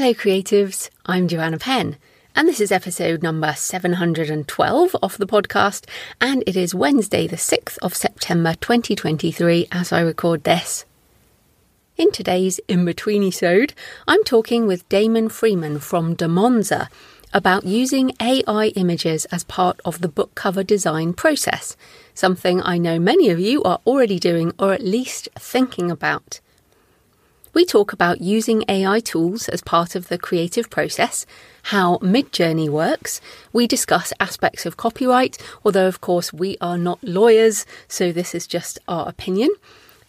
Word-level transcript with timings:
Hello, 0.00 0.14
creatives. 0.14 0.88
I'm 1.04 1.28
Joanna 1.28 1.58
Penn, 1.58 1.98
and 2.34 2.48
this 2.48 2.58
is 2.58 2.72
episode 2.72 3.22
number 3.22 3.52
712 3.52 4.96
of 5.02 5.18
the 5.18 5.26
podcast, 5.26 5.84
and 6.18 6.42
it 6.46 6.56
is 6.56 6.74
Wednesday, 6.74 7.26
the 7.26 7.36
6th 7.36 7.76
of 7.82 7.94
September 7.94 8.54
2023, 8.62 9.68
as 9.70 9.92
I 9.92 10.00
record 10.00 10.44
this. 10.44 10.86
In 11.98 12.10
today's 12.12 12.60
in 12.66 12.86
between 12.86 13.22
episode, 13.22 13.74
I'm 14.08 14.24
talking 14.24 14.66
with 14.66 14.88
Damon 14.88 15.28
Freeman 15.28 15.78
from 15.80 16.16
Damonza 16.16 16.88
about 17.34 17.66
using 17.66 18.16
AI 18.22 18.68
images 18.68 19.26
as 19.26 19.44
part 19.44 19.80
of 19.84 20.00
the 20.00 20.08
book 20.08 20.34
cover 20.34 20.64
design 20.64 21.12
process, 21.12 21.76
something 22.14 22.62
I 22.62 22.78
know 22.78 22.98
many 22.98 23.28
of 23.28 23.38
you 23.38 23.62
are 23.64 23.80
already 23.86 24.18
doing 24.18 24.54
or 24.58 24.72
at 24.72 24.80
least 24.80 25.28
thinking 25.38 25.90
about. 25.90 26.40
We 27.52 27.64
talk 27.64 27.92
about 27.92 28.20
using 28.20 28.62
AI 28.68 29.00
tools 29.00 29.48
as 29.48 29.60
part 29.60 29.96
of 29.96 30.06
the 30.06 30.18
creative 30.18 30.70
process, 30.70 31.26
how 31.64 31.98
Midjourney 31.98 32.68
works. 32.68 33.20
We 33.52 33.66
discuss 33.66 34.12
aspects 34.20 34.66
of 34.66 34.76
copyright, 34.76 35.36
although, 35.64 35.88
of 35.88 36.00
course, 36.00 36.32
we 36.32 36.56
are 36.60 36.78
not 36.78 37.02
lawyers, 37.02 37.66
so 37.88 38.12
this 38.12 38.36
is 38.36 38.46
just 38.46 38.78
our 38.86 39.08
opinion, 39.08 39.50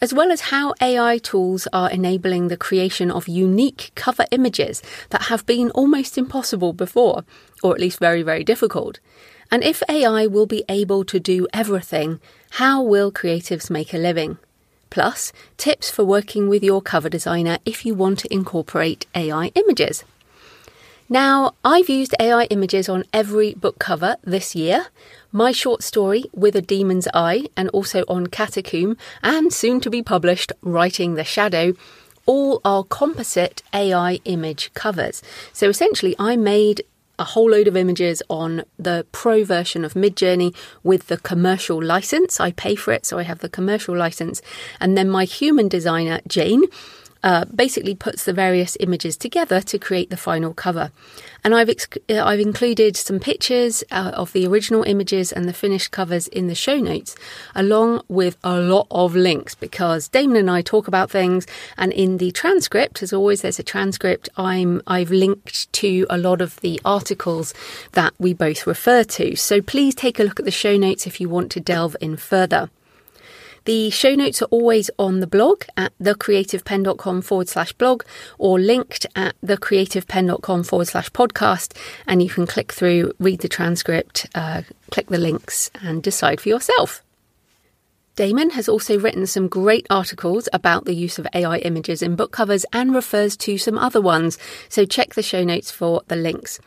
as 0.00 0.14
well 0.14 0.30
as 0.30 0.52
how 0.52 0.74
AI 0.80 1.18
tools 1.18 1.66
are 1.72 1.90
enabling 1.90 2.46
the 2.46 2.56
creation 2.56 3.10
of 3.10 3.26
unique 3.26 3.90
cover 3.96 4.24
images 4.30 4.80
that 5.10 5.22
have 5.22 5.44
been 5.44 5.72
almost 5.72 6.16
impossible 6.16 6.72
before, 6.72 7.24
or 7.60 7.74
at 7.74 7.80
least 7.80 7.98
very, 7.98 8.22
very 8.22 8.44
difficult. 8.44 9.00
And 9.50 9.64
if 9.64 9.82
AI 9.88 10.28
will 10.28 10.46
be 10.46 10.62
able 10.68 11.04
to 11.06 11.18
do 11.18 11.48
everything, 11.52 12.20
how 12.50 12.82
will 12.82 13.10
creatives 13.10 13.68
make 13.68 13.92
a 13.92 13.98
living? 13.98 14.38
Plus 14.92 15.32
tips 15.56 15.90
for 15.90 16.04
working 16.04 16.50
with 16.50 16.62
your 16.62 16.82
cover 16.82 17.08
designer 17.08 17.56
if 17.64 17.86
you 17.86 17.94
want 17.94 18.18
to 18.18 18.32
incorporate 18.32 19.06
AI 19.14 19.50
images. 19.54 20.04
Now, 21.08 21.54
I've 21.64 21.88
used 21.88 22.14
AI 22.20 22.44
images 22.50 22.90
on 22.90 23.04
every 23.10 23.54
book 23.54 23.78
cover 23.78 24.16
this 24.22 24.54
year. 24.54 24.88
My 25.32 25.50
short 25.50 25.82
story, 25.82 26.24
With 26.34 26.54
a 26.56 26.60
Demon's 26.60 27.08
Eye, 27.14 27.46
and 27.56 27.70
also 27.70 28.04
on 28.06 28.26
Catacomb, 28.26 28.98
and 29.22 29.50
soon 29.50 29.80
to 29.80 29.88
be 29.88 30.02
published, 30.02 30.52
Writing 30.60 31.14
the 31.14 31.24
Shadow, 31.24 31.72
all 32.26 32.60
are 32.62 32.84
composite 32.84 33.62
AI 33.72 34.20
image 34.26 34.74
covers. 34.74 35.22
So 35.54 35.70
essentially, 35.70 36.14
I 36.18 36.36
made 36.36 36.82
a 37.18 37.24
whole 37.24 37.50
load 37.50 37.68
of 37.68 37.76
images 37.76 38.22
on 38.28 38.64
the 38.78 39.06
pro 39.12 39.44
version 39.44 39.84
of 39.84 39.94
Midjourney 39.94 40.54
with 40.82 41.08
the 41.08 41.18
commercial 41.18 41.82
license. 41.82 42.40
I 42.40 42.52
pay 42.52 42.74
for 42.74 42.92
it, 42.92 43.06
so 43.06 43.18
I 43.18 43.22
have 43.22 43.40
the 43.40 43.48
commercial 43.48 43.96
license. 43.96 44.42
And 44.80 44.96
then 44.96 45.08
my 45.10 45.24
human 45.24 45.68
designer, 45.68 46.20
Jane, 46.26 46.64
uh, 47.22 47.44
basically 47.46 47.94
puts 47.94 48.24
the 48.24 48.32
various 48.32 48.76
images 48.80 49.16
together 49.16 49.60
to 49.60 49.78
create 49.78 50.10
the 50.10 50.16
final 50.16 50.52
cover. 50.52 50.90
And 51.44 51.54
I've 51.54 51.68
ex- 51.68 51.88
uh, 52.08 52.24
I've 52.24 52.40
included 52.40 52.96
some 52.96 53.18
pictures 53.18 53.82
uh, 53.90 54.12
of 54.14 54.32
the 54.32 54.46
original 54.46 54.84
images 54.84 55.32
and 55.32 55.48
the 55.48 55.52
finished 55.52 55.90
covers 55.90 56.28
in 56.28 56.46
the 56.46 56.54
show 56.54 56.78
notes, 56.78 57.16
along 57.54 58.02
with 58.08 58.36
a 58.44 58.58
lot 58.60 58.86
of 58.90 59.16
links 59.16 59.54
because 59.54 60.08
Damon 60.08 60.36
and 60.36 60.50
I 60.50 60.62
talk 60.62 60.86
about 60.86 61.10
things. 61.10 61.46
And 61.76 61.92
in 61.92 62.18
the 62.18 62.30
transcript, 62.30 63.02
as 63.02 63.12
always, 63.12 63.42
there's 63.42 63.58
a 63.58 63.64
transcript. 63.64 64.28
I'm 64.36 64.82
I've 64.86 65.10
linked 65.10 65.72
to 65.72 66.06
a 66.08 66.18
lot 66.18 66.40
of 66.40 66.60
the 66.60 66.80
articles 66.84 67.54
that 67.92 68.14
we 68.18 68.34
both 68.34 68.66
refer 68.66 69.02
to. 69.04 69.34
So 69.36 69.60
please 69.60 69.94
take 69.94 70.20
a 70.20 70.24
look 70.24 70.38
at 70.38 70.44
the 70.44 70.52
show 70.52 70.76
notes 70.76 71.06
if 71.06 71.20
you 71.20 71.28
want 71.28 71.50
to 71.52 71.60
delve 71.60 71.96
in 72.00 72.16
further. 72.16 72.70
The 73.64 73.90
show 73.90 74.16
notes 74.16 74.42
are 74.42 74.46
always 74.46 74.90
on 74.98 75.20
the 75.20 75.26
blog 75.26 75.62
at 75.76 75.92
thecreativepenn.com 76.02 77.22
forward 77.22 77.48
slash 77.48 77.72
blog 77.72 78.02
or 78.36 78.58
linked 78.58 79.06
at 79.14 79.40
thecreativepenn.com 79.40 80.64
forward 80.64 80.88
slash 80.88 81.10
podcast. 81.10 81.76
And 82.06 82.22
you 82.22 82.28
can 82.28 82.46
click 82.46 82.72
through, 82.72 83.12
read 83.20 83.40
the 83.40 83.48
transcript, 83.48 84.26
uh, 84.34 84.62
click 84.90 85.06
the 85.08 85.18
links, 85.18 85.70
and 85.80 86.02
decide 86.02 86.40
for 86.40 86.48
yourself. 86.48 87.04
Damon 88.16 88.50
has 88.50 88.68
also 88.68 88.98
written 88.98 89.26
some 89.26 89.48
great 89.48 89.86
articles 89.88 90.48
about 90.52 90.84
the 90.84 90.94
use 90.94 91.18
of 91.18 91.26
AI 91.32 91.58
images 91.58 92.02
in 92.02 92.16
book 92.16 92.30
covers 92.32 92.66
and 92.72 92.94
refers 92.94 93.36
to 93.38 93.56
some 93.56 93.78
other 93.78 94.02
ones, 94.02 94.36
so 94.68 94.84
check 94.84 95.14
the 95.14 95.22
show 95.22 95.42
notes 95.44 95.70
for 95.70 96.02
the 96.08 96.16
links. 96.16 96.60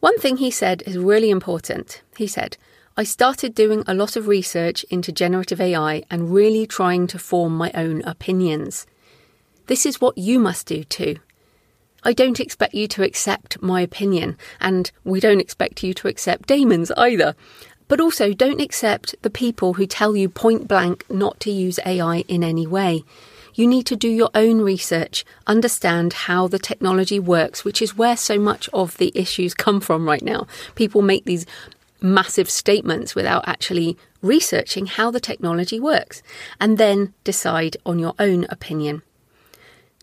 One 0.00 0.18
thing 0.18 0.38
he 0.38 0.50
said 0.50 0.82
is 0.86 0.96
really 0.96 1.28
important. 1.28 2.00
He 2.16 2.26
said, 2.26 2.56
I 2.98 3.04
started 3.04 3.54
doing 3.54 3.84
a 3.86 3.94
lot 3.94 4.16
of 4.16 4.26
research 4.26 4.82
into 4.90 5.12
generative 5.12 5.60
AI 5.60 6.02
and 6.10 6.34
really 6.34 6.66
trying 6.66 7.06
to 7.06 7.18
form 7.20 7.56
my 7.56 7.70
own 7.72 8.02
opinions. 8.02 8.88
This 9.68 9.86
is 9.86 10.00
what 10.00 10.18
you 10.18 10.40
must 10.40 10.66
do 10.66 10.82
too. 10.82 11.18
I 12.02 12.12
don't 12.12 12.40
expect 12.40 12.74
you 12.74 12.88
to 12.88 13.04
accept 13.04 13.62
my 13.62 13.82
opinion, 13.82 14.36
and 14.60 14.90
we 15.04 15.20
don't 15.20 15.38
expect 15.38 15.84
you 15.84 15.94
to 15.94 16.08
accept 16.08 16.48
Damon's 16.48 16.90
either. 16.96 17.36
But 17.86 18.00
also, 18.00 18.32
don't 18.32 18.60
accept 18.60 19.14
the 19.22 19.30
people 19.30 19.74
who 19.74 19.86
tell 19.86 20.16
you 20.16 20.28
point 20.28 20.66
blank 20.66 21.08
not 21.08 21.38
to 21.40 21.52
use 21.52 21.78
AI 21.86 22.24
in 22.26 22.42
any 22.42 22.66
way. 22.66 23.04
You 23.54 23.68
need 23.68 23.86
to 23.86 23.96
do 23.96 24.08
your 24.08 24.30
own 24.34 24.60
research, 24.60 25.24
understand 25.46 26.12
how 26.12 26.48
the 26.48 26.58
technology 26.58 27.20
works, 27.20 27.64
which 27.64 27.80
is 27.80 27.96
where 27.96 28.16
so 28.16 28.40
much 28.40 28.68
of 28.72 28.96
the 28.96 29.12
issues 29.14 29.54
come 29.54 29.80
from 29.80 30.04
right 30.04 30.22
now. 30.22 30.48
People 30.74 31.02
make 31.02 31.26
these 31.26 31.46
massive 32.00 32.48
statements 32.50 33.14
without 33.14 33.46
actually 33.46 33.96
researching 34.22 34.86
how 34.86 35.10
the 35.10 35.20
technology 35.20 35.80
works 35.80 36.22
and 36.60 36.78
then 36.78 37.14
decide 37.24 37.76
on 37.84 37.98
your 37.98 38.14
own 38.18 38.46
opinion. 38.48 39.02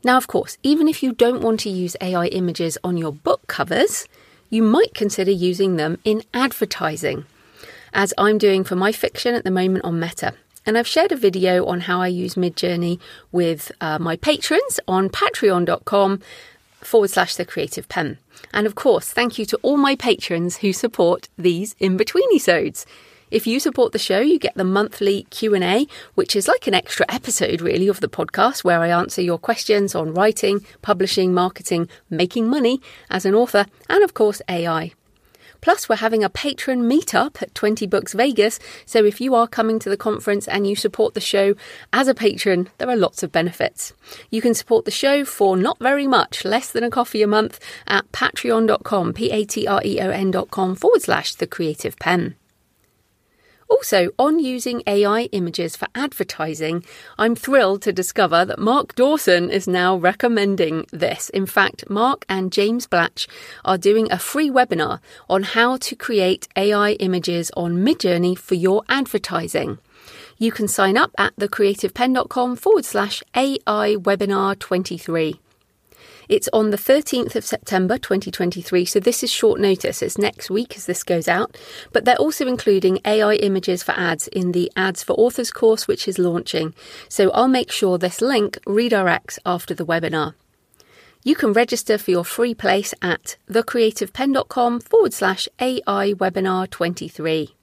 Now, 0.03 0.17
of 0.17 0.27
course, 0.27 0.57
even 0.61 0.87
if 0.87 1.01
you 1.01 1.13
don't 1.13 1.41
want 1.41 1.61
to 1.61 1.69
use 1.69 1.95
AI 1.99 2.27
images 2.27 2.77
on 2.83 2.95
your 2.95 3.11
book 3.11 3.47
covers, 3.47 4.07
you 4.49 4.61
might 4.61 4.93
consider 4.93 5.31
using 5.31 5.77
them 5.77 5.97
in 6.03 6.21
advertising, 6.33 7.25
as 7.93 8.13
I'm 8.17 8.37
doing 8.37 8.63
for 8.63 8.75
my 8.75 8.91
fiction 8.91 9.33
at 9.33 9.43
the 9.43 9.51
moment 9.51 9.83
on 9.83 9.99
Meta. 9.99 10.33
And 10.65 10.77
I've 10.77 10.87
shared 10.87 11.11
a 11.11 11.17
video 11.17 11.65
on 11.65 11.81
how 11.81 12.01
I 12.01 12.07
use 12.07 12.35
Midjourney 12.35 12.99
with 13.31 13.71
uh, 13.81 13.99
my 13.99 14.15
patrons 14.15 14.79
on 14.87 15.09
patreon.com 15.09 16.21
forward 16.81 17.09
slash 17.09 17.35
the 17.35 17.45
creative 17.45 17.89
penn. 17.89 18.17
And 18.55 18.65
of 18.65 18.73
course, 18.73 19.11
thank 19.11 19.37
you 19.37 19.45
to 19.47 19.59
all 19.61 19.77
my 19.77 19.95
patrons 19.95 20.57
who 20.57 20.73
support 20.73 21.29
these 21.37 21.75
in 21.77 21.97
between 21.97 22.27
episodes. 22.33 22.85
If 23.29 23.45
you 23.45 23.59
support 23.59 23.91
the 23.91 23.99
show, 23.99 24.21
you 24.21 24.39
get 24.39 24.55
the 24.55 24.63
monthly 24.63 25.23
Q&A, 25.29 25.87
which 26.13 26.35
is 26.37 26.47
like 26.47 26.67
an 26.67 26.73
extra 26.73 27.05
episode 27.09 27.59
really 27.59 27.89
of 27.89 27.99
the 27.99 28.07
podcast 28.07 28.63
where 28.63 28.79
I 28.79 28.87
answer 28.87 29.21
your 29.21 29.37
questions 29.37 29.93
on 29.93 30.13
writing, 30.13 30.65
publishing, 30.81 31.33
marketing, 31.33 31.89
making 32.09 32.47
money 32.47 32.79
as 33.09 33.25
an 33.25 33.35
author, 33.35 33.65
and 33.89 34.03
of 34.03 34.13
course 34.13 34.41
AI. 34.47 34.93
Plus, 35.65 35.89
we're 35.89 35.95
having 35.95 36.23
a 36.23 36.29
patron 36.29 36.87
meetup 36.87 37.41
at 37.41 37.55
20 37.55 37.87
Books 37.87 38.13
Vegas. 38.13 38.59
So 38.85 39.03
if 39.03 39.19
you 39.19 39.33
are 39.33 39.47
coming 39.47 39.79
to 39.79 39.89
the 39.89 39.97
conference 39.97 40.47
and 40.47 40.67
you 40.67 40.75
support 40.75 41.15
the 41.15 41.19
show 41.19 41.55
as 41.91 42.07
a 42.07 42.13
patron, 42.13 42.69
there 42.77 42.87
are 42.87 42.95
lots 42.95 43.23
of 43.23 43.31
benefits. 43.31 43.91
You 44.29 44.43
can 44.43 44.53
support 44.53 44.85
the 44.85 44.91
show 44.91 45.25
for 45.25 45.57
not 45.57 45.79
very 45.79 46.05
much, 46.05 46.45
less 46.45 46.71
than 46.71 46.83
a 46.83 46.91
coffee 46.91 47.23
a 47.23 47.27
month 47.27 47.59
at 47.87 48.11
patreon.com, 48.11 49.13
P 49.13 49.31
A 49.31 49.43
T 49.43 49.65
R 49.65 49.81
E 49.83 49.99
O 50.01 50.11
N.com 50.11 50.75
forward 50.75 51.01
slash 51.01 51.33
the 51.33 51.47
creative 51.47 51.97
penn. 51.97 52.35
Also, 53.67 54.09
on 54.19 54.39
using 54.39 54.83
AI 54.85 55.23
images 55.31 55.75
for 55.75 55.87
advertising, 55.95 56.83
I'm 57.17 57.35
thrilled 57.35 57.81
to 57.83 57.93
discover 57.93 58.45
that 58.45 58.59
Mark 58.59 58.95
Dawson 58.95 59.49
is 59.49 59.67
now 59.67 59.95
recommending 59.95 60.85
this. 60.91 61.29
In 61.29 61.45
fact, 61.45 61.89
Mark 61.89 62.25
and 62.29 62.51
James 62.51 62.85
Blatch 62.85 63.27
are 63.63 63.77
doing 63.77 64.11
a 64.11 64.19
free 64.19 64.51
webinar 64.51 64.99
on 65.29 65.43
how 65.43 65.77
to 65.77 65.95
create 65.95 66.47
AI 66.55 66.91
images 66.93 67.49
on 67.57 67.77
Midjourney 67.77 68.37
for 68.37 68.55
your 68.55 68.83
advertising. 68.87 69.79
You 70.37 70.51
can 70.51 70.67
sign 70.67 70.97
up 70.97 71.11
at 71.17 71.35
thecreativepenn.com 71.37 72.57
forward 72.57 72.85
slash 72.85 73.23
AI 73.35 73.95
webinar 73.95 74.59
23. 74.59 75.39
It's 76.27 76.49
on 76.51 76.71
the 76.71 76.77
13th 76.77 77.35
of 77.35 77.45
September 77.45 77.97
2023, 77.97 78.85
so 78.85 78.99
this 78.99 79.23
is 79.23 79.31
short 79.31 79.59
notice. 79.59 80.01
It's 80.01 80.17
next 80.17 80.49
week 80.49 80.75
as 80.75 80.87
this 80.87 81.03
goes 81.03 81.27
out. 81.27 81.55
But 81.93 82.05
they're 82.05 82.15
also 82.15 82.47
including 82.47 82.99
AI 83.05 83.35
images 83.35 83.83
for 83.83 83.91
ads 83.91 84.27
in 84.29 84.51
the 84.51 84.71
Ads 84.75 85.03
for 85.03 85.13
Authors 85.13 85.51
course, 85.51 85.87
which 85.87 86.07
is 86.07 86.17
launching. 86.17 86.73
So 87.09 87.29
I'll 87.31 87.47
make 87.47 87.71
sure 87.71 87.97
this 87.97 88.21
link 88.21 88.57
redirects 88.65 89.37
after 89.45 89.75
the 89.75 89.85
webinar. 89.85 90.33
You 91.23 91.35
can 91.35 91.53
register 91.53 91.97
for 91.97 92.11
your 92.11 92.25
free 92.25 92.55
place 92.55 92.93
at 93.01 93.37
thecreativepenn.com 93.49 94.79
forward 94.81 95.13
slash 95.13 95.47
AI 95.59 96.13
webinar 96.13 96.69
23. 96.69 97.55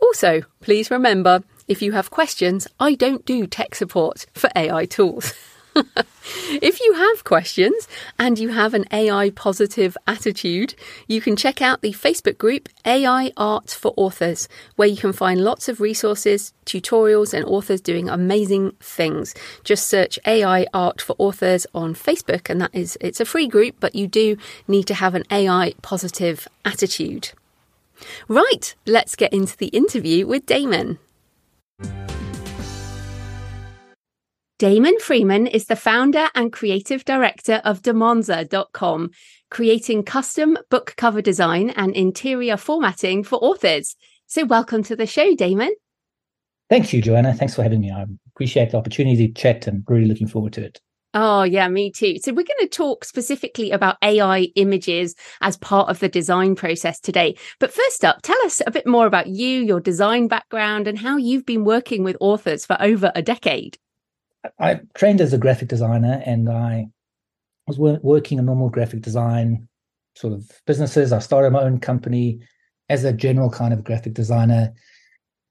Also, 0.00 0.42
please 0.60 0.90
remember 0.90 1.42
if 1.68 1.82
you 1.82 1.92
have 1.92 2.10
questions, 2.10 2.68
I 2.78 2.94
don't 2.94 3.24
do 3.24 3.46
tech 3.46 3.74
support 3.74 4.26
for 4.34 4.50
AI 4.54 4.84
tools. 4.84 5.32
if 6.62 6.80
you 6.80 6.94
have 6.94 7.24
questions 7.24 7.86
and 8.18 8.38
you 8.38 8.48
have 8.48 8.74
an 8.74 8.84
AI 8.92 9.30
positive 9.30 9.96
attitude, 10.06 10.74
you 11.06 11.20
can 11.20 11.36
check 11.36 11.60
out 11.60 11.82
the 11.82 11.92
Facebook 11.92 12.38
group 12.38 12.68
AI 12.84 13.32
Art 13.36 13.70
for 13.70 13.92
Authors, 13.96 14.48
where 14.76 14.88
you 14.88 14.96
can 14.96 15.12
find 15.12 15.42
lots 15.42 15.68
of 15.68 15.80
resources, 15.80 16.52
tutorials, 16.64 17.34
and 17.34 17.44
authors 17.44 17.80
doing 17.80 18.08
amazing 18.08 18.72
things. 18.80 19.34
Just 19.64 19.88
search 19.88 20.18
AI 20.26 20.66
Art 20.72 21.00
for 21.00 21.14
Authors 21.18 21.66
on 21.74 21.94
Facebook, 21.94 22.48
and 22.48 22.60
that 22.60 22.74
is 22.74 22.96
it's 23.00 23.20
a 23.20 23.24
free 23.24 23.48
group, 23.48 23.76
but 23.80 23.94
you 23.94 24.06
do 24.06 24.36
need 24.66 24.86
to 24.86 24.94
have 24.94 25.14
an 25.14 25.24
AI 25.30 25.74
positive 25.82 26.48
attitude. 26.64 27.32
Right, 28.28 28.74
let's 28.86 29.16
get 29.16 29.32
into 29.32 29.56
the 29.56 29.68
interview 29.68 30.26
with 30.26 30.46
Damon. 30.46 30.98
Damon 34.58 34.98
Freeman 35.00 35.46
is 35.46 35.66
the 35.66 35.76
founder 35.76 36.30
and 36.34 36.50
creative 36.50 37.04
director 37.04 37.60
of 37.62 37.82
Damonza.com, 37.82 39.10
creating 39.50 40.02
custom 40.02 40.56
book 40.70 40.94
cover 40.96 41.20
design 41.20 41.68
and 41.68 41.94
interior 41.94 42.56
formatting 42.56 43.22
for 43.22 43.36
authors. 43.36 43.96
So, 44.24 44.46
welcome 44.46 44.82
to 44.84 44.96
the 44.96 45.04
show, 45.04 45.34
Damon. 45.34 45.74
Thank 46.70 46.94
you, 46.94 47.02
Joanna. 47.02 47.34
Thanks 47.34 47.54
for 47.54 47.64
having 47.64 47.82
me. 47.82 47.90
I 47.90 48.06
appreciate 48.28 48.70
the 48.70 48.78
opportunity 48.78 49.28
to 49.28 49.34
chat 49.34 49.66
and 49.66 49.84
really 49.88 50.06
looking 50.06 50.26
forward 50.26 50.54
to 50.54 50.64
it. 50.64 50.80
Oh, 51.12 51.42
yeah, 51.42 51.68
me 51.68 51.90
too. 51.90 52.16
So, 52.22 52.32
we're 52.32 52.46
going 52.46 52.60
to 52.60 52.66
talk 52.66 53.04
specifically 53.04 53.72
about 53.72 53.98
AI 54.00 54.48
images 54.54 55.14
as 55.42 55.58
part 55.58 55.90
of 55.90 55.98
the 55.98 56.08
design 56.08 56.54
process 56.54 56.98
today. 56.98 57.36
But 57.60 57.74
first 57.74 58.06
up, 58.06 58.22
tell 58.22 58.40
us 58.46 58.62
a 58.66 58.70
bit 58.70 58.86
more 58.86 59.04
about 59.04 59.26
you, 59.26 59.60
your 59.60 59.80
design 59.80 60.28
background, 60.28 60.88
and 60.88 60.98
how 60.98 61.18
you've 61.18 61.44
been 61.44 61.64
working 61.64 62.04
with 62.04 62.16
authors 62.20 62.64
for 62.64 62.78
over 62.80 63.12
a 63.14 63.20
decade. 63.20 63.76
I 64.58 64.80
trained 64.94 65.20
as 65.20 65.32
a 65.32 65.38
graphic 65.38 65.68
designer 65.68 66.22
and 66.24 66.48
I 66.48 66.86
was 67.66 67.78
wor- 67.78 68.00
working 68.02 68.38
in 68.38 68.46
normal 68.46 68.70
graphic 68.70 69.00
design 69.02 69.68
sort 70.14 70.32
of 70.32 70.50
businesses. 70.66 71.12
I 71.12 71.18
started 71.18 71.52
my 71.52 71.62
own 71.62 71.78
company 71.78 72.40
as 72.88 73.04
a 73.04 73.12
general 73.12 73.50
kind 73.50 73.72
of 73.72 73.84
graphic 73.84 74.14
designer 74.14 74.72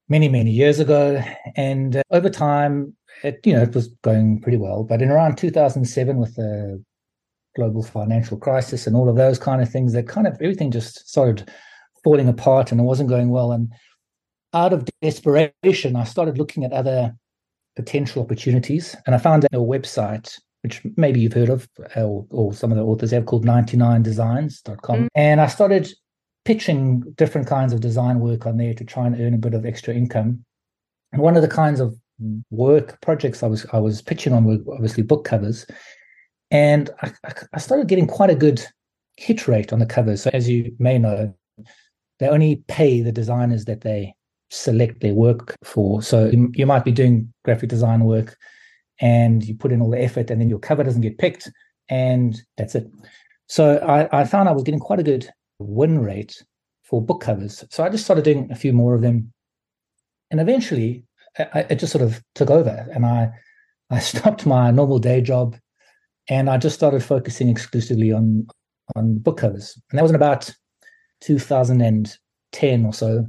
many, 0.08 0.28
many 0.28 0.50
years 0.50 0.80
ago. 0.80 1.22
And 1.56 1.96
uh, 1.96 2.02
over 2.10 2.30
time, 2.30 2.94
it, 3.22 3.40
you 3.44 3.52
know, 3.52 3.62
it 3.62 3.74
was 3.74 3.88
going 4.02 4.40
pretty 4.40 4.58
well. 4.58 4.84
But 4.84 5.02
in 5.02 5.10
around 5.10 5.36
2007, 5.36 6.16
with 6.16 6.34
the 6.36 6.82
global 7.54 7.82
financial 7.82 8.36
crisis 8.36 8.86
and 8.86 8.94
all 8.94 9.08
of 9.08 9.16
those 9.16 9.38
kind 9.38 9.62
of 9.62 9.70
things, 9.70 9.92
that 9.92 10.08
kind 10.08 10.26
of 10.26 10.34
everything 10.34 10.70
just 10.70 11.08
started 11.08 11.50
falling 12.04 12.28
apart 12.28 12.70
and 12.70 12.80
it 12.80 12.84
wasn't 12.84 13.08
going 13.08 13.30
well. 13.30 13.52
And 13.52 13.72
out 14.54 14.72
of 14.72 14.88
desperation, 15.02 15.96
I 15.96 16.04
started 16.04 16.38
looking 16.38 16.64
at 16.64 16.72
other 16.72 17.14
potential 17.76 18.22
opportunities. 18.22 18.96
And 19.06 19.14
I 19.14 19.18
found 19.18 19.44
a 19.44 19.58
website, 19.58 20.38
which 20.62 20.82
maybe 20.96 21.20
you've 21.20 21.34
heard 21.34 21.50
of, 21.50 21.68
or, 21.94 22.26
or 22.30 22.52
some 22.52 22.72
of 22.72 22.78
the 22.78 22.84
authors 22.84 23.12
have 23.12 23.26
called 23.26 23.44
99designs.com. 23.44 25.04
Mm. 25.04 25.08
And 25.14 25.40
I 25.40 25.46
started 25.46 25.92
pitching 26.44 27.00
different 27.16 27.46
kinds 27.46 27.72
of 27.72 27.80
design 27.80 28.20
work 28.20 28.46
on 28.46 28.56
there 28.56 28.74
to 28.74 28.84
try 28.84 29.06
and 29.06 29.20
earn 29.20 29.34
a 29.34 29.38
bit 29.38 29.54
of 29.54 29.66
extra 29.66 29.94
income. 29.94 30.44
And 31.12 31.22
one 31.22 31.36
of 31.36 31.42
the 31.42 31.48
kinds 31.48 31.80
of 31.80 31.96
work 32.50 33.00
projects 33.02 33.42
I 33.42 33.46
was 33.46 33.66
I 33.72 33.78
was 33.78 34.00
pitching 34.00 34.32
on 34.32 34.44
were 34.44 34.58
obviously 34.72 35.02
book 35.02 35.24
covers. 35.24 35.66
And 36.50 36.90
I, 37.02 37.12
I 37.52 37.58
started 37.58 37.88
getting 37.88 38.06
quite 38.06 38.30
a 38.30 38.36
good 38.36 38.64
hit 39.16 39.48
rate 39.48 39.72
on 39.72 39.78
the 39.78 39.86
covers. 39.86 40.22
So 40.22 40.30
as 40.32 40.48
you 40.48 40.74
may 40.78 40.98
know, 40.98 41.34
they 42.18 42.28
only 42.28 42.62
pay 42.68 43.02
the 43.02 43.12
designers 43.12 43.64
that 43.66 43.82
they 43.82 44.14
select 44.50 45.00
their 45.00 45.14
work 45.14 45.56
for. 45.64 46.02
So 46.02 46.30
you 46.54 46.66
might 46.66 46.84
be 46.84 46.92
doing 46.92 47.32
graphic 47.44 47.68
design 47.68 48.04
work 48.04 48.36
and 49.00 49.44
you 49.44 49.54
put 49.54 49.72
in 49.72 49.80
all 49.80 49.90
the 49.90 50.02
effort 50.02 50.30
and 50.30 50.40
then 50.40 50.48
your 50.48 50.58
cover 50.58 50.84
doesn't 50.84 51.02
get 51.02 51.18
picked 51.18 51.50
and 51.88 52.40
that's 52.56 52.74
it. 52.74 52.90
So 53.48 53.78
I, 53.78 54.20
I 54.20 54.24
found 54.24 54.48
I 54.48 54.52
was 54.52 54.62
getting 54.62 54.80
quite 54.80 55.00
a 55.00 55.04
good 55.04 55.28
win 55.58 56.00
rate 56.00 56.42
for 56.82 57.02
book 57.02 57.20
covers. 57.20 57.64
So 57.70 57.84
I 57.84 57.88
just 57.88 58.04
started 58.04 58.24
doing 58.24 58.50
a 58.50 58.56
few 58.56 58.72
more 58.72 58.94
of 58.94 59.02
them. 59.02 59.32
And 60.30 60.40
eventually 60.40 61.04
I, 61.38 61.66
it 61.70 61.78
just 61.78 61.92
sort 61.92 62.04
of 62.04 62.22
took 62.34 62.50
over 62.50 62.86
and 62.92 63.04
I, 63.04 63.30
I 63.90 63.98
stopped 64.00 64.46
my 64.46 64.70
normal 64.70 64.98
day 64.98 65.20
job 65.20 65.56
and 66.28 66.50
I 66.50 66.58
just 66.58 66.74
started 66.74 67.04
focusing 67.04 67.48
exclusively 67.48 68.12
on, 68.12 68.46
on 68.94 69.18
book 69.18 69.38
covers. 69.38 69.80
And 69.90 69.98
that 69.98 70.02
was 70.02 70.10
in 70.10 70.16
about 70.16 70.50
2010 71.20 72.84
or 72.84 72.92
so. 72.92 73.26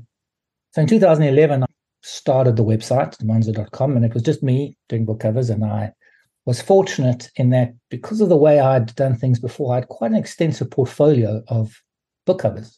So 0.77 0.81
in 0.81 0.88
2011, 0.88 1.63
I 1.63 1.65
started 2.03 2.56
the 2.56 2.63
website, 2.63 3.18
damonza.com, 3.18 3.95
and 3.95 4.06
it 4.06 4.13
was 4.13 4.21
just 4.21 4.44
me 4.44 4.77
doing 4.89 5.06
book 5.06 5.21
covers. 5.21 5.50
And 5.50 5.65
I 5.65 5.91
was 6.45 6.62
fortunate 6.62 7.31
in 7.35 7.50
that 7.50 7.74
because 7.89 8.21
of 8.21 8.29
the 8.29 8.38
way 8.38 8.59
I'd 8.59 8.94
done 8.94 9.15
things 9.15 9.39
before, 9.39 9.71
I 9.71 9.77
had 9.77 9.88
quite 9.88 10.12
an 10.12 10.18
extensive 10.18 10.69
portfolio 10.69 11.41
of 11.47 11.81
book 12.27 12.38
covers. 12.38 12.77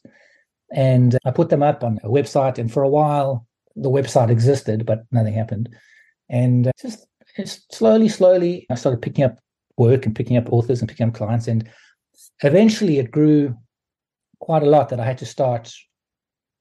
And 0.72 1.18
I 1.26 1.32
put 1.32 1.50
them 1.50 1.62
up 1.62 1.84
on 1.84 2.00
a 2.02 2.08
website. 2.08 2.58
And 2.58 2.72
for 2.72 2.84
a 2.84 2.88
while, 2.88 3.46
the 3.76 3.90
website 3.90 4.30
existed, 4.30 4.86
but 4.86 5.04
nothing 5.12 5.34
happened. 5.34 5.68
And 6.30 6.68
uh, 6.68 6.72
just, 6.82 7.06
just 7.36 7.76
slowly, 7.76 8.08
slowly, 8.08 8.66
I 8.70 8.76
started 8.76 9.02
picking 9.02 9.26
up 9.26 9.40
work 9.78 10.06
and 10.06 10.16
picking 10.16 10.38
up 10.38 10.54
authors 10.54 10.80
and 10.80 10.88
picking 10.88 11.10
up 11.10 11.16
clients. 11.16 11.50
And 11.50 11.70
eventually 12.44 12.98
it 12.98 13.12
grew 13.12 13.58
quite 14.40 14.64
a 14.64 14.70
lot 14.70 14.88
that 14.88 15.02
I 15.02 15.06
had 15.06 15.18
to 15.18 15.26
start 15.26 15.74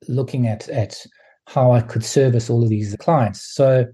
looking 0.08 0.48
at 0.48 0.68
at 0.68 1.06
how 1.48 1.72
I 1.72 1.80
could 1.80 2.04
service 2.04 2.50
all 2.50 2.62
of 2.62 2.68
these 2.68 2.94
clients. 3.00 3.42
So 3.42 3.86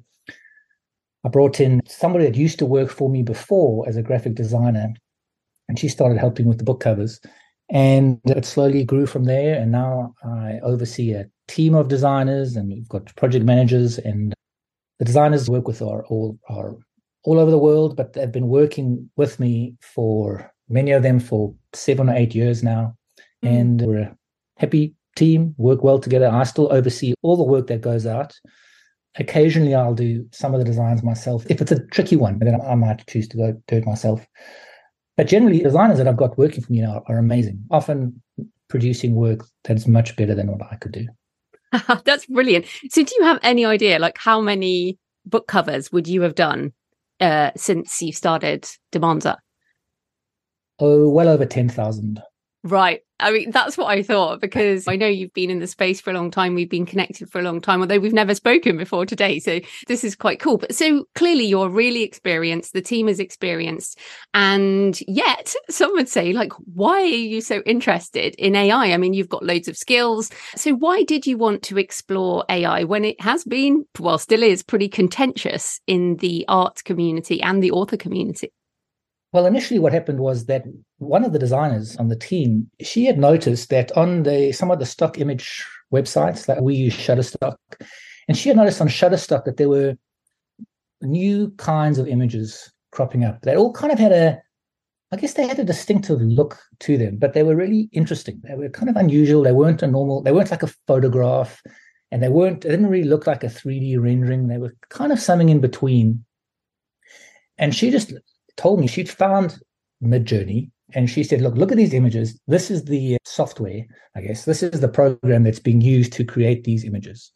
I 1.24 1.28
brought 1.28 1.60
in 1.60 1.80
somebody 1.86 2.24
that 2.24 2.34
used 2.34 2.58
to 2.58 2.66
work 2.66 2.90
for 2.90 3.08
me 3.08 3.22
before 3.22 3.88
as 3.88 3.96
a 3.96 4.02
graphic 4.02 4.34
designer, 4.34 4.92
and 5.68 5.78
she 5.78 5.88
started 5.88 6.18
helping 6.18 6.46
with 6.46 6.58
the 6.58 6.64
book 6.64 6.80
covers. 6.80 7.20
And 7.70 8.20
it 8.26 8.44
slowly 8.44 8.84
grew 8.84 9.06
from 9.06 9.24
there. 9.24 9.58
And 9.58 9.72
now 9.72 10.14
I 10.22 10.58
oversee 10.62 11.12
a 11.12 11.26
team 11.48 11.74
of 11.74 11.88
designers, 11.88 12.56
and 12.56 12.68
we've 12.68 12.88
got 12.88 13.14
project 13.16 13.44
managers, 13.44 13.98
and 13.98 14.34
the 14.98 15.04
designers 15.04 15.48
work 15.48 15.68
with 15.68 15.80
are 15.80 16.04
all 16.06 16.38
are 16.48 16.76
all 17.22 17.38
over 17.38 17.50
the 17.50 17.58
world, 17.58 17.96
but 17.96 18.12
they've 18.12 18.30
been 18.30 18.48
working 18.48 19.08
with 19.16 19.40
me 19.40 19.76
for 19.80 20.50
many 20.68 20.90
of 20.90 21.02
them 21.02 21.20
for 21.20 21.54
seven 21.72 22.10
or 22.10 22.14
eight 22.14 22.34
years 22.34 22.62
now. 22.62 22.96
Mm. 23.44 23.60
And 23.60 23.82
we're 23.82 24.16
happy 24.56 24.94
team 25.16 25.54
work 25.58 25.82
well 25.82 25.98
together. 25.98 26.28
I 26.28 26.44
still 26.44 26.72
oversee 26.72 27.14
all 27.22 27.36
the 27.36 27.44
work 27.44 27.66
that 27.68 27.80
goes 27.80 28.06
out. 28.06 28.34
Occasionally, 29.16 29.74
I'll 29.74 29.94
do 29.94 30.26
some 30.32 30.54
of 30.54 30.58
the 30.58 30.64
designs 30.64 31.02
myself. 31.02 31.46
If 31.48 31.60
it's 31.60 31.70
a 31.70 31.86
tricky 31.86 32.16
one, 32.16 32.38
then 32.40 32.60
I 32.60 32.74
might 32.74 33.06
choose 33.06 33.28
to 33.28 33.36
go 33.36 33.62
do 33.68 33.76
it 33.76 33.86
myself. 33.86 34.26
But 35.16 35.28
generally, 35.28 35.60
designers 35.60 35.98
that 35.98 36.08
I've 36.08 36.16
got 36.16 36.36
working 36.36 36.62
for 36.62 36.72
me 36.72 36.80
now 36.80 37.04
are 37.06 37.18
amazing, 37.18 37.64
often 37.70 38.20
producing 38.68 39.14
work 39.14 39.44
that's 39.62 39.86
much 39.86 40.16
better 40.16 40.34
than 40.34 40.48
what 40.48 40.62
I 40.70 40.76
could 40.76 40.92
do. 40.92 41.06
that's 42.04 42.26
brilliant. 42.26 42.66
So, 42.90 43.04
do 43.04 43.14
you 43.18 43.24
have 43.24 43.38
any 43.42 43.64
idea, 43.64 43.98
like, 43.98 44.18
how 44.18 44.40
many 44.40 44.98
book 45.24 45.46
covers 45.46 45.92
would 45.92 46.08
you 46.08 46.22
have 46.22 46.34
done 46.34 46.72
uh, 47.20 47.52
since 47.56 48.02
you 48.02 48.12
started 48.12 48.68
Damonza? 48.92 49.36
Oh, 50.80 51.08
well 51.08 51.28
over 51.28 51.46
10,000. 51.46 52.20
Right. 52.64 53.00
I 53.20 53.30
mean, 53.30 53.50
that's 53.50 53.76
what 53.76 53.88
I 53.88 54.02
thought 54.02 54.40
because 54.40 54.88
I 54.88 54.96
know 54.96 55.06
you've 55.06 55.34
been 55.34 55.50
in 55.50 55.58
the 55.58 55.66
space 55.66 56.00
for 56.00 56.10
a 56.10 56.14
long 56.14 56.30
time. 56.30 56.54
We've 56.54 56.68
been 56.68 56.86
connected 56.86 57.30
for 57.30 57.38
a 57.38 57.42
long 57.42 57.60
time, 57.60 57.82
although 57.82 57.98
we've 57.98 58.14
never 58.14 58.34
spoken 58.34 58.78
before 58.78 59.04
today. 59.04 59.38
So 59.38 59.60
this 59.86 60.02
is 60.02 60.16
quite 60.16 60.40
cool. 60.40 60.56
But 60.56 60.74
so 60.74 61.04
clearly 61.14 61.44
you're 61.44 61.68
really 61.68 62.02
experienced. 62.02 62.72
The 62.72 62.80
team 62.80 63.06
is 63.06 63.20
experienced. 63.20 63.98
And 64.32 64.98
yet 65.06 65.54
some 65.68 65.92
would 65.92 66.08
say, 66.08 66.32
like, 66.32 66.54
why 66.72 67.02
are 67.02 67.04
you 67.04 67.42
so 67.42 67.60
interested 67.66 68.34
in 68.36 68.56
AI? 68.56 68.92
I 68.92 68.96
mean, 68.96 69.12
you've 69.12 69.28
got 69.28 69.44
loads 69.44 69.68
of 69.68 69.76
skills. 69.76 70.30
So 70.56 70.72
why 70.72 71.04
did 71.04 71.26
you 71.26 71.36
want 71.36 71.62
to 71.64 71.78
explore 71.78 72.46
AI 72.48 72.84
when 72.84 73.04
it 73.04 73.20
has 73.20 73.44
been, 73.44 73.84
well, 74.00 74.16
still 74.16 74.42
is 74.42 74.62
pretty 74.62 74.88
contentious 74.88 75.80
in 75.86 76.16
the 76.16 76.46
art 76.48 76.82
community 76.84 77.42
and 77.42 77.62
the 77.62 77.72
author 77.72 77.98
community? 77.98 78.50
Well, 79.34 79.46
initially, 79.46 79.80
what 79.80 79.92
happened 79.92 80.20
was 80.20 80.46
that 80.46 80.64
one 80.98 81.24
of 81.24 81.32
the 81.32 81.40
designers 81.40 81.96
on 81.96 82.06
the 82.06 82.14
team 82.14 82.70
she 82.80 83.04
had 83.04 83.18
noticed 83.18 83.68
that 83.70 83.90
on 83.96 84.22
the 84.22 84.52
some 84.52 84.70
of 84.70 84.78
the 84.78 84.86
stock 84.86 85.18
image 85.18 85.66
websites 85.92 86.46
that 86.46 86.62
we 86.62 86.76
use 86.76 86.94
Shutterstock, 86.94 87.56
and 88.28 88.38
she 88.38 88.48
had 88.48 88.56
noticed 88.56 88.80
on 88.80 88.86
Shutterstock 88.86 89.44
that 89.44 89.56
there 89.56 89.68
were 89.68 89.96
new 91.02 91.50
kinds 91.56 91.98
of 91.98 92.06
images 92.06 92.72
cropping 92.92 93.24
up. 93.24 93.42
They 93.42 93.56
all 93.56 93.72
kind 93.72 93.92
of 93.92 93.98
had 93.98 94.12
a, 94.12 94.40
I 95.10 95.16
guess 95.16 95.34
they 95.34 95.48
had 95.48 95.58
a 95.58 95.64
distinctive 95.64 96.20
look 96.20 96.56
to 96.80 96.96
them, 96.96 97.16
but 97.16 97.32
they 97.32 97.42
were 97.42 97.56
really 97.56 97.88
interesting. 97.90 98.40
They 98.44 98.54
were 98.54 98.68
kind 98.68 98.88
of 98.88 98.94
unusual. 98.94 99.42
They 99.42 99.50
weren't 99.50 99.82
a 99.82 99.88
normal. 99.88 100.22
They 100.22 100.30
weren't 100.30 100.52
like 100.52 100.62
a 100.62 100.72
photograph, 100.86 101.60
and 102.12 102.22
they 102.22 102.28
weren't. 102.28 102.60
They 102.60 102.70
didn't 102.70 102.86
really 102.86 103.08
look 103.08 103.26
like 103.26 103.42
a 103.42 103.48
3D 103.48 104.00
rendering. 104.00 104.46
They 104.46 104.58
were 104.58 104.76
kind 104.90 105.10
of 105.10 105.18
something 105.18 105.48
in 105.48 105.60
between. 105.60 106.24
And 107.58 107.74
she 107.74 107.90
just 107.90 108.12
told 108.56 108.80
me 108.80 108.86
she'd 108.86 109.10
found 109.10 109.58
Midjourney 110.02 110.70
and 110.94 111.08
she 111.08 111.24
said, 111.24 111.40
look, 111.40 111.56
look 111.56 111.70
at 111.70 111.76
these 111.76 111.94
images. 111.94 112.38
This 112.46 112.70
is 112.70 112.84
the 112.84 113.16
software, 113.24 113.84
I 114.14 114.20
guess. 114.20 114.44
This 114.44 114.62
is 114.62 114.80
the 114.80 114.88
program 114.88 115.42
that's 115.42 115.58
being 115.58 115.80
used 115.80 116.12
to 116.14 116.24
create 116.24 116.64
these 116.64 116.84
images. 116.84 117.32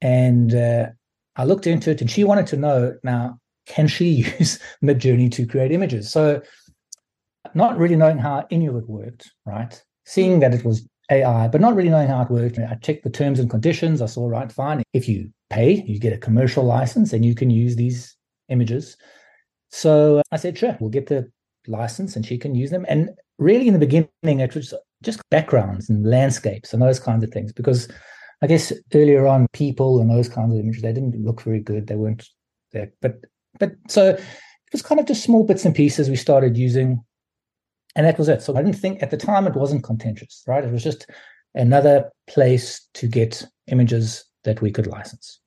And 0.00 0.54
uh, 0.54 0.86
I 1.36 1.44
looked 1.44 1.66
into 1.66 1.90
it 1.90 2.00
and 2.00 2.10
she 2.10 2.24
wanted 2.24 2.46
to 2.48 2.56
know 2.56 2.96
now, 3.02 3.38
can 3.66 3.86
she 3.86 4.06
use 4.38 4.58
Midjourney 4.82 5.30
to 5.32 5.46
create 5.46 5.72
images? 5.72 6.10
So, 6.10 6.42
not 7.54 7.78
really 7.78 7.96
knowing 7.96 8.18
how 8.18 8.46
any 8.50 8.66
of 8.66 8.76
it 8.76 8.88
worked, 8.88 9.30
right? 9.44 9.82
Seeing 10.04 10.40
that 10.40 10.54
it 10.54 10.64
was 10.64 10.86
AI, 11.10 11.48
but 11.48 11.60
not 11.60 11.74
really 11.74 11.88
knowing 11.88 12.08
how 12.08 12.22
it 12.22 12.30
worked, 12.30 12.58
I 12.58 12.74
checked 12.76 13.02
the 13.02 13.10
terms 13.10 13.40
and 13.40 13.50
conditions. 13.50 14.00
I 14.00 14.06
saw, 14.06 14.28
right, 14.28 14.50
fine. 14.50 14.82
If 14.92 15.08
you 15.08 15.30
pay, 15.48 15.82
you 15.86 15.98
get 15.98 16.12
a 16.12 16.18
commercial 16.18 16.64
license 16.64 17.12
and 17.12 17.24
you 17.24 17.34
can 17.34 17.50
use 17.50 17.76
these 17.76 18.16
images. 18.48 18.96
So 19.70 20.18
uh, 20.18 20.22
I 20.32 20.36
said, 20.36 20.58
sure, 20.58 20.76
we'll 20.80 20.90
get 20.90 21.06
the 21.06 21.30
license 21.66 22.16
and 22.16 22.26
she 22.26 22.38
can 22.38 22.54
use 22.54 22.70
them. 22.70 22.84
And 22.88 23.10
really, 23.38 23.66
in 23.66 23.72
the 23.72 23.78
beginning, 23.78 24.08
it 24.22 24.54
was 24.54 24.74
just 25.02 25.20
backgrounds 25.30 25.88
and 25.88 26.06
landscapes 26.06 26.72
and 26.72 26.82
those 26.82 27.00
kinds 27.00 27.24
of 27.24 27.30
things 27.30 27.52
because 27.52 27.88
I 28.42 28.46
guess 28.46 28.72
earlier 28.94 29.26
on, 29.26 29.46
people 29.52 30.00
and 30.00 30.10
those 30.10 30.28
kinds 30.28 30.52
of 30.52 30.60
images 30.60 30.82
they 30.82 30.92
didn't 30.92 31.24
look 31.24 31.42
very 31.42 31.60
good. 31.60 31.86
They 31.86 31.96
weren't 31.96 32.26
there, 32.72 32.92
but 33.00 33.16
but 33.58 33.72
so 33.88 34.10
it 34.10 34.72
was 34.72 34.82
kind 34.82 35.00
of 35.00 35.06
just 35.06 35.24
small 35.24 35.44
bits 35.44 35.64
and 35.64 35.74
pieces 35.74 36.08
we 36.08 36.16
started 36.16 36.56
using, 36.56 37.02
and 37.96 38.06
that 38.06 38.18
was 38.18 38.28
it. 38.28 38.42
So 38.42 38.56
I 38.56 38.62
didn't 38.62 38.78
think 38.78 39.02
at 39.02 39.10
the 39.10 39.16
time 39.16 39.46
it 39.46 39.54
wasn't 39.54 39.84
contentious, 39.84 40.42
right? 40.46 40.64
It 40.64 40.72
was 40.72 40.84
just 40.84 41.06
another 41.54 42.10
place 42.28 42.86
to 42.94 43.06
get 43.06 43.46
images 43.66 44.24
that 44.44 44.62
we 44.62 44.70
could 44.70 44.86
license. 44.86 45.40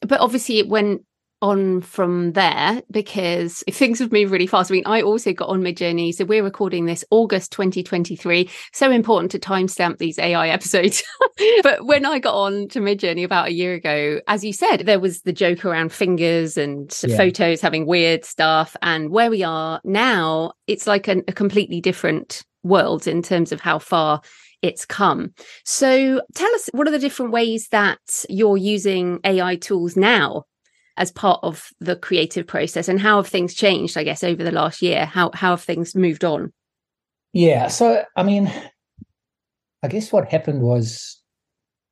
But 0.00 0.20
obviously, 0.20 0.62
went 0.64 1.02
on 1.42 1.80
from 1.80 2.32
there 2.32 2.82
because 2.90 3.64
things 3.70 3.98
have 3.98 4.12
moved 4.12 4.30
really 4.30 4.46
fast. 4.46 4.70
I 4.70 4.74
mean, 4.74 4.86
I 4.86 5.02
also 5.02 5.32
got 5.32 5.48
on 5.48 5.62
my 5.62 5.70
Midjourney. 5.70 6.14
So 6.14 6.24
we're 6.24 6.42
recording 6.42 6.86
this 6.86 7.04
August 7.10 7.52
2023. 7.52 8.50
So 8.72 8.90
important 8.90 9.30
to 9.32 9.38
timestamp 9.38 9.98
these 9.98 10.18
AI 10.18 10.48
episodes. 10.48 11.02
but 11.62 11.86
when 11.86 12.04
I 12.04 12.18
got 12.18 12.34
on 12.34 12.68
to 12.68 12.80
Midjourney 12.80 13.24
about 13.24 13.48
a 13.48 13.52
year 13.52 13.74
ago, 13.74 14.20
as 14.26 14.44
you 14.44 14.52
said, 14.52 14.78
there 14.78 15.00
was 15.00 15.22
the 15.22 15.32
joke 15.32 15.64
around 15.64 15.92
fingers 15.92 16.56
and 16.56 16.94
yeah. 17.06 17.16
photos 17.16 17.60
having 17.60 17.86
weird 17.86 18.24
stuff. 18.24 18.76
And 18.82 19.10
where 19.10 19.30
we 19.30 19.42
are 19.42 19.80
now, 19.84 20.52
it's 20.66 20.86
like 20.86 21.08
an, 21.08 21.22
a 21.28 21.32
completely 21.32 21.80
different 21.80 22.44
world 22.62 23.06
in 23.06 23.22
terms 23.22 23.52
of 23.52 23.60
how 23.60 23.78
far 23.78 24.20
it's 24.62 24.84
come. 24.84 25.32
So 25.64 26.20
tell 26.34 26.54
us, 26.54 26.68
what 26.72 26.86
are 26.86 26.90
the 26.90 26.98
different 26.98 27.32
ways 27.32 27.68
that 27.68 27.98
you're 28.28 28.58
using 28.58 29.20
AI 29.24 29.56
tools 29.56 29.96
now 29.96 30.44
as 31.00 31.10
part 31.10 31.40
of 31.42 31.70
the 31.80 31.96
creative 31.96 32.46
process? 32.46 32.88
And 32.88 33.00
how 33.00 33.16
have 33.16 33.26
things 33.26 33.54
changed 33.54 33.96
i 33.98 34.04
guess 34.04 34.22
over 34.22 34.44
the 34.44 34.52
last 34.52 34.82
year? 34.82 35.06
How 35.06 35.30
how 35.34 35.50
have 35.50 35.62
things 35.62 35.94
moved 35.94 36.24
on? 36.24 36.52
Yeah 37.32 37.68
so 37.68 38.04
i 38.16 38.22
mean 38.22 38.52
i 39.82 39.88
guess 39.88 40.12
what 40.12 40.28
happened 40.28 40.62
was 40.62 41.20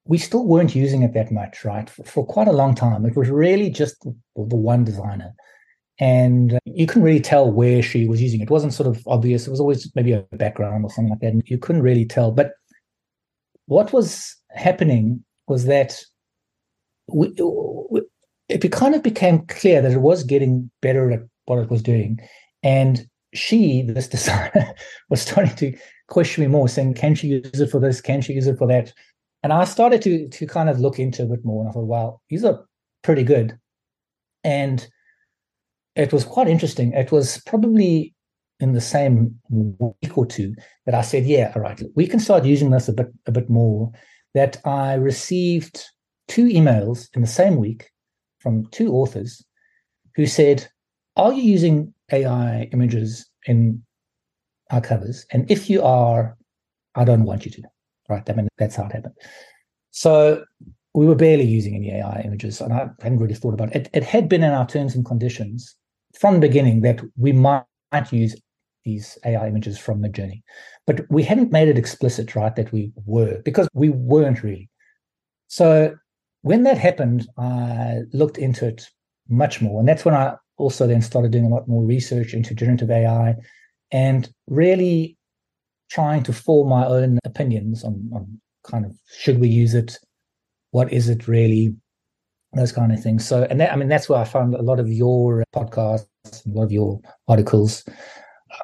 we 0.09 0.19
still 0.19 0.47
weren't 0.47 0.75
using 0.75 1.03
it 1.03 1.13
that 1.15 1.31
much 1.31 1.65
right? 1.65 1.89
For, 1.89 2.03
for 2.05 2.27
quite 2.27 2.49
a 2.49 2.53
long 2.53 2.75
time. 2.75 3.05
It 3.05 3.17
was 3.17 3.29
really 3.29 3.71
just 3.71 4.01
the, 4.03 4.17
the 4.37 4.57
one 4.57 4.85
designer. 4.85 5.35
And 6.01 6.55
uh, 6.55 6.59
you 6.65 6.87
couldn't 6.87 7.03
really 7.03 7.21
tell 7.21 7.51
where 7.51 7.83
she 7.83 8.07
was 8.07 8.23
using 8.23 8.41
it. 8.41 8.45
it 8.45 8.51
wasn't 8.51 8.73
sort 8.73 8.89
of 8.89 9.03
obvious. 9.07 9.47
It 9.47 9.51
was 9.51 9.61
always 9.61 9.91
maybe 9.95 10.13
a 10.13 10.23
background 10.33 10.85
or 10.85 10.91
something 10.91 11.11
like 11.11 11.21
that 11.21 11.33
and 11.33 11.43
you 11.47 11.59
couldn't 11.59 11.83
really 11.83 12.07
tell. 12.07 12.33
But 12.33 12.53
what 13.67 13.93
was 13.93 14.35
happening 14.51 15.25
was 15.47 15.67
that 15.67 16.01
we, 17.13 17.35
it 18.49 18.73
kind 18.73 18.95
of 18.95 19.03
became 19.03 19.47
clear 19.47 19.83
that 19.83 19.93
it 19.93 20.01
was 20.01 20.25
getting 20.25 20.71
better 20.81 21.11
at 21.11 21.21
what 21.45 21.59
it 21.59 21.71
was 21.71 21.83
doing. 21.83 22.19
And 22.63 23.07
she, 23.35 23.83
this 23.83 24.09
designer, 24.09 24.75
was 25.11 25.23
starting 25.23 25.55
to 25.57 25.77
question 26.09 26.43
me 26.43 26.49
more, 26.49 26.69
saying, 26.69 26.95
Can 26.95 27.15
she 27.15 27.29
use 27.29 27.61
it 27.61 27.71
for 27.71 27.81
this? 27.81 28.01
Can 28.01 28.21
she 28.21 28.33
use 28.33 28.47
it 28.47 28.59
for 28.59 28.67
that? 28.69 28.93
And 29.43 29.53
I 29.53 29.65
started 29.65 30.03
to 30.03 30.29
to 30.29 30.47
kind 30.47 30.69
of 30.69 30.81
look 30.81 30.99
into 30.99 31.23
it 31.23 31.27
a 31.27 31.29
bit 31.29 31.45
more. 31.45 31.63
And 31.63 31.71
I 31.71 31.73
thought, 31.73 31.87
wow, 31.87 32.21
these 32.29 32.45
are 32.45 32.67
pretty 33.03 33.23
good. 33.23 33.59
And 34.43 34.87
it 35.95 36.13
was 36.13 36.25
quite 36.25 36.49
interesting. 36.49 36.93
It 36.93 37.13
was 37.13 37.41
probably 37.47 38.15
in 38.61 38.73
the 38.73 38.81
same 38.81 39.39
week 39.51 40.17
or 40.17 40.27
two 40.27 40.55
that 40.87 40.95
I 40.95 41.03
said, 41.03 41.25
yeah, 41.25 41.53
all 41.55 41.63
right, 41.63 41.81
we 41.95 42.09
can 42.09 42.19
start 42.19 42.45
using 42.45 42.71
this 42.71 42.89
a 42.89 42.93
bit 42.93 43.13
a 43.27 43.33
bit 43.33 43.49
more. 43.49 43.93
That 44.35 44.59
I 44.65 44.95
received 44.95 45.85
two 46.27 46.47
emails 46.47 47.09
in 47.15 47.23
the 47.23 47.29
same 47.29 47.57
week 47.57 47.91
from 48.49 48.65
two 48.71 48.95
authors 48.95 49.45
who 50.15 50.25
said, 50.25 50.67
Are 51.17 51.35
you 51.35 51.43
using 51.43 51.93
AI 52.11 52.67
images 52.73 53.29
in 53.45 53.83
our 54.71 54.81
covers? 54.81 55.27
And 55.31 55.51
if 55.51 55.69
you 55.69 55.83
are, 55.83 56.35
I 56.95 57.05
don't 57.05 57.25
want 57.25 57.45
you 57.45 57.51
to. 57.53 57.63
Right. 58.09 58.23
I 58.27 58.33
mean, 58.33 58.49
that's 58.57 58.77
how 58.77 58.87
it 58.87 58.93
happened. 58.93 59.17
So 59.91 60.45
we 60.95 61.05
were 61.05 61.15
barely 61.15 61.45
using 61.45 61.75
any 61.75 61.91
AI 61.91 62.23
images, 62.25 62.63
and 62.63 62.73
I 62.73 62.89
hadn't 63.03 63.19
really 63.19 63.35
thought 63.35 63.53
about 63.53 63.69
it. 63.69 63.77
It, 63.77 63.91
it 63.93 64.03
had 64.03 64.31
been 64.31 64.43
in 64.43 64.53
our 64.53 64.67
terms 64.67 64.95
and 64.95 65.05
conditions 65.05 65.77
from 66.19 66.35
the 66.35 66.49
beginning 66.49 66.81
that 66.81 67.03
we 67.19 67.33
might 67.33 67.67
use 68.11 68.35
these 68.87 69.19
AI 69.27 69.47
images 69.47 69.79
from 69.79 70.01
Midjourney, 70.01 70.41
but 70.87 71.05
we 71.11 71.23
hadn't 71.23 71.53
made 71.53 71.69
it 71.69 71.77
explicit, 71.77 72.35
right, 72.35 72.57
that 72.57 72.73
we 72.73 72.93
were 73.05 73.43
because 73.45 73.69
we 73.75 73.91
weren't 73.91 74.43
really. 74.43 74.71
So 75.49 75.95
when 76.49 76.63
that 76.63 76.79
happened, 76.79 77.29
I 77.37 77.99
looked 78.15 78.39
into 78.39 78.67
it 78.67 78.89
much 79.29 79.61
more. 79.61 79.81
And 79.81 79.87
that's 79.87 80.07
when 80.07 80.15
I 80.15 80.37
also 80.57 80.87
then 80.87 81.03
started 81.03 81.31
doing 81.31 81.45
a 81.45 81.51
lot 81.51 81.69
more 81.69 81.85
research 81.85 82.33
into 82.33 82.55
generative 82.55 82.91
AI 82.91 83.35
and 83.93 84.33
really 84.47 85.19
trying 85.91 86.23
to 86.23 86.33
form 86.33 86.71
my 86.71 86.87
own 86.87 87.19
opinions 87.27 87.85
on, 87.85 88.09
on 88.15 88.41
kind 88.65 88.87
of 88.87 88.97
should 89.19 89.41
we 89.41 89.49
use 89.49 89.75
it? 89.75 89.99
What 90.71 90.91
is 90.91 91.11
it 91.11 91.29
really? 91.29 91.77
Those 92.55 92.73
kind 92.73 92.93
of 92.93 93.03
things. 93.03 93.29
So, 93.29 93.47
and 93.51 93.61
that, 93.61 93.71
I 93.71 93.77
mean, 93.77 93.89
that's 93.89 94.09
where 94.09 94.19
I 94.19 94.25
found 94.25 94.55
a 94.55 94.63
lot 94.63 94.81
of 94.81 94.89
your 94.89 95.45
podcasts, 95.55 96.07
a 96.25 96.49
lot 96.49 96.63
of 96.63 96.73
your 96.73 96.99
articles. 97.29 97.85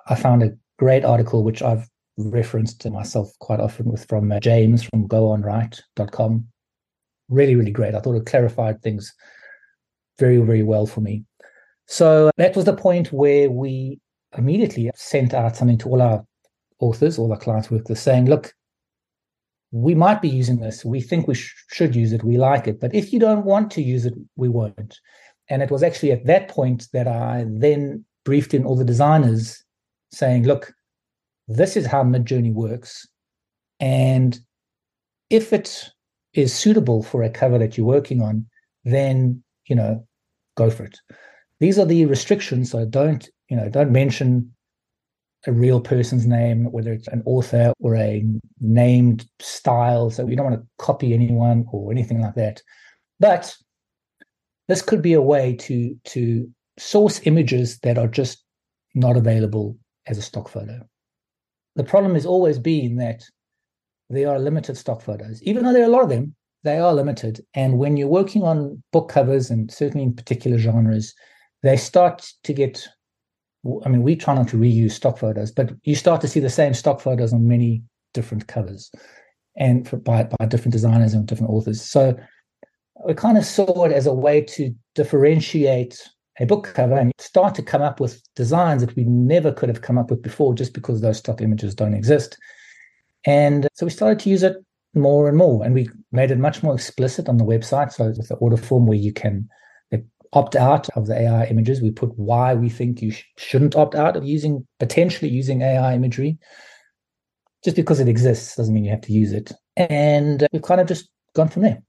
I 0.09 0.15
found 0.15 0.43
a 0.43 0.57
great 0.79 1.05
article, 1.05 1.45
which 1.45 1.61
I've 1.61 1.87
referenced 2.17 2.81
to 2.81 2.91
myself 2.91 3.31
quite 3.41 3.61
often 3.61 3.93
with 3.93 4.09
from 4.09 4.33
uh, 4.33 4.41
James 4.41 4.85
from 4.85 5.07
goonwrite.com 5.07 6.47
really, 7.35 7.57
really 7.57 7.71
great. 7.71 7.95
I 7.95 8.01
thought 8.01 8.17
it 8.17 8.27
clarified 8.27 8.83
things 8.83 9.13
very, 10.19 10.39
very 10.39 10.63
well 10.63 10.87
for 10.87 11.01
me. 11.01 11.25
So 11.87 12.29
uh, 12.29 12.31
that 12.37 12.57
was 12.57 12.65
the 12.65 12.77
point 12.77 13.13
where 13.13 13.51
we 13.51 14.01
immediately 14.37 14.91
sent 14.95 15.35
out 15.35 15.57
something 15.57 15.79
to 15.79 15.89
all 15.89 16.03
our 16.03 16.25
authors, 16.81 17.19
all 17.19 17.33
our 17.33 17.39
clients 17.39 17.71
with 17.71 17.87
this 17.87 18.01
saying, 18.01 18.27
look, 18.27 18.55
we 19.73 19.95
might 19.95 20.23
be 20.23 20.29
using 20.29 20.61
this. 20.61 20.85
We 20.85 21.01
think 21.01 21.27
we 21.27 21.35
sh- 21.35 21.55
should 21.73 21.97
use 21.97 22.13
it. 22.13 22.25
We 22.25 22.39
like 22.39 22.67
it. 22.67 22.81
But 22.81 22.95
if 22.95 23.13
you 23.13 23.19
don't 23.19 23.45
want 23.45 23.71
to 23.73 23.83
use 23.83 24.07
it, 24.07 24.15
we 24.37 24.49
won't. 24.49 25.01
And 25.51 25.63
it 25.63 25.71
was 25.71 25.83
actually 25.83 26.13
at 26.13 26.27
that 26.27 26.49
point 26.49 26.89
that 26.93 27.09
I 27.09 27.45
then 27.49 28.05
briefed 28.25 28.55
in 28.55 28.65
all 28.65 28.77
the 28.77 28.85
designers 28.85 29.63
saying, 30.13 30.45
look, 30.45 30.73
this 31.49 31.77
is 31.77 31.87
how 31.87 32.03
Midjourney 32.03 32.53
works. 32.53 33.07
And 33.81 34.39
if 35.29 35.53
it 35.53 35.91
is 36.35 36.55
suitable 36.55 37.03
for 37.03 37.23
a 37.23 37.31
cover 37.31 37.59
that 37.59 37.77
you're 37.77 37.87
working 37.87 38.23
on, 38.23 38.47
then 38.85 39.43
you 39.67 39.77
know, 39.77 40.07
go 40.57 40.71
for 40.71 40.85
it. 40.85 40.99
These 41.61 41.79
are 41.79 41.87
the 41.87 42.05
restrictions. 42.07 42.71
So 42.71 42.85
don't 42.85 43.29
you 43.49 43.57
know, 43.57 43.69
don't 43.69 43.93
mention 43.93 44.53
a 45.47 45.53
real 45.53 45.81
person's 45.81 46.27
name, 46.27 46.71
whether 46.73 46.93
it's 46.93 47.09
an 47.09 47.23
author 47.27 47.73
or 47.81 47.97
a 47.97 48.25
named 48.61 49.27
style. 49.41 50.11
So 50.11 50.25
we 50.25 50.35
don't 50.35 50.51
want 50.51 50.61
to 50.61 50.67
copy 50.79 51.13
anyone 51.13 51.67
or 51.71 51.93
anything 51.93 52.21
like 52.21 52.35
that. 52.35 52.63
But 53.21 53.55
this 54.69 54.83
could 54.83 55.03
be 55.03 55.13
a 55.13 55.23
way 55.23 55.55
to 55.57 55.95
to 56.05 56.49
source 56.79 57.21
images 57.25 57.79
that 57.81 57.99
are 57.99 58.09
just 58.09 58.43
not 58.95 59.17
available 59.17 59.77
as 60.07 60.19
a 60.19 60.23
stock 60.23 60.49
photo. 60.49 60.81
The 61.77 61.85
problem 61.85 62.15
has 62.15 62.27
always 62.27 62.59
been 62.59 62.97
that 62.97 63.25
they 64.15 64.25
are 64.25 64.39
limited 64.39 64.77
stock 64.77 65.03
photos. 65.03 65.43
Even 65.43 65.65
though 65.65 65.73
there 65.73 65.83
are 65.83 65.87
a 65.87 65.91
lot 65.91 66.03
of 66.03 66.09
them, 66.09 66.35
they 66.63 66.79
are 66.79 66.95
limited. 66.95 67.45
And 67.55 67.79
when 67.79 67.97
you're 67.97 68.09
working 68.09 68.43
on 68.43 68.83
book 68.93 69.09
covers 69.09 69.51
and 69.51 69.71
certainly 69.71 70.05
in 70.05 70.15
particular 70.15 70.59
genres, 70.59 71.15
they 71.63 71.77
start 71.77 72.27
to 72.45 72.53
get. 72.53 72.87
I 73.85 73.89
mean, 73.89 74.03
we 74.03 74.15
try 74.15 74.35
not 74.35 74.49
to 74.49 74.59
reuse 74.59 74.93
stock 74.93 75.19
photos, 75.19 75.51
but 75.51 75.73
you 75.85 75.95
start 75.95 76.21
to 76.21 76.29
see 76.29 76.41
the 76.41 76.51
same 76.51 76.75
stock 76.75 77.01
photos 77.01 77.33
on 77.33 77.49
many 77.49 77.83
different 78.13 78.47
covers 78.47 78.91
and 79.57 79.89
for, 79.89 79.97
by, 79.97 80.25
by 80.25 80.47
different 80.47 80.73
designers 80.73 81.15
and 81.15 81.27
different 81.27 81.51
authors. 81.51 81.81
So 81.81 82.15
we 83.07 83.15
kind 83.15 83.39
of 83.39 83.45
saw 83.45 83.85
it 83.85 83.93
as 83.93 84.07
a 84.07 84.13
way 84.13 84.43
to 84.43 84.75
differentiate 84.95 85.99
a 86.41 86.47
book 86.47 86.73
cover 86.75 86.97
and 86.97 87.13
start 87.19 87.55
to 87.55 87.63
come 87.63 87.83
up 87.83 88.01
with 88.01 88.23
designs 88.35 88.85
that 88.85 88.97
we 88.97 89.05
never 89.05 89.53
could 89.53 89.69
have 89.69 89.83
come 89.83 89.99
up 89.99 90.11
with 90.11 90.23
before 90.23 90.55
just 90.55 90.75
because 90.75 91.01
those 91.01 91.19
stock 91.19 91.41
images 91.41 91.75
don't 91.75 91.95
exist. 91.95 92.37
And 93.27 93.69
so 93.75 93.87
we 93.87 93.91
started 93.91 94.19
to 94.21 94.31
use 94.31 94.43
it 94.43 94.57
more 94.95 95.29
and 95.29 95.37
more. 95.37 95.65
And 95.65 95.75
we 95.75 95.89
made 96.13 96.31
it 96.31 96.39
much 96.39 96.63
more 96.63 96.75
explicit 96.75 97.29
on 97.29 97.39
the 97.39 97.45
website. 97.45 97.93
So 97.93 98.07
with 98.07 98.29
the 98.29 98.37
order 98.37 98.57
form 98.57 98.87
where 98.87 98.99
you 98.99 99.13
can, 99.13 99.49
opt 100.35 100.57
out 100.57 100.89
of 100.91 101.07
the 101.07 101.19
AI 101.19 101.45
images. 101.47 101.81
We 101.81 101.91
put 101.91 102.19
why 102.19 102.55
we 102.55 102.69
think 102.69 103.01
you 103.01 103.13
sh- 103.13 103.25
shouldn't 103.39 103.77
opt 103.77 103.95
out 103.95 104.17
of 104.17 104.25
using 104.25 104.67
potentially 104.81 105.31
using 105.31 105.63
AI 105.63 105.95
imagery. 105.95 106.39
Just 107.65 107.77
because 107.77 108.01
it 108.01 108.09
exists 108.09 108.57
doesn't 108.57 108.75
mean 108.75 108.85
you 108.85 108.91
have 108.91 109.01
to 109.03 109.13
use 109.13 109.33
it. 109.33 109.53
And 109.77 110.47
we've 110.53 110.63
kind 110.63 110.81
of 110.81 110.87
just 110.87 111.09
gone 111.35 111.49
from 111.49 111.63
there. 111.63 111.83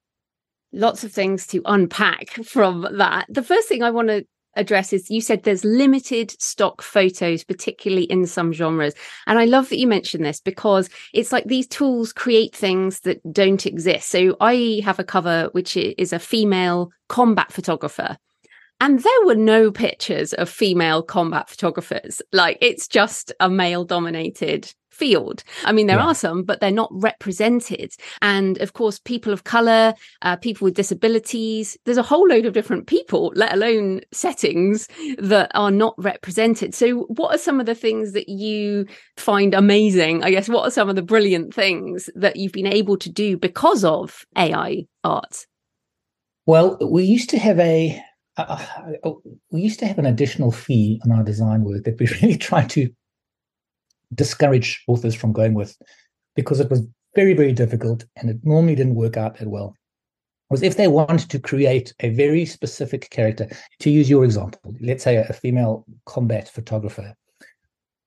Lots 0.71 1.03
of 1.03 1.11
things 1.11 1.47
to 1.47 1.61
unpack 1.65 2.29
from 2.45 2.87
that. 2.93 3.25
The 3.29 3.43
first 3.43 3.67
thing 3.67 3.83
I 3.83 3.89
want 3.89 4.07
to 4.09 4.25
address 4.55 4.93
is 4.93 5.09
you 5.09 5.21
said 5.21 5.43
there's 5.43 5.65
limited 5.65 6.31
stock 6.41 6.81
photos, 6.81 7.43
particularly 7.43 8.03
in 8.05 8.25
some 8.25 8.53
genres. 8.53 8.93
And 9.27 9.39
I 9.39 9.45
love 9.45 9.69
that 9.69 9.77
you 9.77 9.87
mentioned 9.87 10.25
this 10.25 10.39
because 10.39 10.89
it's 11.13 11.31
like 11.31 11.45
these 11.45 11.67
tools 11.67 12.13
create 12.13 12.55
things 12.55 13.01
that 13.01 13.21
don't 13.31 13.65
exist. 13.65 14.09
So 14.09 14.37
I 14.39 14.81
have 14.83 14.99
a 14.99 15.03
cover 15.03 15.49
which 15.51 15.77
is 15.77 16.13
a 16.13 16.19
female 16.19 16.91
combat 17.09 17.51
photographer. 17.51 18.17
And 18.81 18.99
there 18.99 19.25
were 19.25 19.35
no 19.35 19.71
pictures 19.71 20.33
of 20.33 20.49
female 20.49 21.01
combat 21.01 21.49
photographers. 21.49 22.21
Like 22.33 22.57
it's 22.61 22.87
just 22.87 23.31
a 23.39 23.49
male 23.49 23.85
dominated 23.85 24.73
field. 24.95 25.43
I 25.65 25.71
mean, 25.71 25.87
there 25.87 25.97
yeah. 25.97 26.07
are 26.07 26.15
some, 26.15 26.43
but 26.43 26.61
they're 26.61 26.71
not 26.71 26.89
represented. 26.91 27.93
And 28.21 28.57
of 28.59 28.73
course, 28.73 28.99
people 28.99 29.33
of 29.33 29.43
color, 29.43 29.93
uh, 30.21 30.37
people 30.37 30.65
with 30.65 30.73
disabilities, 30.73 31.77
there's 31.85 31.97
a 31.97 32.03
whole 32.03 32.27
load 32.27 32.45
of 32.45 32.53
different 32.53 32.87
people, 32.87 33.31
let 33.35 33.53
alone 33.53 34.01
settings 34.11 34.87
that 35.17 35.51
are 35.53 35.71
not 35.71 35.93
represented. 35.97 36.73
So, 36.73 37.01
what 37.03 37.35
are 37.35 37.39
some 37.39 37.59
of 37.59 37.65
the 37.65 37.75
things 37.75 38.13
that 38.13 38.29
you 38.29 38.85
find 39.17 39.53
amazing? 39.53 40.23
I 40.23 40.31
guess, 40.31 40.47
what 40.47 40.65
are 40.65 40.71
some 40.71 40.89
of 40.89 40.95
the 40.95 41.01
brilliant 41.01 41.53
things 41.53 42.09
that 42.15 42.37
you've 42.37 42.53
been 42.53 42.65
able 42.65 42.97
to 42.97 43.09
do 43.09 43.37
because 43.37 43.83
of 43.83 44.25
AI 44.37 44.85
art? 45.03 45.45
Well, 46.45 46.77
we 46.79 47.03
used 47.03 47.29
to 47.31 47.39
have 47.39 47.59
a 47.59 48.01
uh, 48.37 48.63
we 49.51 49.61
used 49.61 49.79
to 49.79 49.87
have 49.87 49.97
an 49.97 50.05
additional 50.05 50.51
fee 50.51 50.99
on 51.05 51.11
our 51.11 51.23
design 51.23 51.63
work 51.63 51.83
that 51.83 51.99
we 51.99 52.07
really 52.21 52.37
tried 52.37 52.69
to 52.71 52.89
discourage 54.13 54.83
authors 54.87 55.15
from 55.15 55.33
going 55.33 55.53
with 55.53 55.77
because 56.35 56.59
it 56.59 56.69
was 56.69 56.81
very, 57.15 57.33
very 57.33 57.53
difficult 57.53 58.05
and 58.17 58.29
it 58.29 58.37
normally 58.43 58.75
didn't 58.75 58.95
work 58.95 59.17
out 59.17 59.37
that 59.37 59.47
well. 59.47 59.75
Was 60.49 60.61
if 60.61 60.77
they 60.77 60.87
wanted 60.87 61.29
to 61.31 61.39
create 61.39 61.93
a 62.01 62.09
very 62.09 62.45
specific 62.45 63.09
character, 63.09 63.49
to 63.79 63.89
use 63.89 64.09
your 64.09 64.23
example, 64.23 64.75
let's 64.79 65.03
say 65.03 65.15
a 65.15 65.33
female 65.33 65.85
combat 66.05 66.47
photographer, 66.47 67.15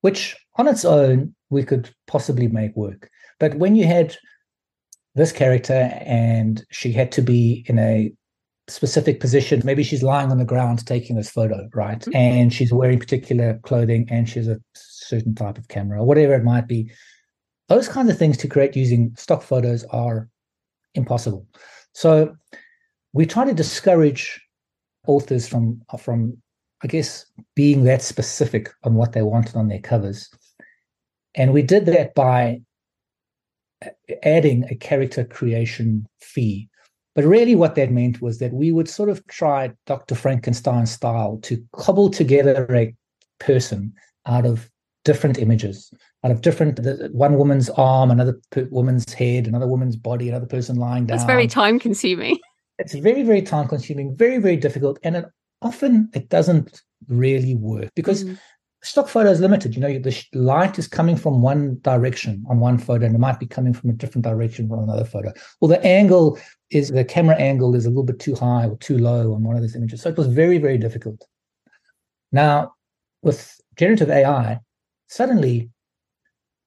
which 0.02 0.36
on 0.56 0.68
its 0.68 0.84
own 0.84 1.34
we 1.50 1.64
could 1.64 1.92
possibly 2.06 2.46
make 2.46 2.76
work. 2.76 3.10
But 3.40 3.56
when 3.56 3.74
you 3.74 3.86
had 3.86 4.16
this 5.16 5.32
character 5.32 5.90
and 6.04 6.64
she 6.70 6.92
had 6.92 7.10
to 7.12 7.22
be 7.22 7.64
in 7.68 7.78
a 7.80 8.12
specific 8.68 9.20
position. 9.20 9.62
Maybe 9.64 9.82
she's 9.82 10.02
lying 10.02 10.30
on 10.30 10.38
the 10.38 10.44
ground 10.44 10.86
taking 10.86 11.16
this 11.16 11.30
photo, 11.30 11.68
right? 11.74 11.98
Mm-hmm. 12.00 12.16
And 12.16 12.52
she's 12.52 12.72
wearing 12.72 12.98
particular 12.98 13.58
clothing 13.62 14.06
and 14.10 14.28
she's 14.28 14.48
a 14.48 14.60
certain 14.74 15.34
type 15.34 15.58
of 15.58 15.68
camera 15.68 16.00
or 16.00 16.06
whatever 16.06 16.34
it 16.34 16.44
might 16.44 16.68
be. 16.68 16.90
Those 17.68 17.88
kinds 17.88 18.10
of 18.10 18.18
things 18.18 18.36
to 18.38 18.48
create 18.48 18.76
using 18.76 19.14
stock 19.16 19.42
photos 19.42 19.84
are 19.84 20.28
impossible. 20.94 21.46
So 21.92 22.36
we 23.12 23.26
try 23.26 23.44
to 23.44 23.54
discourage 23.54 24.40
authors 25.06 25.48
from 25.48 25.82
from 25.98 26.36
I 26.82 26.86
guess 26.86 27.26
being 27.56 27.84
that 27.84 28.02
specific 28.02 28.70
on 28.84 28.94
what 28.94 29.12
they 29.12 29.22
wanted 29.22 29.56
on 29.56 29.68
their 29.68 29.80
covers. 29.80 30.30
And 31.34 31.52
we 31.52 31.62
did 31.62 31.86
that 31.86 32.14
by 32.14 32.60
adding 34.22 34.64
a 34.70 34.74
character 34.74 35.24
creation 35.24 36.06
fee. 36.20 36.68
But 37.18 37.24
really, 37.24 37.56
what 37.56 37.74
that 37.74 37.90
meant 37.90 38.22
was 38.22 38.38
that 38.38 38.52
we 38.52 38.70
would 38.70 38.88
sort 38.88 39.08
of 39.08 39.26
try 39.26 39.72
Dr. 39.86 40.14
Frankenstein 40.14 40.86
style 40.86 41.38
to 41.42 41.60
cobble 41.72 42.10
together 42.10 42.64
a 42.72 42.94
person 43.40 43.92
out 44.26 44.46
of 44.46 44.70
different 45.04 45.36
images 45.36 45.92
out 46.22 46.30
of 46.30 46.42
different 46.42 46.78
one 47.12 47.34
woman's 47.34 47.70
arm 47.70 48.10
another 48.10 48.38
woman's 48.70 49.12
head 49.12 49.46
another 49.46 49.66
woman's 49.66 49.96
body 49.96 50.28
another 50.28 50.46
person 50.46 50.76
lying 50.76 51.06
down 51.06 51.16
it's 51.16 51.24
very 51.24 51.46
time 51.46 51.78
consuming 51.78 52.38
it's 52.78 52.94
very 52.94 53.22
very 53.22 53.40
time 53.40 53.66
consuming 53.66 54.14
very 54.14 54.38
very 54.38 54.56
difficult 54.56 54.98
and 55.02 55.16
it, 55.16 55.24
often 55.62 56.10
it 56.14 56.28
doesn't 56.28 56.82
really 57.08 57.54
work 57.54 57.88
because 57.96 58.24
mm. 58.24 58.38
Stock 58.82 59.08
photo 59.08 59.30
is 59.30 59.40
limited. 59.40 59.74
You 59.74 59.80
know 59.80 59.98
the 59.98 60.24
light 60.34 60.78
is 60.78 60.86
coming 60.86 61.16
from 61.16 61.42
one 61.42 61.78
direction 61.82 62.44
on 62.48 62.60
one 62.60 62.78
photo 62.78 63.06
and 63.06 63.14
it 63.14 63.18
might 63.18 63.40
be 63.40 63.46
coming 63.46 63.72
from 63.72 63.90
a 63.90 63.94
different 63.94 64.24
direction 64.24 64.70
on 64.70 64.82
another 64.82 65.04
photo. 65.04 65.32
Or 65.60 65.68
the 65.68 65.82
angle 65.84 66.38
is 66.70 66.90
the 66.90 67.04
camera 67.04 67.36
angle 67.36 67.74
is 67.74 67.86
a 67.86 67.88
little 67.88 68.04
bit 68.04 68.20
too 68.20 68.34
high 68.34 68.66
or 68.66 68.76
too 68.76 68.98
low 68.98 69.34
on 69.34 69.42
one 69.42 69.56
of 69.56 69.62
those 69.62 69.76
images. 69.76 70.02
So 70.02 70.08
it 70.08 70.16
was 70.16 70.28
very 70.28 70.58
very 70.58 70.78
difficult. 70.78 71.26
Now 72.32 72.72
with 73.22 73.60
generative 73.76 74.10
ai 74.10 74.60
suddenly 75.08 75.70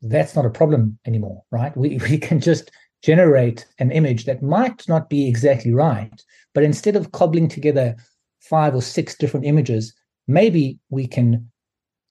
that's 0.01 0.35
not 0.35 0.45
a 0.45 0.49
problem 0.49 0.97
anymore, 1.05 1.43
right? 1.51 1.75
We, 1.77 1.97
we 2.09 2.17
can 2.17 2.39
just 2.39 2.71
generate 3.03 3.65
an 3.79 3.91
image 3.91 4.25
that 4.25 4.43
might 4.43 4.87
not 4.87 5.09
be 5.09 5.27
exactly 5.27 5.73
right, 5.73 6.23
but 6.53 6.63
instead 6.63 6.95
of 6.95 7.11
cobbling 7.11 7.47
together 7.47 7.95
five 8.39 8.75
or 8.75 8.81
six 8.81 9.15
different 9.15 9.45
images, 9.45 9.93
maybe 10.27 10.79
we 10.89 11.07
can 11.07 11.50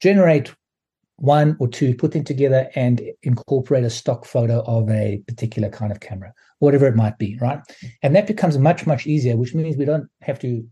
generate 0.00 0.54
one 1.16 1.56
or 1.60 1.68
two, 1.68 1.94
put 1.94 2.12
them 2.12 2.24
together 2.24 2.70
and 2.74 3.02
incorporate 3.22 3.84
a 3.84 3.90
stock 3.90 4.24
photo 4.24 4.62
of 4.62 4.88
a 4.88 5.22
particular 5.28 5.68
kind 5.68 5.92
of 5.92 6.00
camera, 6.00 6.32
whatever 6.60 6.86
it 6.86 6.96
might 6.96 7.18
be, 7.18 7.36
right? 7.40 7.60
And 8.02 8.16
that 8.16 8.26
becomes 8.26 8.56
much, 8.56 8.86
much 8.86 9.06
easier, 9.06 9.36
which 9.36 9.54
means 9.54 9.76
we 9.76 9.84
don't 9.84 10.08
have 10.22 10.38
to, 10.40 10.66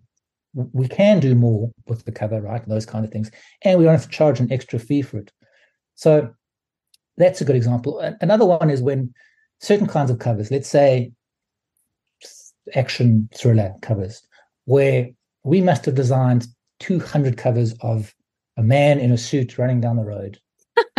we 0.54 0.88
can 0.88 1.20
do 1.20 1.34
more 1.34 1.70
with 1.86 2.04
the 2.04 2.12
cover, 2.12 2.40
right? 2.40 2.66
Those 2.66 2.86
kind 2.86 3.04
of 3.04 3.10
things. 3.10 3.30
And 3.62 3.78
we 3.78 3.84
don't 3.84 3.92
have 3.92 4.04
to 4.04 4.08
charge 4.08 4.40
an 4.40 4.50
extra 4.50 4.78
fee 4.78 5.02
for 5.02 5.18
it. 5.18 5.30
So 5.96 6.32
that's 7.18 7.42
a 7.42 7.44
good 7.44 7.56
example. 7.56 8.00
Another 8.20 8.46
one 8.46 8.70
is 8.70 8.80
when 8.80 9.12
certain 9.60 9.86
kinds 9.86 10.10
of 10.10 10.18
covers, 10.18 10.50
let's 10.50 10.68
say 10.68 11.12
action 12.74 13.28
thriller 13.34 13.74
covers, 13.82 14.22
where 14.64 15.08
we 15.44 15.60
must 15.60 15.84
have 15.84 15.94
designed 15.94 16.46
200 16.80 17.36
covers 17.36 17.74
of 17.80 18.14
a 18.58 18.62
man 18.62 18.98
in 18.98 19.12
a 19.12 19.16
suit 19.16 19.56
running 19.56 19.80
down 19.80 19.96
the 19.96 20.04
road. 20.04 20.38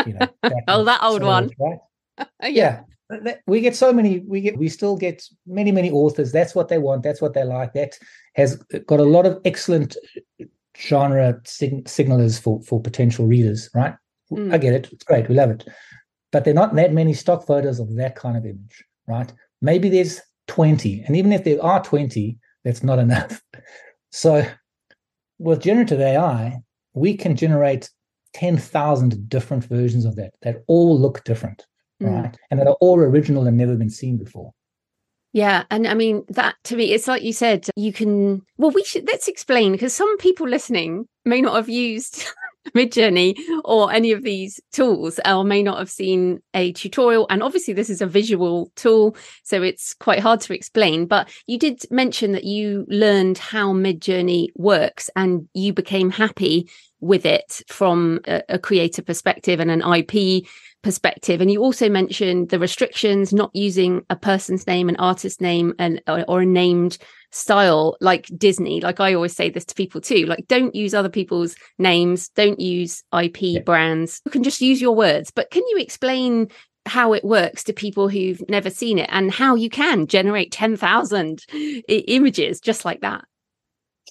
You 0.08 0.14
know, 0.14 0.28
oh, 0.68 0.84
that 0.86 1.04
old 1.04 1.22
one. 1.22 1.52
Right? 1.60 1.78
yeah. 2.44 2.82
yeah. 3.12 3.36
We 3.48 3.60
get 3.60 3.76
so 3.76 3.92
many, 3.92 4.20
we 4.20 4.42
get, 4.42 4.58
we 4.58 4.70
still 4.70 4.96
get 4.96 5.24
many, 5.46 5.72
many 5.72 5.92
authors. 5.92 6.32
That's 6.32 6.56
what 6.56 6.70
they 6.70 6.78
want. 6.78 7.04
That's 7.04 7.22
what 7.22 7.34
they 7.34 7.44
like. 7.44 7.74
That 7.74 7.98
has 8.36 8.56
got 8.88 9.00
a 9.00 9.04
lot 9.04 9.26
of 9.26 9.40
excellent 9.46 9.98
genre 10.78 11.40
sig- 11.44 11.86
signalers 11.86 12.40
for, 12.40 12.62
for 12.62 12.82
potential 12.82 13.28
readers, 13.28 13.70
right? 13.74 13.96
Mm. 14.32 14.54
I 14.54 14.58
get 14.58 14.74
it. 14.74 14.90
It's 14.92 15.04
great. 15.04 15.28
We 15.28 15.36
love 15.36 15.50
it. 15.50 15.68
But 16.32 16.46
there 16.46 16.54
are 16.54 16.56
not 16.56 16.76
that 16.76 16.94
many 16.94 17.14
stock 17.14 17.46
photos 17.46 17.80
of 17.80 17.96
that 17.96 18.16
kind 18.16 18.38
of 18.38 18.46
image, 18.46 18.84
right? 19.08 19.32
Maybe 19.62 19.90
there's 19.90 20.22
20. 20.48 21.04
And 21.08 21.18
even 21.18 21.34
if 21.34 21.44
there 21.44 21.64
are 21.64 21.84
20, 21.84 22.38
that's 22.64 22.84
not 22.84 23.00
enough. 23.00 23.42
So 24.12 24.44
with 25.38 25.62
generative 25.62 26.02
AI, 26.02 26.64
we 26.94 27.16
can 27.16 27.36
generate 27.36 27.90
10,000 28.34 29.30
different 29.30 29.66
versions 29.66 30.06
of 30.06 30.16
that 30.16 30.34
that 30.42 30.64
all 30.68 31.00
look 31.00 31.24
different, 31.24 31.66
mm. 32.02 32.10
right? 32.10 32.38
And 32.52 32.60
that 32.60 32.68
are 32.68 32.78
all 32.82 33.00
original 33.00 33.48
and 33.48 33.58
never 33.58 33.76
been 33.76 33.90
seen 33.90 34.18
before. 34.18 34.52
Yeah. 35.32 35.64
And 35.70 35.88
I 35.88 35.94
mean, 35.94 36.24
that 36.30 36.56
to 36.66 36.76
me, 36.76 36.92
it's 36.92 37.08
like 37.08 37.22
you 37.22 37.34
said, 37.34 37.68
you 37.76 37.94
can, 37.94 38.42
well, 38.58 38.72
we 38.72 38.84
should, 38.84 39.08
let's 39.08 39.28
explain 39.28 39.72
because 39.72 39.94
some 39.94 40.18
people 40.18 40.48
listening 40.48 41.06
may 41.26 41.42
not 41.42 41.56
have 41.56 41.70
used 41.70 42.26
Midjourney 42.76 43.38
or 43.66 43.92
any 43.92 44.12
of 44.12 44.24
these 44.24 44.60
tools 44.72 45.20
or 45.26 45.44
may 45.44 45.64
not 45.64 45.80
have 45.80 45.90
seen 45.90 46.42
a 46.54 46.72
tutorial. 46.74 47.28
And 47.30 47.44
obviously, 47.44 47.74
this 47.74 47.90
is 47.90 48.02
a 48.02 48.08
visual 48.08 48.72
tool, 48.76 49.16
so 49.44 49.62
it's 49.62 49.94
quite 49.94 50.20
hard 50.20 50.42
to 50.42 50.54
explain. 50.54 51.06
But 51.06 51.30
you 51.48 51.58
did 51.58 51.84
mention 51.92 52.32
that 52.34 52.44
you 52.44 52.86
learned 52.88 53.38
how 53.38 53.74
Midjourney 53.74 54.50
works 54.56 55.10
and 55.16 55.48
you 55.54 55.74
became 55.74 56.10
happy 56.10 56.70
with 57.02 57.26
it 57.26 57.62
from 57.68 58.20
a, 58.26 58.42
a 58.50 58.60
creator 58.60 59.02
perspective 59.02 59.60
and 59.60 59.72
an 59.72 59.82
IP 59.82 60.46
perspective. 60.82 61.42
And 61.42 61.52
you 61.52 61.62
also 61.62 61.90
mentioned 61.90 62.50
the 62.50 62.60
restrictions, 62.60 63.34
not 63.34 63.52
using 63.54 64.06
a 64.10 64.16
person's 64.16 64.66
name, 64.66 64.90
an 64.90 64.96
artist's 64.98 65.42
name, 65.42 65.74
and 65.78 66.02
or, 66.08 66.24
or 66.28 66.42
a 66.42 66.46
named 66.46 66.98
style 67.32 67.98
like 68.02 68.28
Disney. 68.38 68.82
Like 68.82 69.00
I 69.00 69.14
always 69.14 69.36
say 69.36 69.50
this 69.50 69.66
to 69.66 69.76
people 69.76 70.02
too. 70.02 70.26
Like 70.26 70.48
don't 70.48 70.76
use 70.76 70.94
other 70.94 71.10
people's 71.10 71.56
names, 71.78 72.30
don't 72.30 72.60
use 72.60 73.04
IP 73.18 73.42
yeah. 73.42 73.62
brands. 73.62 74.22
You 74.26 74.32
can 74.32 74.44
just 74.44 74.62
use 74.62 74.82
your 74.82 74.96
words. 74.96 75.32
But 75.32 75.52
can 75.52 75.64
you 75.68 75.78
explain 75.78 76.50
how 76.86 77.14
it 77.14 77.24
works 77.24 77.64
to 77.66 77.74
people 77.74 78.10
who've 78.10 78.42
never 78.50 78.70
seen 78.70 78.98
it 78.98 79.10
and 79.12 79.32
how 79.32 79.56
you 79.56 79.70
can 79.70 80.08
generate 80.08 80.52
10,000 80.52 81.46
I- 81.54 81.84
images 82.08 82.60
just 82.60 82.86
like 82.86 83.02
that? 83.02 83.26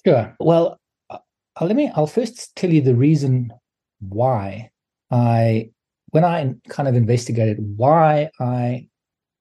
Sure. 0.05 0.35
Well, 0.39 0.79
uh, 1.09 1.17
let 1.61 1.75
me 1.75 1.91
I'll 1.93 2.07
first 2.07 2.55
tell 2.55 2.71
you 2.71 2.81
the 2.81 2.95
reason 2.95 3.51
why 3.99 4.69
I 5.11 5.71
when 6.11 6.23
I 6.23 6.53
kind 6.69 6.87
of 6.87 6.95
investigated 6.95 7.57
why 7.77 8.29
I 8.39 8.87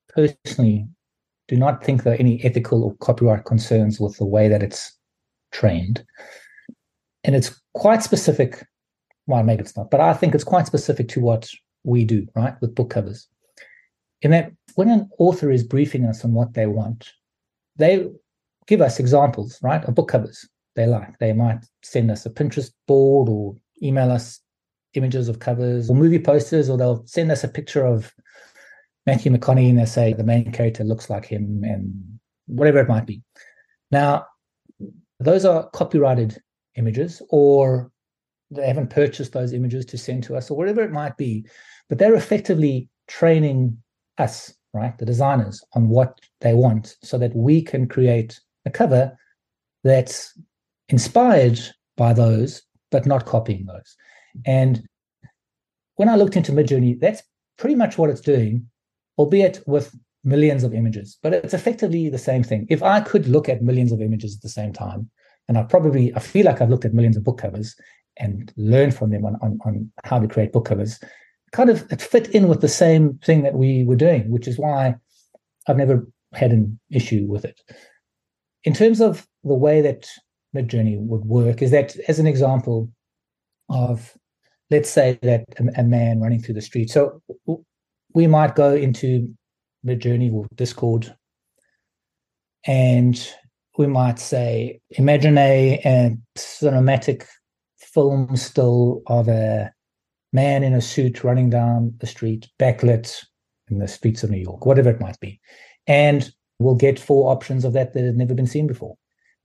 personally 0.09 0.87
do 1.49 1.57
not 1.57 1.83
think 1.83 2.03
there 2.03 2.13
are 2.13 2.17
any 2.17 2.45
ethical 2.45 2.85
or 2.85 2.95
copyright 2.97 3.45
concerns 3.45 3.99
with 3.99 4.17
the 4.19 4.27
way 4.27 4.49
that 4.49 4.63
it's 4.63 4.97
trained. 5.53 6.05
And 7.25 7.35
it's 7.35 7.61
quite 7.75 8.03
specific. 8.03 8.65
Well, 9.27 9.43
maybe 9.43 9.63
it's 9.63 9.77
not, 9.77 9.91
but 9.91 10.01
I 10.01 10.15
think 10.15 10.35
it's 10.35 10.45
quite 10.45 10.67
specific 10.67 11.09
to 11.09 11.21
what 11.21 11.49
we 11.85 12.05
do, 12.05 12.27
right, 12.35 12.55
with 12.61 12.75
book 12.75 12.91
covers. 12.91 13.29
In 14.23 14.31
that, 14.33 14.53
when 14.75 14.89
an 14.89 15.09
author 15.19 15.51
is 15.51 15.63
briefing 15.63 16.05
us 16.05 16.25
on 16.25 16.33
what 16.33 16.55
they 16.55 16.67
want, 16.67 17.11
they 17.77 18.09
give 18.67 18.81
us 18.81 18.99
examples, 18.99 19.59
right, 19.63 19.85
of 19.85 19.95
book 19.95 20.09
covers 20.09 20.49
they 20.77 20.87
like. 20.87 21.19
They 21.19 21.33
might 21.33 21.65
send 21.83 22.11
us 22.11 22.27
a 22.27 22.31
Pinterest 22.31 22.73
board 22.87 23.29
or 23.29 23.57
email 23.83 24.11
us 24.11 24.41
images 24.95 25.29
of 25.29 25.39
covers 25.39 25.91
or 25.91 25.97
movie 25.97 26.19
posters, 26.19 26.69
or 26.69 26.77
they'll 26.77 27.07
send 27.07 27.31
us 27.31 27.45
a 27.45 27.49
picture 27.49 27.85
of 27.85 28.13
Matthew 29.07 29.33
McConaughey 29.33 29.71
and 29.71 29.79
they 29.79 29.85
say 29.85 30.13
the 30.13 30.25
main 30.25 30.53
character 30.53 30.85
looks 30.85 31.09
like 31.09 31.25
him 31.25 31.63
and 31.65 32.19
whatever 32.47 32.79
it 32.79 32.89
might 32.89 33.07
be. 33.07 33.23
Now, 33.91 34.27
those 35.21 35.45
are 35.45 35.69
copyrighted 35.71 36.41
images, 36.77 37.23
or 37.31 37.91
they 38.51 38.67
haven't 38.67 38.91
purchased 38.91 39.33
those 39.33 39.53
images 39.53 39.85
to 39.87 39.99
send 39.99 40.23
to 40.25 40.37
us, 40.37 40.51
or 40.51 40.57
whatever 40.57 40.83
it 40.83 40.93
might 40.93 41.17
be. 41.17 41.47
But 41.89 41.99
they're 41.99 42.15
effectively 42.15 42.89
training 43.09 43.79
us, 44.19 44.55
right, 44.73 44.97
the 44.99 45.07
designers, 45.07 45.65
on 45.75 45.89
what 45.89 46.21
they 46.41 46.55
want 46.55 46.97
so 47.03 47.19
that 47.19 47.35
we 47.35 47.63
can 47.63 47.89
create 47.89 48.39
a 48.65 48.71
cover 48.71 49.17
that's 49.85 50.39
inspired 50.89 51.59
by 51.97 52.13
those, 52.13 52.63
but 52.91 53.07
not 53.07 53.27
copying 53.27 53.67
those. 53.67 53.97
And 54.45 54.87
when 55.97 56.09
I 56.09 56.17
looked 56.17 56.37
into 56.37 56.53
Midjourney, 56.53 56.99
that's 57.01 57.23
pretty 57.59 57.75
much 57.75 57.99
what 57.99 58.11
it's 58.11 58.21
doing, 58.21 58.69
albeit 59.19 59.63
with 59.67 59.95
millions 60.25 60.65
of 60.65 60.75
images. 60.75 61.19
But 61.23 61.35
it's 61.35 61.55
effectively 61.55 62.09
the 62.09 62.19
same 62.19 62.43
thing. 62.43 62.67
If 62.71 62.83
I 62.83 63.01
could 63.01 63.29
look 63.29 63.49
at 63.49 63.63
millions 63.63 63.93
of 63.93 64.01
images 64.01 64.37
at 64.37 64.43
the 64.43 64.49
same 64.49 64.73
time, 64.73 65.11
and 65.49 65.59
I 65.59 65.63
probably 65.63 66.15
I 66.15 66.21
feel 66.21 66.47
like 66.47 66.61
I've 66.61 66.71
looked 66.71 66.85
at 66.85 66.95
millions 66.95 67.17
of 67.17 67.25
book 67.25 67.39
covers 67.39 67.75
and 68.19 68.53
learned 68.57 68.95
from 68.95 69.11
them 69.11 69.25
on, 69.25 69.37
on, 69.41 69.59
on 69.65 69.91
how 70.05 70.19
to 70.19 70.29
create 70.29 70.53
book 70.53 70.67
covers, 70.67 71.01
kind 71.53 71.71
of 71.71 71.91
it 71.91 72.03
fit 72.03 72.29
in 72.29 72.49
with 72.49 72.61
the 72.61 72.69
same 72.69 73.19
thing 73.25 73.43
that 73.43 73.55
we 73.55 73.85
were 73.85 73.97
doing, 73.97 74.31
which 74.31 74.49
is 74.49 74.59
why 74.59 74.95
I've 75.67 75.77
never 75.77 76.07
had 76.35 76.53
an 76.53 76.79
issue 76.91 77.27
with 77.27 77.45
it. 77.45 77.61
In 78.65 78.75
terms 78.75 79.01
of 79.01 79.27
the 79.45 79.55
way 79.55 79.81
that 79.81 80.09
Midjourney 80.55 80.99
would 80.99 81.25
work 81.25 81.63
is 81.63 81.71
that, 81.71 81.97
as 82.09 82.19
an 82.19 82.27
example 82.27 82.91
of, 83.69 84.17
let's 84.71 84.91
say 84.91 85.19
that 85.23 85.45
a, 85.59 85.81
a 85.81 85.85
man 85.85 86.21
running 86.21 86.43
through 86.43 86.55
the 86.55 86.61
street. 86.61 86.91
So 86.91 87.23
we 88.15 88.27
might 88.27 88.55
go 88.55 88.75
into 88.75 89.35
Midjourney 89.87 90.33
or 90.33 90.47
Discord, 90.55 91.15
and 92.67 93.33
we 93.77 93.87
might 93.87 94.19
say, 94.19 94.81
imagine 94.91 95.39
a, 95.39 95.81
a 95.85 96.17
cinematic 96.37 97.27
film 97.79 98.37
still 98.37 99.03
of 99.07 99.29
a 99.29 99.73
man 100.33 100.63
in 100.63 100.75
a 100.75 100.81
suit 100.81 101.25
running 101.25 101.49
down 101.49 101.95
the 102.01 102.07
street, 102.07 102.49
backlit 102.59 103.25
in 103.71 103.79
the 103.79 103.89
streets 103.89 104.23
of 104.23 104.31
New 104.31 104.39
York, 104.39 104.67
whatever 104.67 104.91
it 104.91 105.01
might 105.01 105.19
be. 105.21 105.41
And 105.87 106.31
we'll 106.59 106.75
get 106.75 106.99
four 106.99 107.31
options 107.31 107.65
of 107.65 107.73
that 107.75 107.95
that 107.95 108.05
had 108.05 108.17
never 108.17 108.35
been 108.35 108.47
seen 108.47 108.67
before. 108.67 108.97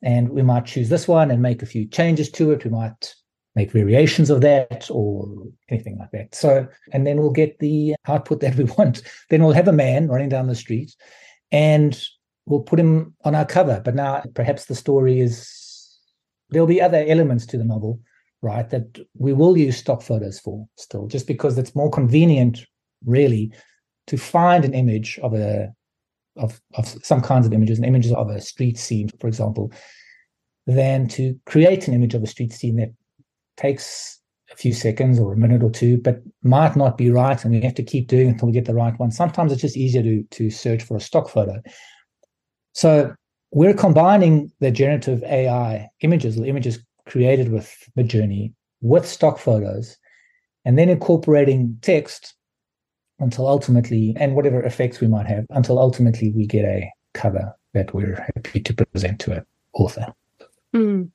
And 0.02 0.30
we 0.30 0.42
might 0.42 0.66
choose 0.66 0.90
this 0.90 1.08
one 1.08 1.32
and 1.32 1.42
make 1.42 1.62
a 1.62 1.68
few 1.68 1.88
changes 1.88 2.30
to 2.32 2.52
it. 2.52 2.66
We 2.66 2.72
might 2.72 3.14
make 3.56 3.72
variations 3.72 4.30
of 4.30 4.42
that 4.42 4.90
or 4.90 5.28
anything 5.70 5.98
like 6.00 6.12
that. 6.12 6.34
So, 6.34 6.68
and 6.92 7.06
then 7.06 7.20
we'll 7.20 7.32
get 7.32 7.60
the 7.60 7.96
output 8.08 8.42
that 8.42 8.56
we 8.56 8.64
want. 8.78 9.04
Then 9.30 9.44
we'll 9.44 9.54
have 9.54 9.68
a 9.68 9.74
man 9.74 10.08
running 10.08 10.30
down 10.30 10.48
the 10.48 10.56
street 10.56 10.96
and 11.52 12.02
we'll 12.46 12.62
put 12.62 12.80
him 12.80 13.16
on 13.24 13.36
our 13.36 13.46
cover. 13.46 13.82
But 13.84 13.96
now 13.96 14.24
perhaps 14.34 14.66
the 14.66 14.76
story 14.76 15.20
is 15.20 16.00
there'll 16.50 16.68
be 16.68 16.82
other 16.82 17.04
elements 17.08 17.46
to 17.48 17.58
the 17.58 17.64
novel, 17.64 18.00
right? 18.42 18.70
That 18.70 19.00
we 19.18 19.34
will 19.34 19.58
use 19.58 19.78
stock 19.78 20.02
photos 20.02 20.40
for 20.40 20.68
still, 20.78 21.08
just 21.08 21.28
because 21.28 21.58
it's 21.58 21.76
more 21.76 21.92
convenient, 21.92 22.66
really, 23.06 23.52
to 24.08 24.18
find 24.18 24.66
an 24.66 24.74
image 24.74 25.20
of 25.22 25.34
a 25.34 25.72
of, 26.36 26.60
of 26.74 26.88
some 27.04 27.22
kinds 27.22 27.46
of 27.46 27.54
images 27.54 27.78
and 27.78 27.86
images 27.86 28.12
of 28.14 28.28
a 28.30 28.42
street 28.42 28.80
scene, 28.80 29.08
for 29.20 29.28
example, 29.28 29.72
than 30.66 31.08
to 31.08 31.40
create 31.46 31.88
an 31.88 31.94
image 31.94 32.16
of 32.16 32.24
a 32.24 32.28
street 32.28 32.52
scene 32.52 32.78
that 32.78 32.92
takes 33.64 34.20
a 34.52 34.56
few 34.56 34.74
seconds 34.74 35.20
or 35.20 35.34
a 35.34 35.38
minute 35.38 35.64
or 35.64 35.72
two, 35.72 35.98
but 35.98 36.22
might 36.44 36.76
not 36.76 36.98
be 36.98 37.10
right. 37.10 37.44
And 37.44 37.54
we 37.54 37.62
have 37.62 37.74
to 37.76 37.84
keep 37.84 38.08
doing 38.08 38.28
it 38.28 38.32
until 38.32 38.48
we 38.48 38.54
get 38.54 38.66
the 38.66 38.74
right 38.74 38.98
one. 39.00 39.10
Sometimes 39.10 39.52
it's 39.52 39.62
just 39.62 39.78
easier 39.78 40.04
to, 40.04 40.24
to 40.24 40.50
search 40.50 40.84
for 40.84 40.98
a 40.98 41.02
stock 41.02 41.30
photo. 41.30 41.62
So 42.74 43.16
we're 43.52 43.74
combining 43.74 44.52
the 44.60 44.70
generative 44.70 45.24
AI 45.24 45.90
images, 46.02 46.36
the 46.36 46.48
images 46.48 46.80
created 47.06 47.52
with 47.52 47.76
Midjourney, 47.98 48.54
with 48.82 49.08
stock 49.08 49.40
photos, 49.40 49.98
and 50.66 50.78
then 50.78 50.90
incorporating 50.90 51.78
text 51.82 52.36
until 53.20 53.48
ultimately, 53.48 54.14
and 54.20 54.36
whatever 54.36 54.62
effects 54.64 55.00
we 55.00 55.08
might 55.08 55.28
have, 55.28 55.46
until 55.52 55.80
ultimately 55.80 56.32
we 56.32 56.46
get 56.46 56.66
a 56.66 56.92
cover 57.14 57.54
that 57.74 57.94
we're 57.94 58.28
happy 58.36 58.60
to 58.60 58.74
present 58.74 59.20
to 59.20 59.34
an 59.34 59.46
author. 59.74 60.08
Mm. 60.76 61.12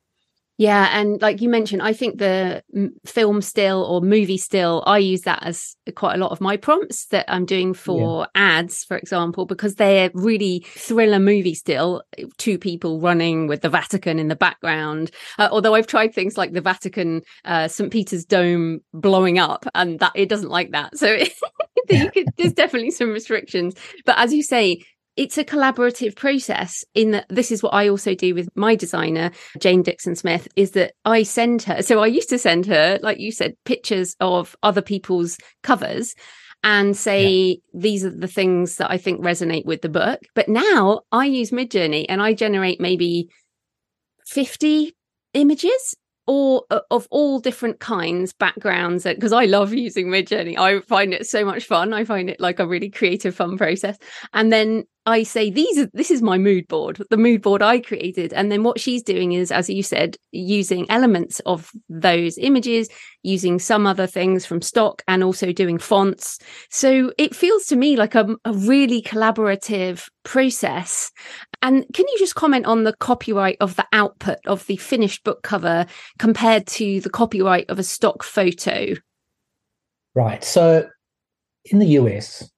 Yeah, 0.59 0.89
and 0.91 1.21
like 1.21 1.39
you 1.39 1.47
mentioned, 1.47 1.81
I 1.81 1.93
think 1.93 2.17
the 2.17 2.61
film 3.05 3.41
still 3.41 3.81
or 3.81 4.01
movie 4.01 4.37
still, 4.37 4.83
I 4.85 4.97
use 4.97 5.21
that 5.21 5.41
as 5.41 5.77
quite 5.95 6.15
a 6.15 6.17
lot 6.17 6.31
of 6.31 6.41
my 6.41 6.57
prompts 6.57 7.05
that 7.07 7.23
I'm 7.29 7.45
doing 7.45 7.73
for 7.73 8.27
yeah. 8.35 8.57
ads, 8.59 8.83
for 8.83 8.97
example, 8.97 9.45
because 9.45 9.75
they're 9.75 10.11
really 10.13 10.65
thriller 10.75 11.17
movie 11.17 11.53
still. 11.53 12.03
Two 12.37 12.57
people 12.57 12.99
running 12.99 13.47
with 13.47 13.61
the 13.61 13.69
Vatican 13.69 14.19
in 14.19 14.27
the 14.27 14.35
background. 14.35 15.11
Uh, 15.37 15.47
although 15.49 15.75
I've 15.75 15.87
tried 15.87 16.13
things 16.13 16.37
like 16.37 16.51
the 16.51 16.59
Vatican, 16.59 17.21
uh, 17.45 17.69
St. 17.69 17.89
Peter's 17.89 18.25
Dome 18.25 18.81
blowing 18.93 19.39
up, 19.39 19.65
and 19.73 19.97
that 19.99 20.11
it 20.13 20.27
doesn't 20.27 20.49
like 20.49 20.71
that. 20.71 20.97
So 20.97 21.19
could, 21.89 22.27
there's 22.35 22.51
definitely 22.51 22.91
some 22.91 23.11
restrictions. 23.11 23.75
But 24.05 24.19
as 24.19 24.33
you 24.33 24.43
say, 24.43 24.83
it's 25.19 25.37
a 25.37 25.43
collaborative 25.43 26.15
process 26.15 26.85
in 26.95 27.11
that 27.11 27.25
this 27.27 27.51
is 27.51 27.61
what 27.61 27.73
I 27.73 27.89
also 27.89 28.15
do 28.15 28.33
with 28.33 28.47
my 28.55 28.73
designer, 28.73 29.31
Jane 29.59 29.83
Dixon 29.83 30.15
Smith, 30.15 30.47
is 30.55 30.71
that 30.71 30.93
I 31.03 31.23
send 31.23 31.61
her. 31.63 31.81
So 31.81 31.99
I 31.99 32.07
used 32.07 32.29
to 32.29 32.39
send 32.39 32.65
her, 32.67 32.97
like 33.03 33.19
you 33.19 33.33
said, 33.33 33.55
pictures 33.65 34.15
of 34.21 34.55
other 34.63 34.81
people's 34.81 35.37
covers 35.61 36.15
and 36.63 36.95
say, 36.95 37.27
yeah. 37.27 37.55
these 37.73 38.05
are 38.05 38.15
the 38.15 38.29
things 38.29 38.77
that 38.77 38.89
I 38.89 38.97
think 38.97 39.19
resonate 39.19 39.65
with 39.65 39.81
the 39.81 39.89
book. 39.89 40.21
But 40.35 40.47
now 40.47 41.01
I 41.11 41.25
use 41.25 41.51
Midjourney 41.51 42.05
and 42.07 42.21
I 42.21 42.33
generate 42.33 42.79
maybe 42.79 43.27
50 44.25 44.95
images 45.33 45.95
all 46.29 46.67
uh, 46.69 46.81
of 46.91 47.07
all 47.09 47.39
different 47.39 47.79
kinds, 47.79 48.33
backgrounds. 48.33 49.03
Because 49.03 49.33
I 49.33 49.45
love 49.45 49.73
using 49.73 50.07
Midjourney, 50.07 50.57
I 50.57 50.81
find 50.81 51.11
it 51.11 51.25
so 51.25 51.43
much 51.43 51.65
fun. 51.65 51.91
I 51.91 52.05
find 52.05 52.29
it 52.29 52.39
like 52.39 52.59
a 52.59 52.67
really 52.67 52.91
creative, 52.91 53.35
fun 53.35 53.57
process. 53.57 53.97
And 54.31 54.53
then 54.53 54.83
I 55.07 55.23
say 55.23 55.49
these 55.49 55.79
are 55.79 55.89
this 55.93 56.11
is 56.11 56.21
my 56.21 56.37
mood 56.37 56.67
board, 56.67 57.01
the 57.09 57.17
mood 57.17 57.41
board 57.41 57.63
I 57.63 57.79
created. 57.79 58.31
And 58.31 58.51
then 58.51 58.61
what 58.61 58.79
she's 58.79 59.01
doing 59.01 59.31
is, 59.31 59.51
as 59.51 59.67
you 59.67 59.81
said, 59.81 60.17
using 60.31 60.85
elements 60.91 61.39
of 61.47 61.71
those 61.89 62.37
images, 62.37 62.89
using 63.23 63.57
some 63.57 63.87
other 63.87 64.05
things 64.05 64.45
from 64.45 64.61
stock, 64.61 65.01
and 65.07 65.23
also 65.23 65.51
doing 65.51 65.79
fonts. 65.79 66.37
So 66.69 67.11
it 67.17 67.35
feels 67.35 67.65
to 67.67 67.75
me 67.75 67.95
like 67.95 68.13
a, 68.13 68.35
a 68.45 68.53
really 68.53 69.01
collaborative 69.01 70.07
process. 70.23 71.11
And 71.61 71.85
can 71.93 72.05
you 72.07 72.15
just 72.17 72.35
comment 72.35 72.65
on 72.65 72.83
the 72.83 72.95
copyright 72.95 73.57
of 73.59 73.75
the 73.75 73.85
output 73.91 74.39
of 74.45 74.65
the 74.67 74.77
finished 74.77 75.23
book 75.23 75.43
cover 75.43 75.85
compared 76.17 76.67
to 76.67 77.01
the 77.01 77.09
copyright 77.09 77.69
of 77.69 77.79
a 77.79 77.83
stock 77.83 78.23
photo? 78.23 78.93
Right. 80.15 80.43
So 80.43 80.87
in 81.65 81.79
the 81.79 81.87
US, 81.87 82.49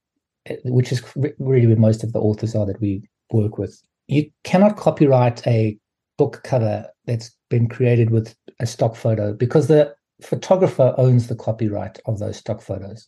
eh, 0.46 0.58
which 0.66 0.92
is 0.92 1.04
really 1.40 1.68
where 1.68 1.76
most 1.76 2.04
of 2.04 2.14
the 2.14 2.20
authors 2.20 2.56
are 2.56 2.66
that 2.66 2.82
we 2.82 3.02
work 3.32 3.58
with. 3.58 3.82
You 4.08 4.30
cannot 4.44 4.78
copyright 4.78 5.46
a 5.48 5.78
book 6.18 6.42
cover 6.44 6.88
that's 7.06 7.32
been 7.50 7.68
created 7.68 8.12
with 8.12 8.36
a 8.60 8.68
stock 8.68 8.96
photo 8.96 9.34
because 9.34 9.68
the 9.68 9.96
photographer 10.22 10.94
owns 10.98 11.28
the 11.28 11.36
copyright 11.36 12.00
of 12.06 12.20
those 12.20 12.38
stock 12.38 12.62
photos. 12.62 13.08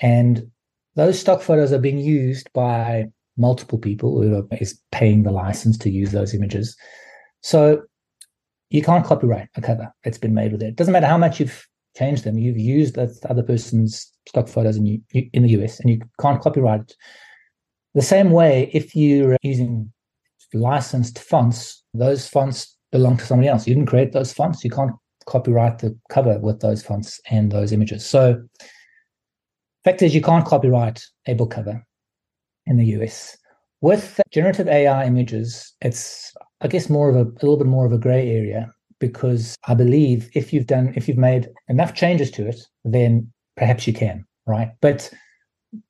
And 0.00 0.50
those 0.94 1.18
stock 1.18 1.42
photos 1.42 1.72
are 1.72 1.78
being 1.78 1.98
used 1.98 2.50
by 2.54 3.06
multiple 3.36 3.78
people 3.78 4.22
who 4.22 4.48
is 4.60 4.80
paying 4.92 5.22
the 5.22 5.30
license 5.30 5.76
to 5.78 5.90
use 5.90 6.12
those 6.12 6.34
images. 6.34 6.76
So 7.42 7.82
you 8.70 8.82
can't 8.82 9.04
copyright 9.04 9.48
a 9.56 9.60
cover 9.60 9.92
that's 10.04 10.18
been 10.18 10.34
made 10.34 10.52
with 10.52 10.62
it. 10.62 10.68
It 10.68 10.76
doesn't 10.76 10.92
matter 10.92 11.06
how 11.06 11.18
much 11.18 11.40
you've 11.40 11.66
changed 11.96 12.24
them. 12.24 12.38
You've 12.38 12.58
used 12.58 12.94
that 12.96 13.10
other 13.28 13.42
person's 13.42 14.10
stock 14.28 14.48
photos 14.48 14.76
in, 14.76 14.86
you, 14.86 15.00
in 15.12 15.42
the 15.42 15.50
US 15.60 15.80
and 15.80 15.90
you 15.90 16.00
can't 16.20 16.40
copyright 16.40 16.80
it. 16.80 16.94
The 17.94 18.02
same 18.02 18.30
way, 18.30 18.70
if 18.74 18.94
you're 18.94 19.36
using 19.42 19.92
licensed 20.52 21.18
fonts, 21.18 21.82
those 21.94 22.28
fonts 22.28 22.76
belong 22.92 23.16
to 23.16 23.26
somebody 23.26 23.48
else. 23.48 23.66
You 23.66 23.74
didn't 23.74 23.88
create 23.88 24.12
those 24.12 24.32
fonts. 24.32 24.64
You 24.64 24.70
can't 24.70 24.92
copyright 25.26 25.78
the 25.78 25.96
cover 26.10 26.38
with 26.38 26.60
those 26.60 26.82
fonts 26.82 27.20
and 27.30 27.50
those 27.50 27.72
images. 27.72 28.04
So, 28.04 28.42
fact 29.84 30.02
is, 30.02 30.14
you 30.14 30.20
can't 30.20 30.44
copyright 30.44 31.02
a 31.26 31.34
book 31.34 31.50
cover 31.52 31.84
in 32.66 32.76
the 32.76 32.86
US. 32.98 33.36
With 33.80 34.20
generative 34.32 34.68
AI 34.68 35.06
images, 35.06 35.74
it's 35.80 36.34
I 36.60 36.68
guess, 36.68 36.88
more 36.88 37.08
of 37.08 37.16
a, 37.16 37.22
a 37.22 37.38
little 37.42 37.56
bit 37.56 37.66
more 37.66 37.86
of 37.86 37.92
a 37.92 37.98
gray 37.98 38.30
area 38.30 38.70
because 38.98 39.56
I 39.66 39.74
believe 39.74 40.30
if 40.34 40.52
you've 40.52 40.66
done, 40.66 40.92
if 40.96 41.06
you've 41.06 41.18
made 41.18 41.48
enough 41.68 41.94
changes 41.94 42.30
to 42.32 42.48
it, 42.48 42.60
then 42.84 43.30
perhaps 43.56 43.86
you 43.86 43.92
can, 43.92 44.24
right? 44.46 44.70
But 44.80 45.12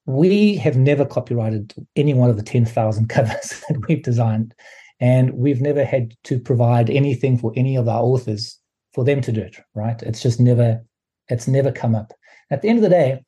we 0.06 0.56
have 0.56 0.76
never 0.76 1.04
copyrighted 1.04 1.72
any 1.94 2.14
one 2.14 2.30
of 2.30 2.36
the 2.36 2.42
10,000 2.42 3.08
covers 3.08 3.62
that 3.68 3.86
we've 3.88 4.02
designed. 4.02 4.54
And 4.98 5.34
we've 5.34 5.60
never 5.60 5.84
had 5.84 6.14
to 6.24 6.38
provide 6.38 6.90
anything 6.90 7.38
for 7.38 7.52
any 7.54 7.76
of 7.76 7.86
our 7.86 8.02
authors 8.02 8.58
for 8.94 9.04
them 9.04 9.20
to 9.20 9.32
do 9.32 9.42
it, 9.42 9.56
right? 9.74 10.02
It's 10.02 10.22
just 10.22 10.40
never, 10.40 10.82
it's 11.28 11.46
never 11.46 11.70
come 11.70 11.94
up. 11.94 12.12
At 12.50 12.62
the 12.62 12.68
end 12.68 12.78
of 12.78 12.82
the 12.82 12.88
day, 12.88 13.22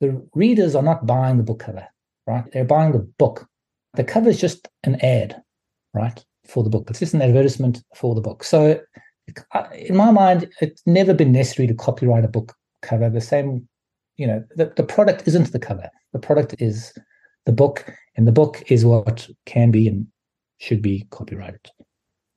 the 0.00 0.26
readers 0.34 0.74
are 0.74 0.82
not 0.82 1.06
buying 1.06 1.36
the 1.36 1.42
book 1.42 1.60
cover, 1.60 1.86
right? 2.26 2.44
They're 2.52 2.64
buying 2.64 2.92
the 2.92 3.06
book. 3.18 3.46
The 3.94 4.04
cover 4.04 4.28
is 4.28 4.40
just 4.40 4.68
an 4.82 4.96
ad, 5.04 5.40
right, 5.92 6.24
for 6.46 6.64
the 6.64 6.70
book. 6.70 6.88
It's 6.90 6.98
just 6.98 7.14
an 7.14 7.22
advertisement 7.22 7.82
for 7.94 8.14
the 8.14 8.20
book. 8.20 8.44
So, 8.44 8.80
in 9.72 9.96
my 9.96 10.10
mind, 10.10 10.50
it's 10.60 10.82
never 10.86 11.14
been 11.14 11.32
necessary 11.32 11.68
to 11.68 11.74
copyright 11.74 12.24
a 12.24 12.28
book 12.28 12.54
cover. 12.82 13.08
The 13.08 13.20
same, 13.20 13.68
you 14.16 14.26
know, 14.26 14.44
the, 14.56 14.72
the 14.76 14.82
product 14.82 15.26
isn't 15.26 15.52
the 15.52 15.58
cover. 15.58 15.88
The 16.12 16.18
product 16.18 16.56
is 16.58 16.92
the 17.46 17.52
book, 17.52 17.90
and 18.16 18.26
the 18.26 18.32
book 18.32 18.62
is 18.68 18.84
what 18.84 19.28
can 19.46 19.70
be 19.70 19.88
and 19.88 20.06
should 20.58 20.82
be 20.82 21.06
copyrighted. 21.10 21.70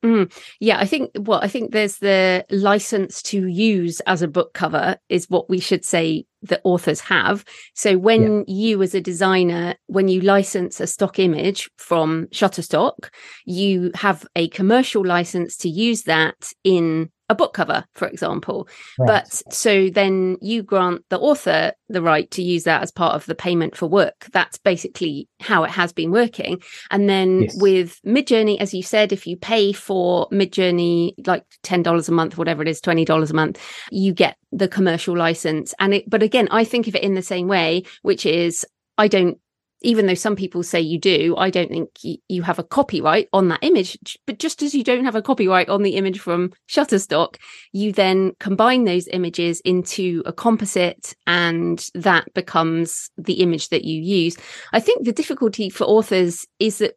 Mm, 0.06 0.32
yeah, 0.60 0.80
I 0.80 0.86
think 0.86 1.12
well, 1.16 1.40
I 1.42 1.48
think 1.48 1.72
there's 1.72 1.98
the 1.98 2.46
license 2.52 3.22
to 3.24 3.48
use 3.48 4.00
as 4.02 4.22
a 4.22 4.28
book 4.28 4.54
cover 4.54 4.98
is 5.10 5.30
what 5.30 5.50
we 5.50 5.60
should 5.60 5.84
say 5.84 6.27
that 6.48 6.62
authors 6.64 7.00
have. 7.02 7.44
So 7.74 7.98
when 7.98 8.40
yeah. 8.40 8.44
you 8.48 8.84
as 8.84 8.96
a 8.96 9.02
designer, 9.02 9.76
when 9.88 10.08
you 10.08 10.22
license 10.22 10.80
a 10.80 10.88
stock 10.88 11.20
image 11.20 11.70
from 11.78 12.28
Shutterstock, 12.28 13.10
you 13.46 13.92
have 13.96 14.26
a 14.36 14.48
commercial 14.50 15.06
license 15.06 15.58
to 15.58 15.70
use 15.70 16.04
that 16.04 16.52
in 16.64 17.10
a 17.30 17.36
book 17.36 17.54
cover, 17.54 17.86
for 17.94 18.08
example. 18.08 18.68
Right. 18.98 19.08
But 19.08 19.54
so 19.54 19.90
then 19.90 20.38
you 20.42 20.64
grant 20.64 21.04
the 21.10 21.20
author 21.20 21.74
the 21.90 22.02
right 22.02 22.30
to 22.32 22.42
use 22.42 22.64
that 22.64 22.82
as 22.82 22.92
part 22.92 23.16
of 23.16 23.26
the 23.26 23.36
payment 23.36 23.76
for 23.76 23.88
work. 23.88 24.28
That's 24.32 24.58
basically 24.58 25.28
how 25.40 25.64
it 25.64 25.72
has 25.72 25.92
been 25.94 26.12
working. 26.12 26.62
And 26.92 27.10
then 27.10 27.44
yes. 27.44 27.58
with 27.62 28.00
Midjourney, 28.06 28.60
as 28.60 28.74
you 28.74 28.84
said, 28.84 29.12
if 29.12 29.28
you 29.28 29.38
pay 29.38 29.74
for 29.74 30.28
Midjourney 30.30 31.14
like 31.26 31.46
$10 31.64 32.08
a 32.08 32.12
month, 32.12 32.38
whatever 32.38 32.62
it 32.62 32.68
is, 32.68 32.82
$20 32.82 33.30
a 33.30 33.34
month, 33.34 33.62
you 33.92 34.14
get 34.14 34.38
the 34.52 34.68
commercial 34.68 35.18
license. 35.18 35.74
And 35.80 35.96
it, 35.96 36.10
but 36.10 36.24
again, 36.24 36.48
I 36.52 36.64
think 36.64 36.88
of 36.88 36.96
it 36.96 37.04
in 37.04 37.16
the 37.16 37.22
same 37.22 37.48
way, 37.48 37.84
which 38.02 38.26
is 38.26 38.66
I 38.98 39.08
don't 39.08 39.38
even 39.82 40.08
though 40.08 40.16
some 40.16 40.36
people 40.36 40.64
say 40.64 40.82
you 40.82 41.00
do, 41.00 41.36
I 41.38 41.50
don't 41.50 41.70
think 41.70 41.90
you 42.28 42.42
have 42.42 42.60
a 42.60 42.64
copyright 42.64 43.30
on 43.32 43.50
that 43.50 43.60
image. 43.62 44.18
But 44.26 44.40
just 44.40 44.62
as 44.64 44.74
you 44.74 44.84
don't 44.84 45.06
have 45.06 45.16
a 45.16 45.22
copyright 45.22 45.70
on 45.70 45.84
the 45.84 45.96
image 45.96 46.20
from 46.20 46.52
Shutterstock, 46.68 47.36
you 47.74 47.92
then 47.92 48.34
combine 48.40 48.86
those 48.86 49.08
images 49.10 49.60
into 49.62 50.24
a 50.26 50.34
composite 50.34 51.16
and 51.28 51.86
that 51.94 52.34
becomes 52.34 53.10
the 53.18 53.42
image 53.42 53.70
that 53.70 53.84
you 53.84 54.02
use. 54.02 54.36
I 54.74 54.80
think 54.80 55.06
the 55.06 55.14
difficulty 55.14 55.70
for 55.70 55.84
authors 55.84 56.46
is 56.60 56.80
that 56.80 56.96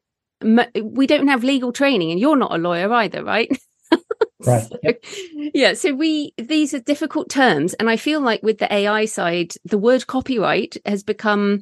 we 0.83 1.07
don't 1.07 1.29
have 1.29 1.45
legal 1.45 1.73
training 1.73 2.11
and 2.11 2.21
you're 2.21 2.37
not 2.37 2.55
a 2.55 2.59
lawyer 2.59 2.91
either, 2.95 3.23
right? 3.23 3.51
right 4.47 4.63
so, 4.63 4.77
yep. 4.83 5.05
yeah 5.53 5.75
so 5.75 5.93
we 5.93 6.33
these 6.39 6.73
are 6.73 6.81
difficult 6.81 7.29
terms 7.29 7.75
and 7.75 7.91
i 7.91 7.97
feel 7.97 8.21
like 8.21 8.43
with 8.43 8.59
the 8.59 8.73
ai 8.73 9.05
side 9.05 9.53
the 9.65 9.77
word 9.77 10.07
copyright 10.07 10.77
has 10.87 11.03
become 11.03 11.61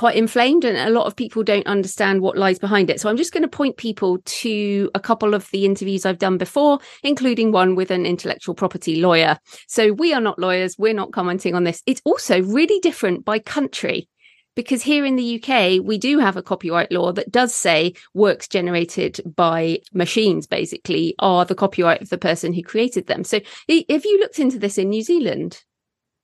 quite 0.00 0.16
inflamed 0.16 0.64
and 0.64 0.78
a 0.78 0.88
lot 0.88 1.06
of 1.06 1.14
people 1.14 1.42
don't 1.42 1.66
understand 1.66 2.22
what 2.22 2.34
lies 2.34 2.58
behind 2.58 2.88
it. 2.88 2.98
So 2.98 3.10
I'm 3.10 3.18
just 3.18 3.34
going 3.34 3.42
to 3.42 3.48
point 3.48 3.76
people 3.76 4.16
to 4.24 4.90
a 4.94 4.98
couple 4.98 5.34
of 5.34 5.50
the 5.50 5.66
interviews 5.66 6.06
I've 6.06 6.18
done 6.18 6.38
before, 6.38 6.78
including 7.02 7.52
one 7.52 7.74
with 7.74 7.90
an 7.90 8.06
intellectual 8.06 8.54
property 8.54 9.02
lawyer. 9.02 9.36
So 9.68 9.92
we 9.92 10.14
are 10.14 10.20
not 10.22 10.38
lawyers. 10.38 10.76
We're 10.78 10.94
not 10.94 11.12
commenting 11.12 11.54
on 11.54 11.64
this. 11.64 11.82
It's 11.84 12.00
also 12.06 12.40
really 12.40 12.80
different 12.80 13.26
by 13.26 13.40
country 13.40 14.08
because 14.56 14.82
here 14.82 15.04
in 15.04 15.16
the 15.16 15.38
UK, 15.38 15.84
we 15.84 15.98
do 15.98 16.18
have 16.18 16.38
a 16.38 16.42
copyright 16.42 16.90
law 16.90 17.12
that 17.12 17.30
does 17.30 17.54
say 17.54 17.92
works 18.14 18.48
generated 18.48 19.20
by 19.36 19.80
machines 19.92 20.46
basically 20.46 21.14
are 21.18 21.44
the 21.44 21.54
copyright 21.54 22.00
of 22.00 22.08
the 22.08 22.16
person 22.16 22.54
who 22.54 22.62
created 22.62 23.06
them. 23.06 23.22
So 23.22 23.38
have 23.68 24.04
you 24.06 24.18
looked 24.18 24.38
into 24.38 24.58
this 24.58 24.78
in 24.78 24.88
New 24.88 25.02
Zealand? 25.02 25.62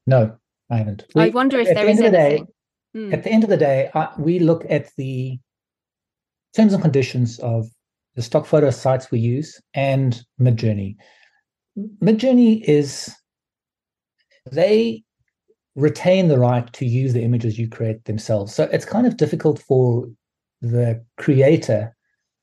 No, 0.07 0.39
I 0.71 0.79
haven't. 0.79 1.05
I 1.15 1.29
wonder 1.29 1.59
if 1.59 1.67
there 1.75 1.87
is 1.87 2.01
anything. 2.01 2.47
Day, 2.47 2.53
Mm. 2.97 3.13
At 3.13 3.25
the 3.25 3.31
end 3.31 3.45
of 3.45 3.51
the 3.51 3.57
day, 3.57 3.91
we 4.19 4.39
look 4.39 4.65
at 4.71 4.89
the 4.97 5.39
terms 6.55 6.73
and 6.73 6.83
conditions 6.83 7.39
of 7.41 7.69
the 8.15 8.23
stock 8.23 8.47
photo 8.47 8.71
sites 8.71 9.11
we 9.11 9.19
use 9.19 9.61
and 9.75 10.25
Midjourney. 10.41 10.97
Midjourney 12.03 12.63
is 12.65 13.15
they 14.51 15.05
retain 15.75 16.29
the 16.29 16.39
right 16.39 16.73
to 16.73 16.87
use 16.87 17.13
the 17.13 17.23
images 17.23 17.59
you 17.59 17.69
create 17.69 18.03
themselves. 18.07 18.55
So 18.55 18.65
it's 18.73 18.87
kind 18.87 19.07
of 19.07 19.19
difficult 19.19 19.61
for 19.61 20.09
the 20.63 21.05
creator 21.19 21.95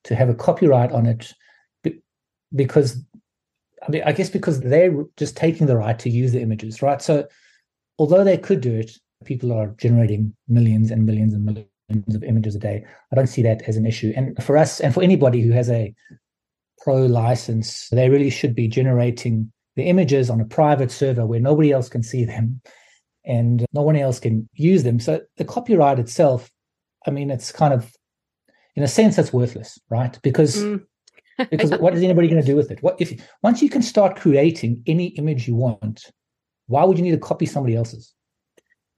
to 0.04 0.14
have 0.14 0.28
a 0.28 0.34
copyright 0.34 0.92
on 0.92 1.06
it 1.06 1.32
because 2.54 3.02
I 3.86 3.90
mean 3.90 4.02
I 4.06 4.12
guess 4.12 4.30
because 4.30 4.60
they're 4.60 5.04
just 5.16 5.36
taking 5.36 5.66
the 5.66 5.76
right 5.76 5.98
to 5.98 6.10
use 6.10 6.30
the 6.30 6.40
images, 6.40 6.80
right? 6.80 7.02
So 7.02 7.26
although 7.98 8.22
they 8.22 8.38
could 8.38 8.60
do 8.60 8.74
it, 8.76 8.92
people 9.24 9.52
are 9.52 9.74
generating 9.78 10.34
millions 10.48 10.90
and 10.90 11.06
millions 11.06 11.34
and 11.34 11.44
millions 11.44 12.14
of 12.14 12.24
images 12.24 12.54
a 12.54 12.58
day. 12.58 12.84
I 13.12 13.16
don't 13.16 13.26
see 13.26 13.42
that 13.42 13.62
as 13.62 13.76
an 13.76 13.86
issue. 13.86 14.12
And 14.16 14.42
for 14.42 14.56
us, 14.56 14.80
and 14.80 14.92
for 14.92 15.02
anybody 15.02 15.40
who 15.42 15.52
has 15.52 15.70
a 15.70 15.94
pro 16.78 17.06
license, 17.06 17.88
they 17.90 18.08
really 18.08 18.30
should 18.30 18.54
be 18.54 18.68
generating 18.68 19.52
the 19.76 19.84
images 19.84 20.30
on 20.30 20.40
a 20.40 20.44
private 20.44 20.90
server 20.90 21.26
where 21.26 21.40
nobody 21.40 21.72
else 21.72 21.88
can 21.88 22.02
see 22.02 22.24
them 22.24 22.60
and 23.24 23.64
no 23.72 23.82
one 23.82 23.96
else 23.96 24.20
can 24.20 24.48
use 24.54 24.82
them. 24.82 25.00
So 25.00 25.20
the 25.36 25.44
copyright 25.44 25.98
itself, 25.98 26.50
I 27.06 27.10
mean, 27.10 27.30
it's 27.30 27.50
kind 27.50 27.74
of, 27.74 27.92
in 28.76 28.82
a 28.82 28.88
sense, 28.88 29.16
that's 29.16 29.32
worthless, 29.32 29.78
right? 29.88 30.18
Because 30.22 30.56
mm. 30.56 30.84
because 31.50 31.70
what 31.72 31.94
is 31.94 32.02
anybody 32.02 32.28
going 32.28 32.40
to 32.40 32.46
do 32.46 32.56
with 32.56 32.70
it? 32.70 32.82
What 32.82 32.96
if 33.00 33.12
once 33.42 33.62
you 33.62 33.68
can 33.68 33.82
start 33.82 34.16
creating 34.16 34.82
any 34.86 35.06
image 35.06 35.48
you 35.48 35.56
want, 35.56 36.10
why 36.66 36.84
would 36.84 36.96
you 36.96 37.04
need 37.04 37.10
to 37.10 37.18
copy 37.18 37.46
somebody 37.46 37.74
else's? 37.74 38.13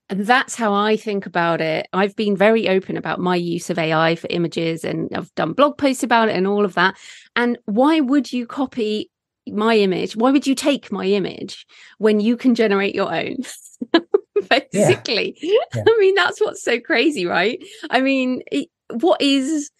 And 0.09 0.25
that's 0.25 0.55
how 0.55 0.73
I 0.73 0.95
think 0.95 1.25
about 1.25 1.59
it. 1.59 1.87
I've 1.91 2.15
been 2.15 2.37
very 2.37 2.69
open 2.69 2.95
about 2.95 3.19
my 3.19 3.35
use 3.35 3.69
of 3.69 3.77
AI 3.77 4.15
for 4.15 4.27
images 4.29 4.85
and 4.85 5.09
I've 5.13 5.33
done 5.35 5.53
blog 5.53 5.77
posts 5.77 6.03
about 6.03 6.29
it 6.29 6.35
and 6.35 6.47
all 6.47 6.63
of 6.63 6.75
that. 6.75 6.95
And 7.35 7.57
why 7.65 7.99
would 7.99 8.31
you 8.31 8.47
copy 8.47 9.11
my 9.47 9.77
image? 9.77 10.15
Why 10.15 10.31
would 10.31 10.47
you 10.47 10.55
take 10.55 10.91
my 10.91 11.05
image 11.05 11.65
when 11.97 12.19
you 12.19 12.37
can 12.37 12.55
generate 12.55 12.95
your 12.95 13.13
own? 13.13 13.37
Basically. 14.49 15.37
Yeah. 15.41 15.59
Yeah. 15.75 15.83
I 15.87 15.97
mean, 15.99 16.15
that's 16.15 16.39
what's 16.39 16.63
so 16.63 16.79
crazy, 16.79 17.25
right? 17.25 17.61
I 17.89 17.99
mean, 17.99 18.43
it, 18.51 18.69
what 18.89 19.21
is 19.21 19.71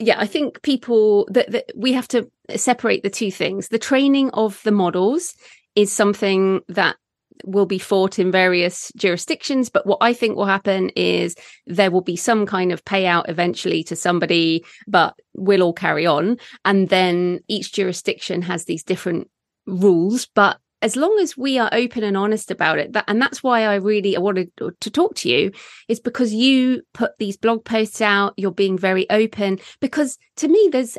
yeah, 0.00 0.18
I 0.18 0.26
think 0.26 0.62
people 0.62 1.28
that, 1.30 1.50
that 1.50 1.72
we 1.76 1.92
have 1.92 2.08
to 2.08 2.30
separate 2.56 3.02
the 3.02 3.10
two 3.10 3.30
things. 3.30 3.68
The 3.68 3.78
training 3.78 4.30
of 4.30 4.60
the 4.64 4.72
models 4.72 5.34
is 5.76 5.92
something 5.92 6.62
that 6.68 6.96
will 7.44 7.66
be 7.66 7.78
fought 7.78 8.18
in 8.18 8.30
various 8.30 8.92
jurisdictions. 8.96 9.70
But 9.70 9.86
what 9.86 9.98
I 10.00 10.12
think 10.12 10.36
will 10.36 10.46
happen 10.46 10.90
is 10.90 11.34
there 11.66 11.90
will 11.90 12.00
be 12.00 12.16
some 12.16 12.46
kind 12.46 12.72
of 12.72 12.84
payout 12.84 13.28
eventually 13.28 13.82
to 13.84 13.96
somebody, 13.96 14.64
but 14.86 15.14
we'll 15.34 15.62
all 15.62 15.72
carry 15.72 16.06
on. 16.06 16.38
And 16.64 16.88
then 16.88 17.40
each 17.48 17.72
jurisdiction 17.72 18.42
has 18.42 18.64
these 18.64 18.82
different 18.82 19.28
rules. 19.66 20.28
But 20.34 20.58
as 20.82 20.96
long 20.96 21.18
as 21.20 21.36
we 21.36 21.58
are 21.58 21.68
open 21.72 22.02
and 22.02 22.16
honest 22.16 22.50
about 22.50 22.78
it 22.78 22.92
that, 22.92 23.04
and 23.08 23.20
that's 23.20 23.42
why 23.42 23.64
i 23.64 23.74
really 23.74 24.16
wanted 24.18 24.50
to 24.80 24.90
talk 24.90 25.14
to 25.14 25.28
you 25.28 25.50
is 25.88 26.00
because 26.00 26.32
you 26.32 26.82
put 26.94 27.12
these 27.18 27.36
blog 27.36 27.64
posts 27.64 28.00
out 28.00 28.34
you're 28.36 28.50
being 28.50 28.78
very 28.78 29.08
open 29.10 29.58
because 29.80 30.18
to 30.36 30.48
me 30.48 30.68
there's 30.72 30.96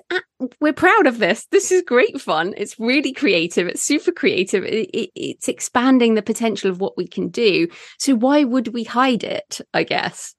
we're 0.59 0.73
proud 0.73 1.07
of 1.07 1.19
this. 1.19 1.45
This 1.51 1.71
is 1.71 1.83
great 1.83 2.19
fun. 2.19 2.53
It's 2.57 2.79
really 2.79 3.13
creative. 3.13 3.67
It's 3.67 3.81
super 3.81 4.11
creative. 4.11 4.63
It, 4.63 4.89
it, 4.93 5.09
it's 5.15 5.47
expanding 5.47 6.15
the 6.15 6.21
potential 6.21 6.69
of 6.69 6.79
what 6.79 6.97
we 6.97 7.07
can 7.07 7.29
do. 7.29 7.67
So 7.99 8.15
why 8.15 8.43
would 8.43 8.69
we 8.69 8.83
hide 8.83 9.23
it 9.23 9.61
i 9.73 9.83
guess? 9.83 10.35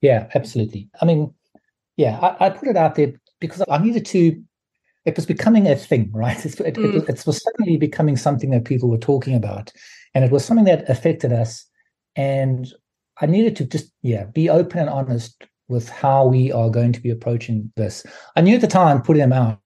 Yeah 0.00 0.28
absolutely. 0.34 0.88
I 1.00 1.04
mean 1.04 1.34
yeah 1.96 2.18
I, 2.20 2.46
I 2.46 2.50
put 2.50 2.68
it 2.68 2.76
out 2.76 2.94
there 2.94 3.12
because 3.38 3.62
i 3.68 3.76
needed 3.76 4.06
to 4.06 4.42
it 5.04 5.16
was 5.16 5.26
becoming 5.26 5.66
a 5.66 5.76
thing, 5.76 6.10
right? 6.12 6.44
It, 6.44 6.60
it, 6.60 6.74
mm. 6.74 6.94
it, 6.94 7.08
it, 7.08 7.26
was 7.26 7.42
suddenly 7.42 7.76
becoming 7.76 8.16
something 8.16 8.50
that 8.50 8.64
people 8.64 8.88
were 8.88 8.98
talking 8.98 9.34
about, 9.34 9.72
and 10.14 10.24
it 10.24 10.30
was 10.30 10.44
something 10.44 10.66
that 10.66 10.88
affected 10.88 11.32
us. 11.32 11.64
And 12.14 12.72
I 13.20 13.26
needed 13.26 13.56
to 13.56 13.64
just, 13.64 13.92
yeah, 14.02 14.24
be 14.24 14.48
open 14.48 14.80
and 14.80 14.90
honest 14.90 15.44
with 15.68 15.88
how 15.88 16.26
we 16.26 16.52
are 16.52 16.70
going 16.70 16.92
to 16.92 17.00
be 17.00 17.10
approaching 17.10 17.72
this. 17.76 18.04
I 18.36 18.42
knew 18.42 18.56
at 18.56 18.60
the 18.60 18.66
time, 18.66 19.02
putting 19.02 19.20
them 19.20 19.32
out, 19.32 19.58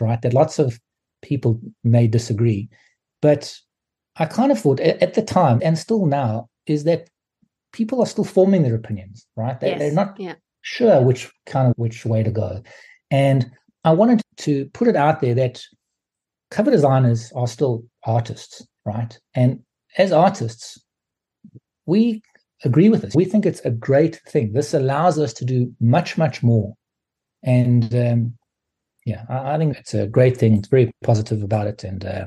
right, 0.00 0.20
that 0.22 0.34
lots 0.34 0.58
of 0.58 0.78
people 1.20 1.60
may 1.84 2.06
disagree, 2.08 2.68
but 3.20 3.56
I 4.16 4.26
kind 4.26 4.52
of 4.52 4.60
thought 4.60 4.80
at, 4.80 5.02
at 5.02 5.14
the 5.14 5.22
time, 5.22 5.60
and 5.62 5.78
still 5.78 6.06
now, 6.06 6.48
is 6.66 6.84
that 6.84 7.08
people 7.72 8.00
are 8.00 8.06
still 8.06 8.24
forming 8.24 8.62
their 8.62 8.74
opinions, 8.74 9.26
right? 9.36 9.58
They, 9.60 9.70
yes. 9.70 9.78
They're 9.78 9.92
not 9.92 10.18
yeah. 10.18 10.34
sure 10.62 11.02
which 11.02 11.30
kind 11.46 11.68
of 11.68 11.74
which 11.76 12.04
way 12.04 12.22
to 12.22 12.30
go, 12.30 12.62
and 13.10 13.50
I 13.84 13.92
wanted 13.92 14.22
to 14.38 14.66
put 14.66 14.88
it 14.88 14.96
out 14.96 15.20
there 15.20 15.34
that 15.34 15.62
cover 16.50 16.70
designers 16.70 17.32
are 17.34 17.48
still 17.48 17.84
artists, 18.04 18.66
right? 18.84 19.18
And 19.34 19.60
as 19.98 20.12
artists, 20.12 20.80
we 21.86 22.22
agree 22.64 22.88
with 22.88 23.02
this. 23.02 23.14
We 23.14 23.24
think 23.24 23.44
it's 23.44 23.60
a 23.60 23.70
great 23.70 24.20
thing. 24.28 24.52
This 24.52 24.74
allows 24.74 25.18
us 25.18 25.32
to 25.34 25.44
do 25.44 25.74
much, 25.80 26.16
much 26.16 26.42
more. 26.42 26.74
And 27.42 27.94
um, 27.94 28.34
yeah, 29.04 29.24
I, 29.28 29.54
I, 29.54 29.58
think 29.58 29.76
it's 29.76 29.94
a 29.94 30.06
great 30.06 30.36
thing. 30.36 30.58
It's 30.58 30.68
very 30.68 30.92
positive 31.02 31.42
about 31.42 31.66
it, 31.66 31.82
and 31.82 32.04
uh, 32.04 32.24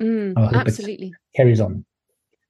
mm, 0.00 0.54
absolutely 0.54 1.12
carries 1.34 1.60
on. 1.60 1.84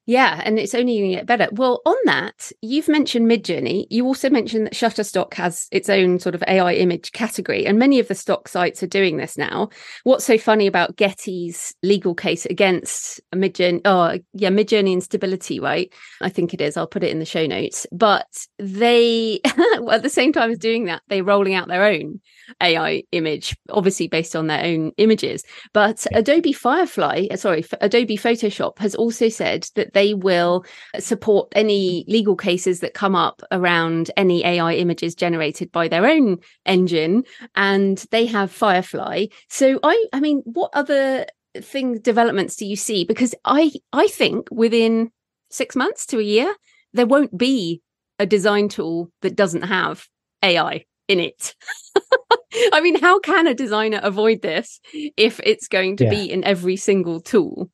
Yeah, 0.06 0.42
and 0.44 0.58
it's 0.58 0.74
only 0.74 0.98
going 0.98 1.10
to 1.12 1.16
get 1.16 1.26
better. 1.26 1.48
Well, 1.52 1.80
on 1.86 1.96
that, 2.04 2.52
you've 2.60 2.88
mentioned 2.88 3.26
Midjourney. 3.26 3.86
You 3.88 4.04
also 4.04 4.28
mentioned 4.28 4.66
that 4.66 4.74
Shutterstock 4.74 5.32
has 5.34 5.66
its 5.72 5.88
own 5.88 6.18
sort 6.18 6.34
of 6.34 6.44
AI 6.46 6.74
image 6.74 7.12
category, 7.12 7.64
and 7.64 7.78
many 7.78 7.98
of 7.98 8.08
the 8.08 8.14
stock 8.14 8.48
sites 8.48 8.82
are 8.82 8.86
doing 8.86 9.16
this 9.16 9.38
now. 9.38 9.70
What's 10.02 10.26
so 10.26 10.36
funny 10.36 10.66
about 10.66 10.96
Getty's 10.96 11.74
legal 11.82 12.14
case 12.14 12.44
against 12.44 13.22
Midjourney? 13.34 13.80
Oh, 13.86 14.18
yeah, 14.34 14.50
Midjourney 14.50 14.92
instability, 14.92 15.58
right? 15.58 15.90
I 16.20 16.28
think 16.28 16.52
it 16.52 16.60
is. 16.60 16.76
I'll 16.76 16.86
put 16.86 17.02
it 17.02 17.10
in 17.10 17.18
the 17.18 17.24
show 17.24 17.46
notes. 17.46 17.86
But 17.90 18.46
they, 18.58 19.40
at 19.90 20.02
the 20.02 20.10
same 20.10 20.34
time 20.34 20.50
as 20.50 20.58
doing 20.58 20.84
that, 20.84 21.00
they're 21.08 21.24
rolling 21.24 21.54
out 21.54 21.68
their 21.68 21.84
own 21.86 22.20
AI 22.60 23.04
image, 23.12 23.56
obviously 23.70 24.08
based 24.08 24.36
on 24.36 24.48
their 24.48 24.64
own 24.64 24.92
images. 24.98 25.44
But 25.72 26.06
Adobe 26.12 26.52
Firefly, 26.52 27.28
uh, 27.30 27.36
sorry, 27.36 27.64
Adobe 27.80 28.18
Photoshop 28.18 28.78
has 28.80 28.94
also 28.94 29.30
said 29.30 29.66
that 29.76 29.93
they 29.94 30.14
will 30.14 30.64
support 30.98 31.48
any 31.54 32.04
legal 32.06 32.36
cases 32.36 32.80
that 32.80 32.94
come 32.94 33.14
up 33.14 33.42
around 33.50 34.10
any 34.16 34.44
AI 34.44 34.74
images 34.74 35.14
generated 35.14 35.72
by 35.72 35.88
their 35.88 36.06
own 36.06 36.38
engine. 36.66 37.24
And 37.54 37.98
they 38.10 38.26
have 38.26 38.50
Firefly. 38.50 39.26
So 39.48 39.80
I, 39.82 40.06
I 40.12 40.20
mean, 40.20 40.42
what 40.44 40.70
other 40.74 41.26
things, 41.56 42.00
developments 42.00 42.56
do 42.56 42.66
you 42.66 42.76
see? 42.76 43.04
Because 43.04 43.34
I, 43.44 43.72
I 43.92 44.08
think 44.08 44.48
within 44.50 45.10
six 45.50 45.76
months 45.76 46.06
to 46.06 46.18
a 46.18 46.22
year, 46.22 46.54
there 46.92 47.06
won't 47.06 47.36
be 47.36 47.82
a 48.18 48.26
design 48.26 48.68
tool 48.68 49.10
that 49.22 49.36
doesn't 49.36 49.62
have 49.62 50.06
AI 50.42 50.84
in 51.08 51.20
it. 51.20 51.54
I 52.72 52.80
mean, 52.80 53.00
how 53.00 53.18
can 53.18 53.46
a 53.46 53.54
designer 53.54 54.00
avoid 54.02 54.42
this 54.42 54.80
if 54.92 55.40
it's 55.42 55.68
going 55.68 55.96
to 55.98 56.04
yeah. 56.04 56.10
be 56.10 56.30
in 56.30 56.44
every 56.44 56.76
single 56.76 57.20
tool? 57.20 57.70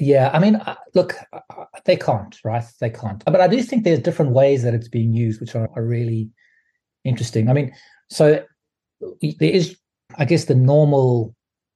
Yeah, 0.00 0.30
I 0.32 0.38
mean, 0.38 0.56
uh, 0.56 0.76
look, 0.94 1.14
uh, 1.32 1.40
uh, 1.50 1.64
they 1.84 1.96
can't, 1.96 2.36
right? 2.44 2.64
They 2.80 2.90
can't. 2.90 3.24
But 3.24 3.40
I 3.40 3.48
do 3.48 3.62
think 3.62 3.84
there's 3.84 4.00
different 4.00 4.32
ways 4.32 4.62
that 4.62 4.74
it's 4.74 4.88
being 4.88 5.12
used, 5.12 5.40
which 5.40 5.54
are, 5.54 5.68
are 5.74 5.84
really 5.84 6.30
interesting. 7.04 7.48
I 7.48 7.52
mean, 7.52 7.72
so 8.10 8.44
there 9.00 9.34
is, 9.40 9.76
I 10.16 10.24
guess, 10.24 10.46
the 10.46 10.54
normal 10.54 11.34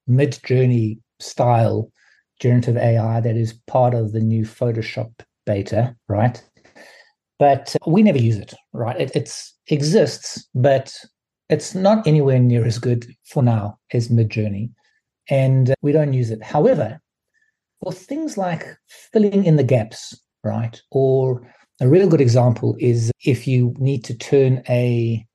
Midjourney 0.08 0.98
style 1.20 1.90
generative 2.40 2.76
AI 2.76 3.20
that 3.20 3.36
is 3.36 3.54
part 3.66 3.94
of 3.94 4.12
the 4.12 4.20
new 4.20 4.44
Photoshop 4.44 5.12
beta, 5.46 5.96
right? 6.08 6.42
But 7.38 7.74
we 7.86 8.02
never 8.02 8.18
use 8.18 8.36
it, 8.36 8.54
right? 8.72 8.98
It 9.00 9.12
it's, 9.14 9.54
exists, 9.68 10.48
but 10.54 10.94
it's 11.48 11.74
not 11.74 12.06
anywhere 12.06 12.38
near 12.38 12.64
as 12.64 12.78
good 12.78 13.06
for 13.24 13.42
now 13.42 13.78
as 13.92 14.08
Midjourney, 14.08 14.70
and 15.28 15.74
we 15.82 15.92
don't 15.92 16.12
use 16.12 16.30
it. 16.30 16.42
However, 16.42 17.00
for 17.82 17.92
things 17.92 18.36
like 18.36 18.66
filling 18.88 19.44
in 19.44 19.56
the 19.56 19.64
gaps, 19.64 20.18
right? 20.44 20.80
Or 20.90 21.42
a 21.80 21.88
real 21.88 22.08
good 22.08 22.20
example 22.20 22.76
is 22.78 23.10
if 23.24 23.46
you 23.46 23.74
need 23.78 24.04
to 24.04 24.16
turn 24.16 24.62
a 24.68 25.26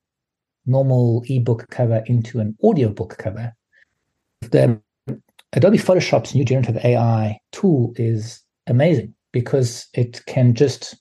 normal 0.65 1.23
ebook 1.27 1.67
cover 1.69 2.03
into 2.05 2.39
an 2.39 2.55
audiobook 2.63 3.17
cover. 3.17 3.53
The 4.41 4.79
Adobe 5.53 5.77
Photoshop's 5.77 6.33
new 6.33 6.45
generative 6.45 6.83
AI 6.83 7.39
tool 7.51 7.93
is 7.95 8.41
amazing 8.67 9.13
because 9.31 9.87
it 9.93 10.21
can 10.25 10.53
just 10.53 10.95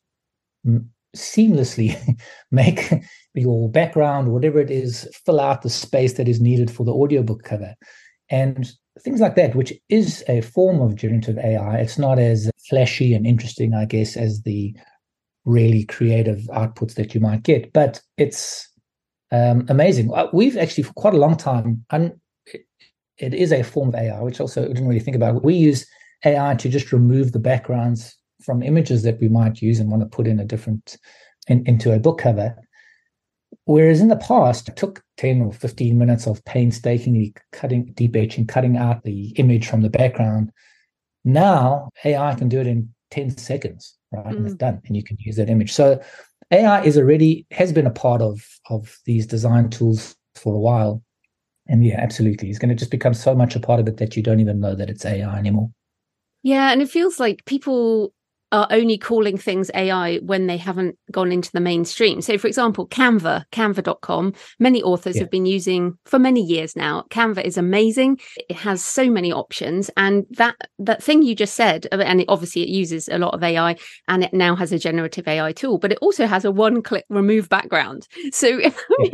seamlessly 1.17 1.97
make 2.51 2.93
your 3.35 3.71
background, 3.71 4.33
whatever 4.33 4.61
it 4.61 4.71
is, 4.71 5.09
fill 5.25 5.41
out 5.41 5.63
the 5.63 5.71
space 5.71 6.15
that 6.15 6.29
is 6.29 6.41
needed 6.41 6.71
for 6.71 6.85
the 6.85 6.93
audiobook 6.93 7.43
cover. 7.45 7.75
And 8.29 8.71
things 9.03 9.21
like 9.21 9.37
that, 9.37 9.55
which 9.55 9.73
is 9.89 10.23
a 10.29 10.41
form 10.41 10.81
of 10.81 10.95
generative 10.95 11.39
AI. 11.39 11.77
It's 11.79 11.99
not 11.99 12.19
as 12.19 12.51
flashy 12.69 13.15
and 13.15 13.27
interesting, 13.27 13.75
I 13.75 13.85
guess, 13.85 14.17
as 14.17 14.43
the 14.43 14.75
really 15.45 15.85
creative 15.85 16.41
outputs 16.53 16.95
that 16.95 17.15
you 17.15 17.21
might 17.21 17.43
get, 17.43 17.73
but 17.73 18.01
it's 18.17 18.69
um, 19.33 19.67
amazing. 19.69 20.13
Uh, 20.13 20.29
we've 20.33 20.57
actually, 20.57 20.85
for 20.85 20.93
quite 20.95 21.15
a 21.15 21.19
long 21.19 21.37
time, 21.37 21.85
and 21.91 22.13
it 23.19 23.35
is 23.35 23.53
a 23.53 23.63
form 23.63 23.91
of 23.91 23.95
AI, 23.95 24.21
which 24.21 24.41
also 24.41 24.67
didn't 24.67 24.89
really 24.89 25.01
think 25.01 25.17
about. 25.17 25.45
We 25.45 25.55
use 25.55 25.87
AI 26.25 26.55
to 26.57 26.69
just 26.69 26.93
remove 26.93 27.33
the 27.33 27.39
backgrounds 27.39 28.17
from 28.43 28.63
images 28.63 29.03
that 29.03 29.21
we 29.21 29.29
might 29.29 29.61
use 29.61 29.79
and 29.79 29.91
want 29.91 30.03
to 30.03 30.09
put 30.09 30.27
in 30.27 30.41
a 30.41 30.45
different 30.45 30.97
in, 31.49 31.65
into 31.67 31.93
a 31.93 31.99
book 31.99 32.19
cover. 32.19 32.57
Whereas 33.65 34.01
in 34.01 34.09
the 34.09 34.17
past, 34.17 34.69
it 34.69 34.77
took 34.77 35.03
10 35.19 35.43
or 35.43 35.53
15 35.53 35.97
minutes 35.97 36.27
of 36.27 36.45
painstakingly 36.45 37.35
cutting, 37.53 37.93
deep 37.95 38.17
etching, 38.17 38.47
cutting 38.47 38.77
out 38.77 39.05
the 39.05 39.29
image 39.37 39.69
from 39.69 39.83
the 39.83 39.91
background. 39.91 40.51
Now 41.25 41.89
AI 42.05 42.35
can 42.35 42.49
do 42.49 42.61
it 42.61 42.67
in 42.67 42.93
10 43.11 43.37
seconds, 43.37 43.97
right? 44.13 44.27
Mm. 44.27 44.37
And 44.37 44.47
it's 44.47 44.55
mm. 44.55 44.59
done. 44.59 44.81
And 44.87 44.97
you 44.97 45.05
can 45.05 45.17
use 45.21 45.37
that 45.37 45.51
image. 45.51 45.73
So 45.73 46.01
AI 46.51 46.83
is 46.83 46.99
already 46.99 47.47
has 47.51 47.73
been 47.73 47.87
a 47.87 47.93
part 47.93 48.23
of 48.23 48.45
of 48.69 48.99
these 49.05 49.27
design 49.27 49.71
tools 49.71 50.17
for 50.35 50.55
a 50.55 50.59
while. 50.59 51.03
And 51.69 51.85
yeah, 51.85 52.01
absolutely. 52.01 52.51
It's 52.51 52.59
going 52.59 52.71
to 52.71 52.75
just 52.75 52.91
become 52.91 53.15
so 53.15 53.35
much 53.35 53.55
a 53.55 53.61
part 53.61 53.79
of 53.79 53.87
it 53.87 53.99
that 53.99 54.17
you 54.17 54.23
don't 54.23 54.41
even 54.41 54.59
know 54.59 54.75
that 54.75 54.91
it's 54.91 55.05
AI 55.05 55.39
anymore. 55.39 55.71
Yeah, 56.43 56.73
and 56.73 56.83
it 56.83 56.91
feels 56.91 57.21
like 57.21 57.45
people 57.45 58.13
are 58.53 58.67
only 58.71 58.99
calling 58.99 59.39
things 59.39 59.71
AI 59.75 60.19
when 60.19 60.47
they 60.47 60.57
haven't 60.57 60.99
gone 61.11 61.31
into 61.33 61.53
the 61.53 61.61
mainstream. 61.61 62.21
So, 62.21 62.37
for 62.39 62.47
example, 62.47 62.89
Canva, 62.89 63.45
canva.com, 63.53 64.35
many 64.59 64.83
authors 64.83 65.17
yeah. 65.17 65.23
have 65.23 65.31
been 65.31 65.47
using 65.47 65.99
for 66.05 66.19
many 66.19 66.43
years 66.43 66.75
now. 66.75 67.05
Canva 67.11 67.45
is 67.45 67.57
amazing. 67.57 68.19
It 68.49 68.57
has 68.57 68.85
so 68.85 69.11
many 69.11 69.33
options. 69.33 69.91
And 69.97 70.27
that, 70.31 70.57
that 70.79 71.03
thing 71.03 71.23
you 71.23 71.35
just 71.35 71.55
said, 71.55 71.87
uh, 71.93 71.99
and 71.99 72.23
it, 72.23 72.27
obviously 72.29 72.63
it 72.63 72.69
uses 72.69 73.09
a 73.09 73.19
lot 73.19 73.35
of 73.35 73.43
AI 73.43 73.77
and 74.09 74.25
it 74.25 74.35
now 74.35 74.57
has 74.57 74.73
a 74.73 74.79
generative 74.79 75.29
AI 75.29 75.53
tool, 75.53 75.79
but 75.79 75.93
it 75.93 75.99
also 76.01 76.27
has 76.27 76.45
a 76.45 76.51
one 76.51 76.83
click 76.83 77.05
remove 77.09 77.49
background. 77.49 78.07
So, 78.33 78.49
I 78.49 78.73
mean, 79.01 79.11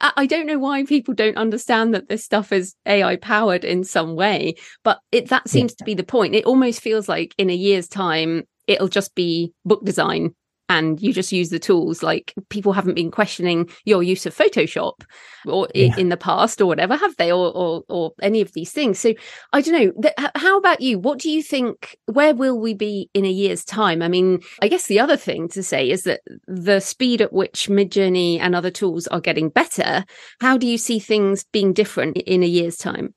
I 0.00 0.26
don't 0.26 0.46
know 0.46 0.58
why 0.58 0.84
people 0.84 1.14
don't 1.14 1.36
understand 1.36 1.94
that 1.94 2.08
this 2.08 2.24
stuff 2.24 2.52
is 2.52 2.74
AI 2.86 3.16
powered 3.16 3.64
in 3.64 3.84
some 3.84 4.16
way, 4.16 4.54
but 4.82 5.00
it, 5.12 5.28
that 5.28 5.48
seems 5.48 5.72
yeah. 5.72 5.76
to 5.78 5.84
be 5.84 5.94
the 5.94 6.04
point. 6.04 6.34
It 6.34 6.44
almost 6.44 6.80
feels 6.80 7.08
like 7.08 7.34
in 7.38 7.50
a 7.50 7.54
year's 7.54 7.88
time, 7.88 8.44
it'll 8.66 8.88
just 8.88 9.14
be 9.14 9.52
book 9.64 9.84
design 9.84 10.34
and 10.68 11.00
you 11.02 11.12
just 11.12 11.32
use 11.32 11.50
the 11.50 11.58
tools. 11.58 12.02
Like 12.02 12.32
people 12.48 12.72
haven't 12.72 12.94
been 12.94 13.10
questioning 13.10 13.68
your 13.84 14.02
use 14.02 14.24
of 14.24 14.36
photoshop 14.36 15.04
or 15.46 15.68
yeah. 15.74 15.94
in 15.98 16.08
the 16.08 16.16
past 16.16 16.60
or 16.60 16.66
whatever 16.66 16.96
have 16.96 17.14
they? 17.16 17.30
Or, 17.30 17.52
or, 17.54 17.82
or 17.88 18.12
any 18.22 18.40
of 18.40 18.52
these 18.52 18.72
things. 18.72 18.98
So 18.98 19.12
i 19.52 19.60
don't 19.60 19.94
know. 19.96 20.12
How 20.34 20.58
about 20.58 20.80
you? 20.80 20.98
What 20.98 21.18
do 21.18 21.30
you 21.30 21.42
think 21.42 21.96
where 22.06 22.34
will 22.34 22.58
we 22.58 22.74
be 22.74 23.10
in 23.14 23.24
a 23.24 23.30
year's 23.30 23.64
time? 23.64 24.02
I 24.02 24.08
mean 24.08 24.40
i 24.62 24.68
guess 24.68 24.86
the 24.86 25.00
other 25.00 25.16
thing 25.16 25.48
to 25.48 25.62
say 25.62 25.90
is 25.90 26.04
that 26.04 26.20
the 26.46 26.80
speed 26.80 27.20
at 27.20 27.32
which 27.32 27.68
midjourney 27.68 28.40
and 28.40 28.54
other 28.54 28.70
tools 28.70 29.06
are 29.08 29.20
getting 29.20 29.48
better 29.48 30.04
how 30.40 30.56
do 30.56 30.66
you 30.66 30.78
see 30.78 30.98
things 30.98 31.44
being 31.52 31.72
different 31.72 32.16
in 32.16 32.42
a 32.42 32.46
year's 32.46 32.76
time? 32.76 33.14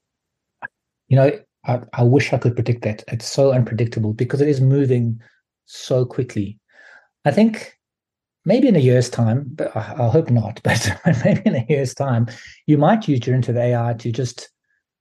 You 1.07 1.17
know 1.17 1.39
I, 1.65 1.81
I 1.93 2.03
wish 2.03 2.33
i 2.33 2.37
could 2.37 2.55
predict 2.55 2.83
that. 2.83 3.03
It's 3.07 3.27
so 3.27 3.53
unpredictable 3.53 4.13
because 4.13 4.41
it 4.41 4.47
is 4.47 4.61
moving 4.61 5.21
so 5.67 6.05
quickly. 6.05 6.59
I 7.25 7.31
think 7.31 7.77
maybe 8.45 8.67
in 8.67 8.75
a 8.75 8.79
year's 8.79 9.09
time, 9.09 9.45
but 9.53 9.75
I, 9.75 10.09
hope 10.09 10.29
not, 10.31 10.61
but 10.63 10.91
maybe 11.23 11.41
in 11.45 11.55
a 11.55 11.65
year's 11.69 11.93
time, 11.93 12.27
you 12.65 12.77
might 12.77 13.07
use 13.07 13.19
generative 13.19 13.57
AI 13.57 13.93
to 13.99 14.11
just 14.11 14.49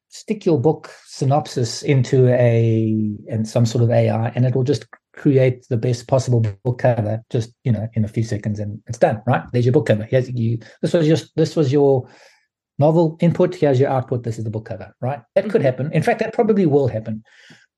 stick 0.08 0.44
your 0.44 0.60
book 0.60 0.90
synopsis 1.06 1.82
into 1.82 2.28
a 2.28 3.16
and 3.30 3.48
some 3.48 3.66
sort 3.66 3.84
of 3.84 3.90
AI, 3.90 4.28
and 4.34 4.44
it 4.44 4.54
will 4.54 4.64
just 4.64 4.86
create 5.14 5.66
the 5.70 5.76
best 5.78 6.08
possible 6.08 6.40
book 6.40 6.78
cover 6.78 7.22
just 7.30 7.50
you 7.64 7.72
know 7.72 7.88
in 7.94 8.04
a 8.04 8.08
few 8.08 8.22
seconds 8.22 8.58
and 8.58 8.82
it's 8.86 8.98
done 8.98 9.22
right? 9.26 9.44
There's 9.52 9.64
your 9.64 9.72
book 9.72 9.86
cover. 9.86 10.04
Here's 10.04 10.30
you 10.30 10.58
this 10.82 10.92
was 10.92 11.06
just 11.06 11.34
this 11.36 11.56
was 11.56 11.72
your 11.72 12.06
novel 12.78 13.16
input. 13.20 13.54
Here's 13.54 13.80
your 13.80 13.88
output. 13.88 14.24
This 14.24 14.36
is 14.36 14.44
the 14.44 14.50
book 14.50 14.66
cover 14.66 14.94
right? 15.00 15.20
That 15.34 15.44
could 15.44 15.62
mm-hmm. 15.62 15.64
happen. 15.64 15.92
In 15.92 16.02
fact 16.02 16.18
that 16.18 16.34
probably 16.34 16.66
will 16.66 16.88
happen 16.88 17.24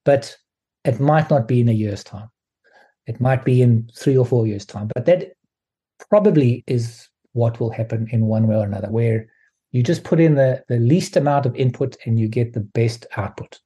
but 0.05 0.37
it 0.85 0.99
might 0.99 1.29
not 1.29 1.47
be 1.47 1.61
in 1.61 1.69
a 1.69 1.73
year's 1.73 2.03
time 2.03 2.29
it 3.09 3.21
might 3.21 3.45
be 3.45 3.63
in 3.63 3.91
three 3.97 4.17
or 4.17 4.27
four 4.27 4.47
years' 4.47 4.67
time, 4.67 4.89
but 4.95 5.07
that 5.07 5.33
probably 6.09 6.63
is 6.67 7.09
what 7.33 7.59
will 7.59 7.71
happen 7.71 8.07
in 8.13 8.27
one 8.27 8.47
way 8.47 8.57
or 8.57 8.65
another, 8.65 8.91
where 8.91 9.27
you 9.73 9.83
just 9.83 10.05
put 10.05 10.21
in 10.21 10.35
the, 10.35 10.63
the 10.69 10.79
least 10.79 11.17
amount 11.17 11.47
of 11.47 11.57
input 11.57 11.97
and 12.05 12.21
you 12.21 12.29
get 12.29 12.53
the 12.53 12.61
best 12.61 13.07
output. 13.17 13.59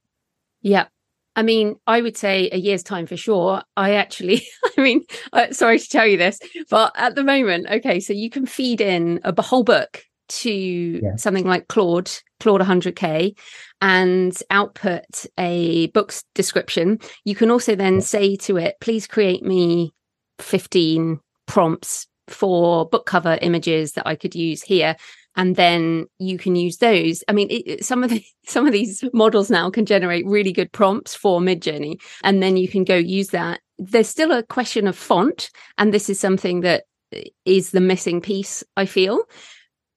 Yeah. 0.63 0.87
I 1.35 1.43
mean, 1.43 1.77
I 1.87 2.03
would 2.03 2.17
say 2.17 2.51
a 2.53 2.59
year's 2.59 2.83
time 2.83 3.07
for 3.07 3.17
sure. 3.17 3.63
I 3.77 3.95
actually, 3.95 4.47
I 4.79 4.81
mean, 4.81 5.05
uh, 5.33 5.51
sorry 5.51 5.79
to 5.79 5.89
tell 5.89 6.07
you 6.07 6.17
this, 6.17 6.39
but 6.71 6.93
at 6.95 7.15
the 7.15 7.25
moment, 7.25 7.67
okay, 7.71 8.01
so 8.01 8.13
you 8.13 8.31
can 8.31 8.47
feed 8.47 8.81
in 8.81 9.21
a 9.25 9.43
whole 9.43 9.65
book 9.65 10.05
to 10.41 11.01
yeah. 11.03 11.17
something 11.17 11.47
like 11.47 11.69
Claude, 11.69 12.11
Claude 12.41 12.61
100K, 12.61 13.37
and 13.81 14.37
output 14.51 15.27
a 15.39 15.89
book's 15.89 16.25
description, 16.35 16.99
you 17.25 17.35
can 17.35 17.51
also 17.51 17.75
then 17.75 17.95
yeah. 17.95 18.01
say 18.01 18.37
to 18.37 18.57
it, 18.57 18.77
please 18.81 19.07
create 19.07 19.43
me 19.43 19.93
15 20.39 21.21
prompts 21.47 22.07
for 22.29 22.89
book 22.89 23.07
cover 23.07 23.39
images 23.43 23.93
that 23.93 24.07
I 24.07 24.17
could 24.17 24.35
use 24.35 24.63
here 24.63 24.97
and 25.37 25.57
then 25.57 26.07
you 26.19 26.39
can 26.39 26.57
use 26.57 26.79
those 26.79 27.25
i 27.29 27.33
mean 27.33 27.49
it, 27.51 27.85
some 27.85 28.05
of 28.05 28.11
the 28.11 28.25
some 28.47 28.67
of 28.67 28.73
these 28.73 29.05
models 29.13 29.51
now 29.51 29.71
can 29.71 29.87
generate 29.87 30.27
really 30.27 30.53
good 30.53 30.71
prompts 30.73 31.15
for 31.15 31.41
midjourney 31.41 32.01
and 32.23 32.43
then 32.43 32.57
you 32.57 32.69
can 32.69 32.85
go 32.85 32.97
use 32.97 33.29
that 33.29 33.61
there's 33.79 34.09
still 34.09 34.33
a 34.33 34.43
question 34.43 34.87
of 34.87 34.97
font 34.97 35.51
and 35.79 35.93
this 35.93 36.09
is 36.09 36.19
something 36.19 36.61
that 36.61 36.85
uh, 37.15 37.21
is 37.45 37.71
the 37.71 37.81
missing 37.81 38.21
piece 38.21 38.63
i 38.77 38.87
feel 38.87 39.23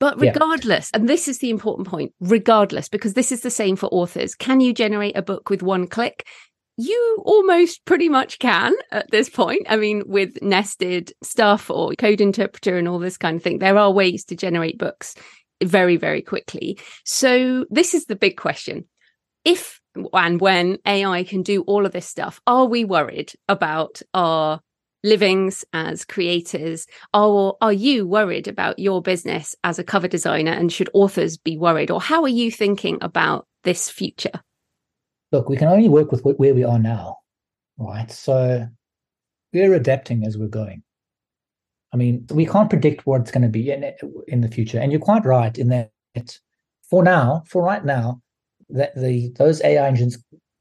but 0.06 0.22
regardless, 0.22 0.92
yeah. 0.94 1.00
and 1.00 1.10
this 1.10 1.28
is 1.28 1.40
the 1.40 1.50
important 1.50 1.88
point, 1.88 2.14
regardless, 2.20 2.88
because 2.88 3.16
this 3.16 3.32
is 3.32 3.42
the 3.42 3.50
same 3.50 3.76
for 3.76 3.88
authors, 3.88 4.36
can 4.36 4.62
you 4.62 4.72
generate 4.72 5.18
a 5.18 5.24
book 5.24 5.50
with 5.50 5.64
one 5.64 5.88
click? 5.88 6.28
You 6.78 7.24
almost 7.26 7.84
pretty 7.86 8.08
much 8.08 8.38
can 8.38 8.76
at 8.92 9.10
this 9.10 9.30
point. 9.30 9.66
I 9.68 9.78
mean, 9.78 10.04
with 10.06 10.40
nested 10.44 11.12
stuff 11.24 11.72
or 11.72 11.94
code 11.98 12.22
interpreter 12.22 12.78
and 12.78 12.88
all 12.88 13.00
this 13.00 13.18
kind 13.18 13.38
of 13.38 13.42
thing, 13.42 13.58
there 13.58 13.80
are 13.80 13.92
ways 13.92 14.26
to 14.26 14.36
generate 14.36 14.78
books 14.78 15.16
very, 15.64 15.98
very 15.98 16.22
quickly. 16.22 16.78
So, 17.04 17.66
this 17.72 17.96
is 17.96 18.06
the 18.06 18.16
big 18.16 18.38
question. 18.38 18.86
If 19.44 19.82
and 20.14 20.40
when 20.40 20.78
AI 20.86 21.24
can 21.24 21.42
do 21.42 21.64
all 21.64 21.88
of 21.88 21.94
this 21.94 22.06
stuff, 22.06 22.40
are 22.46 22.66
we 22.66 22.86
worried 22.86 23.34
about 23.50 24.04
our 24.14 24.60
livings 25.06 25.64
as 25.72 26.04
creators 26.04 26.88
are 27.14 27.54
are 27.62 27.74
you 27.74 28.08
worried 28.08 28.48
about 28.48 28.80
your 28.80 29.02
business 29.02 29.56
as 29.64 29.80
a 29.80 29.84
cover 29.84 30.08
designer 30.08 30.52
and 30.52 30.72
should 30.72 30.90
authors 30.94 31.38
be 31.38 31.58
worried? 31.58 31.92
Or 31.92 32.02
how 32.02 32.24
are 32.24 32.28
you 32.28 32.52
thinking 32.52 32.98
about 33.02 33.48
this 33.64 33.90
future? 33.90 34.42
Look 35.32 35.48
we 35.50 35.58
can 35.58 35.68
only 35.68 35.90
work 35.90 36.12
with 36.12 36.22
where 36.24 36.54
we 36.54 36.64
are 36.64 36.80
now 36.80 37.18
right? 37.78 38.12
So 38.12 38.68
we're 39.54 39.74
adapting 39.74 40.26
as 40.26 40.38
we're 40.38 40.48
going. 40.48 40.84
I 41.94 41.98
mean 41.98 42.26
we 42.32 42.46
can't 42.46 42.70
predict 42.70 43.06
what's 43.06 43.32
going 43.32 43.44
to 43.44 43.50
be 43.50 43.72
in, 43.72 43.90
in 44.28 44.42
the 44.42 44.50
future. 44.50 44.80
And 44.80 44.92
you're 44.92 45.02
quite 45.02 45.26
right 45.26 45.58
in 45.58 45.70
that 45.70 45.92
for 46.90 47.04
now 47.04 47.44
for 47.48 47.64
right 47.64 47.84
now 47.84 48.22
that 48.70 48.96
the 48.96 49.32
those 49.38 49.62
ai 49.64 49.88
engines 49.88 50.18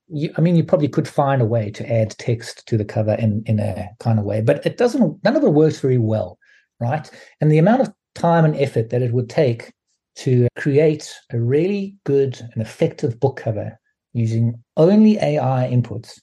you, 0.09 0.33
I 0.37 0.41
mean, 0.41 0.57
you 0.57 0.65
probably 0.65 0.89
could 0.89 1.09
find 1.09 1.41
a 1.41 1.47
way 1.47 1.71
to 1.71 1.93
add 1.93 2.11
text 2.19 2.67
to 2.69 2.77
the 2.77 2.85
cover 2.85 3.15
in 3.15 3.43
in 3.47 3.59
a 3.59 3.89
kind 4.01 4.19
of 4.19 4.25
way, 4.25 4.41
but 4.41 4.65
it 4.67 4.77
doesn't. 4.77 5.23
None 5.25 5.37
of 5.37 5.45
it 5.45 5.53
works 5.53 5.81
very 5.81 5.99
well, 5.99 6.39
right? 6.81 7.09
And 7.41 7.51
the 7.51 7.59
amount 7.59 7.83
of 7.83 7.93
time 8.15 8.45
and 8.45 8.57
effort 8.57 8.91
that 8.91 9.03
it 9.03 9.13
would 9.13 9.29
take 9.29 9.73
to 10.17 10.47
create 10.57 11.13
a 11.33 11.41
really 11.41 11.97
good 12.05 12.41
and 12.53 12.63
effective 12.63 13.19
book 13.19 13.37
cover 13.37 13.79
using 14.13 14.63
only 14.77 15.19
AI 15.19 15.69
inputs. 15.73 16.21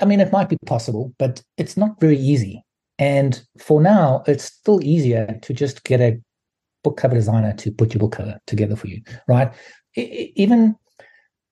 I 0.00 0.06
mean, 0.06 0.20
it 0.20 0.32
might 0.32 0.48
be 0.48 0.56
possible, 0.66 1.14
but 1.18 1.42
it's 1.58 1.76
not 1.76 2.00
very 2.00 2.16
easy. 2.16 2.64
And 2.98 3.44
for 3.58 3.80
now, 3.80 4.22
it's 4.26 4.44
still 4.44 4.82
easier 4.82 5.38
to 5.42 5.52
just 5.52 5.84
get 5.84 6.00
a 6.00 6.18
book 6.82 6.96
cover 6.96 7.14
designer 7.14 7.52
to 7.54 7.70
put 7.70 7.92
your 7.92 7.98
book 8.00 8.12
cover 8.12 8.38
together 8.46 8.76
for 8.76 8.86
you, 8.86 9.02
right? 9.28 9.52
even 9.96 10.74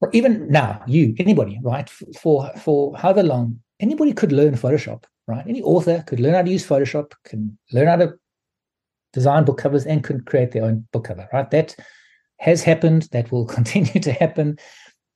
or 0.03 0.11
even 0.13 0.49
now, 0.49 0.83
you, 0.87 1.15
anybody, 1.19 1.61
right? 1.63 1.89
For 1.89 2.51
for 2.59 2.95
however 2.97 3.23
long, 3.23 3.61
anybody 3.79 4.13
could 4.13 4.33
learn 4.33 4.55
Photoshop, 4.55 5.05
right? 5.29 5.45
Any 5.47 5.63
author 5.63 6.03
could 6.07 6.19
learn 6.19 6.35
how 6.35 6.43
to 6.43 6.51
use 6.51 6.67
Photoshop, 6.67 7.13
can 7.25 7.57
learn 7.73 7.87
how 7.87 7.97
to 7.97 8.15
design 9.13 9.45
book 9.45 9.59
covers, 9.59 9.87
and 9.87 10.03
could 10.03 10.27
create 10.27 10.51
their 10.51 10.65
own 10.65 10.87
book 10.93 11.05
cover, 11.05 11.29
right? 11.33 11.49
That 11.53 11.77
has 12.39 12.65
happened. 12.65 13.09
That 13.13 13.31
will 13.31 13.47
continue 13.59 14.01
to 14.01 14.13
happen, 14.13 14.59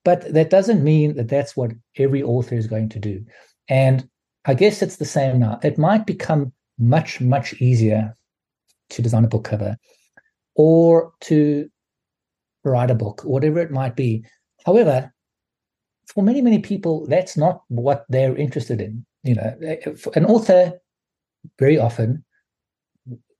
but 0.05 0.33
that 0.33 0.49
doesn't 0.49 0.83
mean 0.83 1.15
that 1.17 1.27
that's 1.27 1.57
what 1.57 1.73
every 1.97 2.23
author 2.23 2.55
is 2.55 2.67
going 2.67 2.87
to 2.89 2.99
do. 2.99 3.25
And 3.67 4.07
I 4.45 4.53
guess 4.53 4.81
it's 4.81 4.95
the 4.95 5.05
same 5.05 5.39
now. 5.39 5.59
It 5.63 5.77
might 5.77 6.05
become 6.05 6.53
much 6.79 7.19
much 7.19 7.53
easier 7.61 8.15
to 8.91 9.01
design 9.01 9.25
a 9.25 9.27
book 9.27 9.43
cover 9.43 9.75
or 10.55 11.11
to 11.21 11.69
write 12.63 12.89
a 12.89 12.95
book, 12.95 13.21
whatever 13.23 13.59
it 13.59 13.71
might 13.71 13.97
be 13.97 14.23
However, 14.67 15.13
for 16.07 16.23
many, 16.23 16.41
many 16.41 16.59
people, 16.59 17.07
that's 17.07 17.37
not 17.37 17.63
what 17.69 18.05
they're 18.09 18.35
interested 18.35 18.81
in. 18.81 19.05
You 19.23 19.35
know, 19.35 19.57
an 20.13 20.25
author 20.25 20.73
very 21.57 21.79
often 21.79 22.25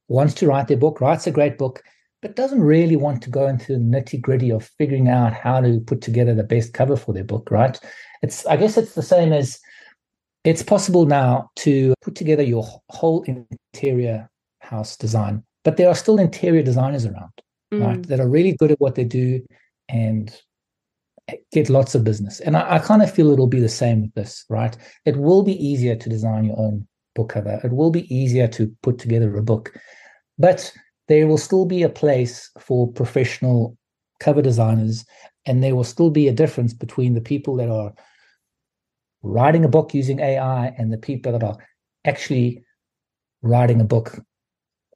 wants 0.08 0.34
to 0.36 0.48
write 0.48 0.70
their 0.70 0.78
book, 0.78 1.02
writes 1.02 1.28
a 1.28 1.32
great 1.32 1.58
book, 1.58 1.84
but 2.22 2.38
doesn't 2.38 2.62
really 2.62 2.96
want 2.96 3.22
to 3.24 3.30
go 3.30 3.46
into 3.46 3.74
the 3.74 3.80
nitty 3.80 4.22
gritty 4.22 4.52
of 4.52 4.72
figuring 4.78 5.10
out 5.10 5.34
how 5.34 5.60
to 5.60 5.82
put 5.82 6.00
together 6.00 6.34
the 6.34 6.44
best 6.44 6.74
cover 6.74 6.96
for 6.96 7.14
their 7.14 7.26
book, 7.26 7.52
right? 7.52 7.78
It's, 8.22 8.46
I 8.46 8.56
guess 8.56 8.78
it's 8.78 8.96
the 8.96 9.04
same 9.04 9.34
as 9.34 9.60
it's 10.46 10.64
possible 10.64 11.06
now 11.06 11.50
to 11.58 11.94
put 12.02 12.16
together 12.16 12.44
your 12.44 12.66
whole 12.88 13.26
interior 13.74 14.30
house 14.62 14.96
design, 14.96 15.44
but 15.66 15.76
there 15.76 15.90
are 15.90 15.96
still 15.96 16.20
interior 16.20 16.64
designers 16.64 17.06
around, 17.06 17.34
mm. 17.74 17.86
right, 17.86 18.08
that 18.08 18.22
are 18.22 18.30
really 18.30 18.54
good 18.54 18.72
at 18.72 18.80
what 18.80 18.96
they 18.96 19.04
do 19.04 19.46
and 19.90 20.42
get 21.52 21.70
lots 21.70 21.96
of 21.96 22.04
business. 22.04 22.40
And 22.40 22.56
I, 22.56 22.76
I 22.76 22.80
kind 22.80 23.02
of 23.02 23.14
feel 23.14 23.32
it'll 23.32 23.48
be 23.48 23.60
the 23.60 23.70
same 23.70 24.02
with 24.02 24.14
this, 24.14 24.46
right? 24.50 24.76
It 25.06 25.18
will 25.18 25.44
be 25.44 25.64
easier 25.66 25.96
to 25.96 26.10
design 26.10 26.46
your 26.46 26.60
own 26.60 26.88
book 27.16 27.30
cover. 27.30 27.60
It 27.64 27.72
will 27.72 27.92
be 27.92 28.14
easier 28.14 28.48
to 28.50 28.72
put 28.84 29.00
together 29.00 29.36
a 29.36 29.44
book, 29.44 29.74
but 30.38 30.72
there 31.08 31.28
will 31.28 31.38
still 31.38 31.66
be 31.66 31.84
a 31.84 31.90
place 31.90 32.50
for 32.60 32.92
professional 32.92 33.78
cover 34.20 34.42
designers, 34.42 35.06
and 35.46 35.64
there 35.64 35.76
will 35.76 35.84
still 35.84 36.10
be 36.10 36.28
a 36.28 36.34
difference 36.34 36.74
between 36.74 37.14
the 37.14 37.22
people 37.22 37.56
that 37.58 37.70
are 37.70 37.94
writing 39.24 39.66
a 39.66 39.70
book 39.70 39.94
using 39.94 40.20
AI 40.20 40.68
and 40.78 40.92
the 40.92 40.98
people 40.98 41.32
that 41.32 41.44
are 41.44 41.58
actually 42.06 42.64
writing 43.42 43.82
a 43.82 43.86
book 43.86 44.20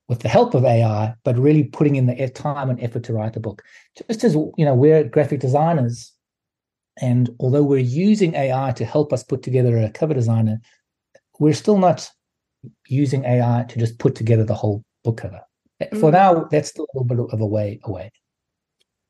with 0.07 0.19
the 0.19 0.29
help 0.29 0.53
of 0.53 0.65
AI, 0.65 1.13
but 1.23 1.37
really 1.37 1.63
putting 1.63 1.95
in 1.95 2.05
the 2.05 2.29
time 2.29 2.69
and 2.69 2.81
effort 2.81 3.03
to 3.03 3.13
write 3.13 3.33
the 3.33 3.39
book. 3.39 3.61
Just 4.09 4.23
as 4.23 4.33
you 4.33 4.65
know, 4.65 4.75
we're 4.75 5.05
graphic 5.05 5.39
designers, 5.39 6.10
and 6.99 7.29
although 7.39 7.63
we're 7.63 7.77
using 7.77 8.35
AI 8.35 8.71
to 8.73 8.85
help 8.85 9.13
us 9.13 9.23
put 9.23 9.43
together 9.43 9.77
a 9.77 9.89
cover 9.89 10.13
designer, 10.13 10.59
we're 11.39 11.53
still 11.53 11.77
not 11.77 12.09
using 12.87 13.23
AI 13.25 13.65
to 13.69 13.79
just 13.79 13.97
put 13.99 14.15
together 14.15 14.43
the 14.43 14.53
whole 14.53 14.83
book 15.03 15.17
cover. 15.17 15.41
Mm. 15.81 15.99
For 15.99 16.11
now, 16.11 16.47
that's 16.51 16.69
still 16.69 16.85
a 16.85 16.99
little 16.99 17.07
bit 17.07 17.33
of 17.33 17.41
a 17.41 17.45
way 17.45 17.79
away. 17.83 18.11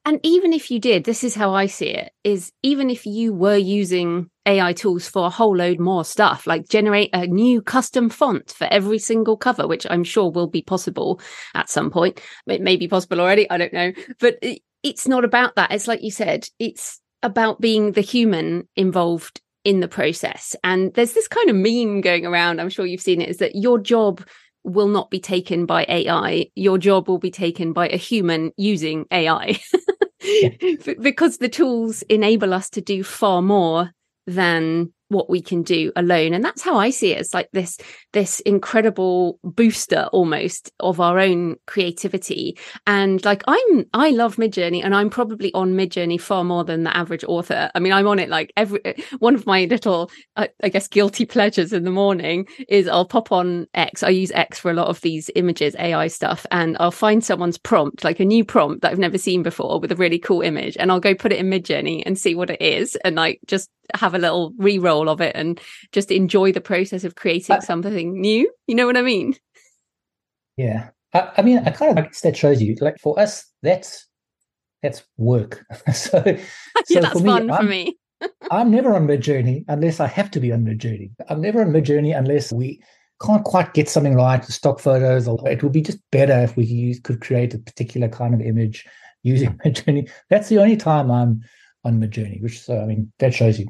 And 0.03 0.19
even 0.23 0.51
if 0.51 0.71
you 0.71 0.79
did, 0.79 1.03
this 1.03 1.23
is 1.23 1.35
how 1.35 1.53
I 1.53 1.67
see 1.67 1.89
it 1.89 2.11
is 2.23 2.51
even 2.63 2.89
if 2.89 3.05
you 3.05 3.33
were 3.33 3.57
using 3.57 4.31
AI 4.47 4.73
tools 4.73 5.07
for 5.07 5.27
a 5.27 5.29
whole 5.29 5.55
load 5.55 5.79
more 5.79 6.03
stuff, 6.03 6.47
like 6.47 6.67
generate 6.67 7.11
a 7.13 7.27
new 7.27 7.61
custom 7.61 8.09
font 8.09 8.49
for 8.49 8.67
every 8.71 8.97
single 8.97 9.37
cover, 9.37 9.67
which 9.67 9.85
I'm 9.87 10.03
sure 10.03 10.31
will 10.31 10.47
be 10.47 10.63
possible 10.63 11.21
at 11.53 11.69
some 11.69 11.91
point. 11.91 12.19
It 12.47 12.61
may 12.61 12.77
be 12.77 12.87
possible 12.87 13.21
already. 13.21 13.47
I 13.51 13.57
don't 13.59 13.73
know. 13.73 13.91
But 14.19 14.43
it's 14.81 15.07
not 15.07 15.23
about 15.23 15.55
that. 15.55 15.71
It's 15.71 15.87
like 15.87 16.01
you 16.01 16.09
said, 16.09 16.47
it's 16.57 16.99
about 17.23 17.61
being 17.61 17.93
the 17.93 18.01
human 18.01 18.67
involved 18.75 19.41
in 19.63 19.79
the 19.79 19.87
process. 19.87 20.55
And 20.63 20.93
there's 20.93 21.13
this 21.13 21.27
kind 21.27 21.49
of 21.49 21.55
meme 21.55 22.01
going 22.01 22.25
around, 22.25 22.59
I'm 22.59 22.69
sure 22.69 22.85
you've 22.85 23.01
seen 23.01 23.21
it, 23.21 23.29
is 23.29 23.37
that 23.37 23.55
your 23.55 23.79
job 23.79 24.25
will 24.63 24.87
not 24.87 25.09
be 25.09 25.19
taken 25.19 25.65
by 25.65 25.85
AI. 25.87 26.47
Your 26.55 26.77
job 26.77 27.07
will 27.07 27.19
be 27.19 27.31
taken 27.31 27.73
by 27.73 27.89
a 27.89 27.97
human 27.97 28.51
using 28.57 29.05
AI. 29.11 29.59
because 31.01 31.37
the 31.37 31.49
tools 31.49 32.03
enable 32.03 32.53
us 32.53 32.69
to 32.71 32.81
do 32.81 33.03
far 33.03 33.41
more 33.41 33.91
than 34.27 34.93
what 35.11 35.29
we 35.29 35.41
can 35.41 35.61
do 35.61 35.91
alone. 35.95 36.33
And 36.33 36.43
that's 36.43 36.61
how 36.61 36.77
i 36.77 36.89
see 36.89 37.11
it. 37.11 37.19
It's 37.19 37.33
like 37.33 37.49
this 37.51 37.77
this 38.13 38.39
incredible 38.41 39.39
booster 39.43 40.07
almost 40.11 40.71
of 40.79 40.99
our 40.99 41.19
own 41.19 41.57
creativity. 41.67 42.57
And 42.87 43.23
like 43.25 43.43
i'm 43.47 43.85
i 43.93 44.09
love 44.09 44.37
midjourney 44.37 44.83
and 44.83 44.95
i'm 44.95 45.09
probably 45.09 45.53
on 45.53 45.73
midjourney 45.73 46.19
far 46.19 46.43
more 46.43 46.63
than 46.63 46.83
the 46.83 46.95
average 46.95 47.25
author. 47.25 47.69
I 47.75 47.79
mean 47.79 47.93
i'm 47.93 48.07
on 48.07 48.19
it 48.19 48.29
like 48.29 48.53
every 48.55 48.79
one 49.19 49.35
of 49.35 49.45
my 49.45 49.65
little 49.65 50.09
I, 50.35 50.49
I 50.63 50.69
guess 50.69 50.87
guilty 50.87 51.25
pleasures 51.25 51.73
in 51.73 51.83
the 51.83 51.91
morning 51.91 52.47
is 52.69 52.87
i'll 52.87 53.05
pop 53.05 53.31
on 53.31 53.67
x. 53.73 54.03
I 54.03 54.09
use 54.09 54.31
x 54.31 54.59
for 54.59 54.71
a 54.71 54.75
lot 54.75 54.87
of 54.87 55.01
these 55.01 55.29
images 55.35 55.75
ai 55.77 56.07
stuff 56.07 56.45
and 56.51 56.77
i'll 56.79 56.91
find 56.91 57.23
someone's 57.23 57.57
prompt 57.57 58.03
like 58.03 58.19
a 58.19 58.25
new 58.25 58.45
prompt 58.45 58.81
that 58.81 58.91
i've 58.91 58.99
never 58.99 59.17
seen 59.17 59.43
before 59.43 59.79
with 59.79 59.91
a 59.91 59.95
really 59.95 60.19
cool 60.19 60.41
image 60.41 60.77
and 60.77 60.91
i'll 60.91 60.99
go 60.99 61.13
put 61.13 61.33
it 61.33 61.39
in 61.39 61.49
midjourney 61.49 62.01
and 62.05 62.17
see 62.17 62.35
what 62.35 62.49
it 62.49 62.61
is 62.61 62.95
and 63.03 63.15
like 63.15 63.39
just 63.45 63.69
have 63.93 64.13
a 64.13 64.19
little 64.19 64.53
re-roll 64.57 65.00
of 65.09 65.21
it 65.21 65.35
and 65.35 65.59
just 65.91 66.11
enjoy 66.11 66.51
the 66.51 66.61
process 66.61 67.03
of 67.03 67.15
creating 67.15 67.57
uh, 67.57 67.61
something 67.61 68.19
new 68.19 68.51
you 68.67 68.75
know 68.75 68.85
what 68.85 68.97
i 68.97 69.01
mean? 69.01 69.35
Yeah. 70.57 70.89
I, 71.13 71.29
I, 71.37 71.41
mean 71.41 71.59
i 71.65 71.71
kind 71.71 71.97
of 71.97 72.05
guess 72.05 72.21
that 72.21 72.37
shows 72.37 72.61
you 72.61 72.75
like 72.81 72.99
for 72.99 73.19
us 73.19 73.45
that's 73.61 74.07
that's 74.81 75.03
work. 75.17 75.63
So, 75.93 76.21
so 76.23 76.35
yeah, 76.89 77.01
that's 77.01 77.13
for 77.13 77.19
me, 77.19 77.25
fun 77.25 77.51
I'm, 77.51 77.57
for 77.57 77.69
me. 77.69 77.97
I'm 78.51 78.71
never 78.71 78.93
on 78.93 79.07
midjourney 79.07 79.65
unless 79.67 79.99
i 79.99 80.07
have 80.07 80.31
to 80.31 80.39
be 80.39 80.51
on 80.51 80.63
midjourney 80.63 81.11
i'm 81.29 81.41
never 81.41 81.61
on 81.61 81.71
midjourney 81.71 82.17
unless 82.17 82.51
we 82.51 82.81
can't 83.21 83.43
quite 83.43 83.73
get 83.73 83.87
something 83.87 84.15
right, 84.15 84.43
stock 84.45 84.79
photos, 84.79 85.27
or 85.27 85.47
it 85.47 85.63
would 85.63 85.71
be 85.71 85.81
just 85.81 85.99
better 86.11 86.39
if 86.41 86.57
we 86.57 86.65
use, 86.65 86.99
could 86.99 87.21
create 87.21 87.53
a 87.53 87.59
particular 87.59 88.09
kind 88.09 88.33
of 88.33 88.41
image 88.41 88.85
using 89.23 89.57
Midjourney. 89.65 90.09
That's 90.29 90.49
the 90.49 90.57
only 90.59 90.77
time 90.77 91.11
I'm 91.11 91.43
on 91.83 91.99
Midjourney, 91.99 92.41
which 92.41 92.61
so 92.61 92.81
I 92.81 92.85
mean 92.85 93.11
that 93.19 93.33
shows 93.33 93.59
you 93.59 93.67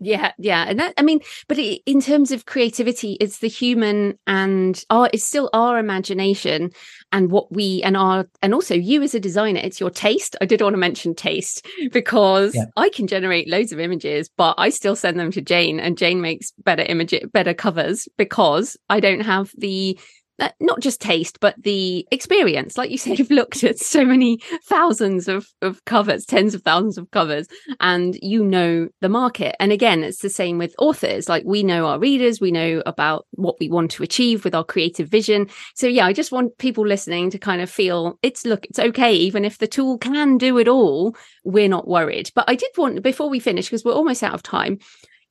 yeah, 0.00 0.32
yeah, 0.38 0.66
and 0.68 0.78
that 0.78 0.94
I 0.96 1.02
mean, 1.02 1.20
but 1.48 1.58
it, 1.58 1.82
in 1.84 2.00
terms 2.00 2.30
of 2.30 2.46
creativity, 2.46 3.16
it's 3.20 3.38
the 3.38 3.48
human 3.48 4.18
and 4.26 4.82
our 4.90 5.10
it's 5.12 5.24
still 5.24 5.50
our 5.52 5.78
imagination 5.78 6.70
and 7.10 7.30
what 7.30 7.52
we 7.52 7.82
and 7.82 7.96
our 7.96 8.28
and 8.40 8.54
also 8.54 8.74
you 8.74 9.02
as 9.02 9.14
a 9.14 9.20
designer, 9.20 9.60
it's 9.62 9.80
your 9.80 9.90
taste. 9.90 10.36
I 10.40 10.44
did 10.44 10.60
want 10.60 10.74
to 10.74 10.78
mention 10.78 11.14
taste 11.14 11.66
because 11.92 12.54
yeah. 12.54 12.66
I 12.76 12.90
can 12.90 13.08
generate 13.08 13.48
loads 13.48 13.72
of 13.72 13.80
images, 13.80 14.30
but 14.36 14.54
I 14.56 14.68
still 14.68 14.94
send 14.94 15.18
them 15.18 15.32
to 15.32 15.40
Jane, 15.40 15.80
and 15.80 15.98
Jane 15.98 16.20
makes 16.20 16.52
better 16.64 16.82
images, 16.82 17.28
better 17.32 17.54
covers 17.54 18.08
because 18.16 18.76
I 18.88 19.00
don't 19.00 19.20
have 19.20 19.52
the 19.58 19.98
uh, 20.38 20.50
not 20.60 20.80
just 20.80 21.00
taste, 21.00 21.40
but 21.40 21.54
the 21.62 22.06
experience. 22.10 22.78
Like 22.78 22.90
you 22.90 22.98
said, 22.98 23.18
you've 23.18 23.30
looked 23.30 23.64
at 23.64 23.78
so 23.78 24.04
many 24.04 24.38
thousands 24.64 25.28
of, 25.28 25.48
of 25.62 25.84
covers, 25.84 26.24
tens 26.24 26.54
of 26.54 26.62
thousands 26.62 26.98
of 26.98 27.10
covers, 27.10 27.48
and 27.80 28.16
you 28.22 28.44
know 28.44 28.88
the 29.00 29.08
market. 29.08 29.56
And 29.60 29.72
again, 29.72 30.04
it's 30.04 30.20
the 30.22 30.30
same 30.30 30.58
with 30.58 30.74
authors. 30.78 31.28
Like 31.28 31.44
we 31.44 31.62
know 31.62 31.86
our 31.86 31.98
readers, 31.98 32.40
we 32.40 32.52
know 32.52 32.82
about 32.86 33.26
what 33.32 33.56
we 33.58 33.68
want 33.68 33.90
to 33.92 34.02
achieve 34.02 34.44
with 34.44 34.54
our 34.54 34.64
creative 34.64 35.08
vision. 35.08 35.48
So 35.74 35.86
yeah, 35.86 36.06
I 36.06 36.12
just 36.12 36.32
want 36.32 36.58
people 36.58 36.86
listening 36.86 37.30
to 37.30 37.38
kind 37.38 37.60
of 37.60 37.70
feel 37.70 38.18
it's 38.22 38.44
look, 38.44 38.64
it's 38.66 38.78
okay. 38.78 39.14
Even 39.14 39.44
if 39.44 39.58
the 39.58 39.66
tool 39.66 39.98
can 39.98 40.38
do 40.38 40.58
it 40.58 40.68
all, 40.68 41.16
we're 41.44 41.68
not 41.68 41.88
worried. 41.88 42.30
But 42.34 42.44
I 42.48 42.54
did 42.54 42.70
want, 42.76 43.02
before 43.02 43.28
we 43.28 43.40
finish, 43.40 43.66
because 43.66 43.84
we're 43.84 43.92
almost 43.92 44.22
out 44.22 44.34
of 44.34 44.42
time, 44.42 44.78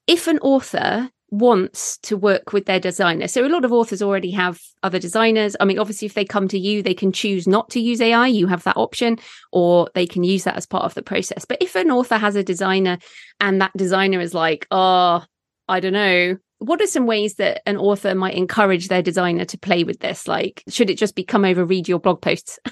if 0.08 0.28
an 0.28 0.40
author 0.40 1.10
wants 1.30 1.98
to 2.00 2.16
work 2.16 2.54
with 2.54 2.66
their 2.66 2.80
designer. 2.80 3.28
So 3.28 3.46
a 3.46 3.50
lot 3.50 3.66
of 3.66 3.74
authors 3.74 4.02
already 4.02 4.32
have 4.32 4.62
other 4.84 5.00
designers. 5.00 5.56
I 5.60 5.66
mean, 5.66 5.80
obviously, 5.80 6.06
if 6.06 6.14
they 6.14 6.26
come 6.26 6.48
to 6.50 6.60
you, 6.60 6.82
they 6.82 6.94
can 6.94 7.12
choose 7.12 7.48
not 7.48 7.70
to 7.72 7.80
use 7.80 8.00
AI. 8.00 8.28
You 8.28 8.48
have 8.48 8.64
that 8.64 8.78
option, 8.78 9.20
or 9.52 9.90
they 9.94 10.08
can 10.08 10.24
use 10.24 10.46
that 10.46 10.56
as 10.56 10.66
part 10.66 10.86
of 10.86 10.94
the 10.94 11.04
process. 11.04 11.46
But 11.46 11.62
if 11.62 11.76
an 11.76 11.92
author 11.92 12.18
has 12.18 12.36
a 12.36 12.44
designer 12.44 12.98
and 13.40 13.62
that 13.62 13.76
designer 13.76 14.20
is 14.20 14.34
like, 14.34 14.68
oh, 14.72 15.24
I 15.68 15.80
don't 15.80 15.94
know. 15.94 16.38
What 16.60 16.82
are 16.82 16.88
some 16.88 17.06
ways 17.06 17.36
that 17.36 17.62
an 17.68 17.78
author 17.78 18.16
might 18.16 18.34
encourage 18.34 18.88
their 18.88 19.04
designer 19.04 19.46
to 19.46 19.58
play 19.60 19.84
with 19.84 20.00
this? 20.00 20.28
Like, 20.28 20.64
should 20.70 20.90
it 20.90 20.98
just 20.98 21.16
be 21.16 21.24
come 21.24 21.46
over, 21.46 21.64
read 21.64 21.88
your 21.88 22.00
blog 22.00 22.22
posts? 22.22 22.60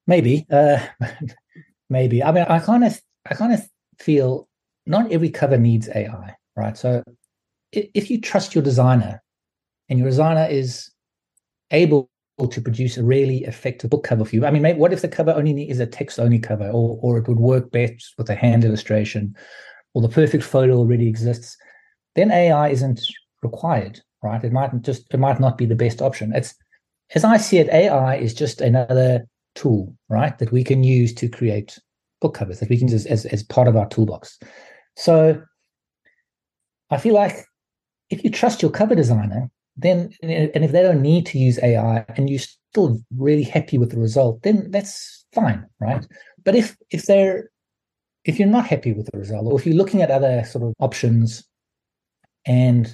maybe, 0.06 0.46
uh, 0.50 0.78
maybe. 1.90 2.22
I 2.22 2.32
mean, 2.32 2.44
I 2.48 2.58
kind 2.60 2.84
of, 2.84 3.00
I 3.28 3.34
kind 3.34 3.52
of 3.52 3.68
feel 3.98 4.47
not 4.88 5.12
every 5.12 5.30
cover 5.30 5.58
needs 5.58 5.88
AI, 5.88 6.34
right? 6.56 6.76
So 6.76 7.04
if 7.72 8.10
you 8.10 8.20
trust 8.20 8.54
your 8.54 8.64
designer 8.64 9.22
and 9.88 9.98
your 9.98 10.08
designer 10.08 10.46
is 10.50 10.90
able 11.70 12.10
to 12.50 12.60
produce 12.60 12.96
a 12.96 13.04
really 13.04 13.44
effective 13.44 13.90
book 13.90 14.04
cover 14.04 14.24
for 14.24 14.34
you, 14.34 14.46
I 14.46 14.50
mean, 14.50 14.78
what 14.78 14.92
if 14.92 15.02
the 15.02 15.08
cover 15.08 15.32
only 15.32 15.68
is 15.68 15.80
a 15.80 15.86
text 15.86 16.18
only 16.18 16.38
cover, 16.38 16.68
or 16.68 16.98
or 17.02 17.18
it 17.18 17.28
would 17.28 17.38
work 17.38 17.70
best 17.70 18.14
with 18.16 18.30
a 18.30 18.34
hand 18.34 18.64
illustration, 18.64 19.36
or 19.94 20.02
the 20.02 20.08
perfect 20.08 20.44
photo 20.44 20.76
already 20.76 21.08
exists? 21.08 21.56
Then 22.14 22.30
AI 22.30 22.70
isn't 22.70 23.00
required, 23.42 24.00
right? 24.22 24.42
It 24.42 24.52
might 24.52 24.80
just 24.82 25.12
it 25.12 25.20
might 25.20 25.40
not 25.40 25.58
be 25.58 25.66
the 25.66 25.76
best 25.76 26.00
option. 26.00 26.32
It's 26.34 26.54
as 27.14 27.24
I 27.24 27.36
see 27.36 27.58
it, 27.58 27.68
AI 27.68 28.16
is 28.16 28.34
just 28.34 28.60
another 28.60 29.26
tool, 29.54 29.94
right, 30.08 30.38
that 30.38 30.52
we 30.52 30.62
can 30.62 30.82
use 30.82 31.12
to 31.14 31.28
create 31.28 31.78
book 32.20 32.34
covers 32.34 32.60
that 32.60 32.68
we 32.68 32.78
can 32.78 32.88
use 32.88 33.06
as, 33.06 33.26
as 33.26 33.42
part 33.42 33.68
of 33.68 33.76
our 33.76 33.88
toolbox. 33.88 34.38
So 34.98 35.40
I 36.90 36.98
feel 36.98 37.14
like 37.14 37.44
if 38.10 38.24
you 38.24 38.30
trust 38.30 38.62
your 38.62 38.72
cover 38.72 38.96
designer, 38.96 39.48
then 39.76 40.12
and 40.22 40.64
if 40.64 40.72
they 40.72 40.82
don't 40.82 41.02
need 41.02 41.24
to 41.26 41.38
use 41.38 41.62
AI 41.62 42.04
and 42.16 42.28
you're 42.28 42.40
still 42.40 42.98
really 43.16 43.44
happy 43.44 43.78
with 43.78 43.92
the 43.92 44.00
result, 44.00 44.42
then 44.42 44.72
that's 44.72 45.24
fine, 45.32 45.64
right? 45.80 46.04
But 46.44 46.56
if 46.56 46.76
if 46.90 47.04
they're 47.04 47.48
if 48.24 48.40
you're 48.40 48.48
not 48.48 48.66
happy 48.66 48.92
with 48.92 49.08
the 49.12 49.18
result, 49.18 49.46
or 49.46 49.56
if 49.56 49.64
you're 49.64 49.76
looking 49.76 50.02
at 50.02 50.10
other 50.10 50.42
sort 50.44 50.64
of 50.64 50.74
options, 50.80 51.44
and 52.44 52.92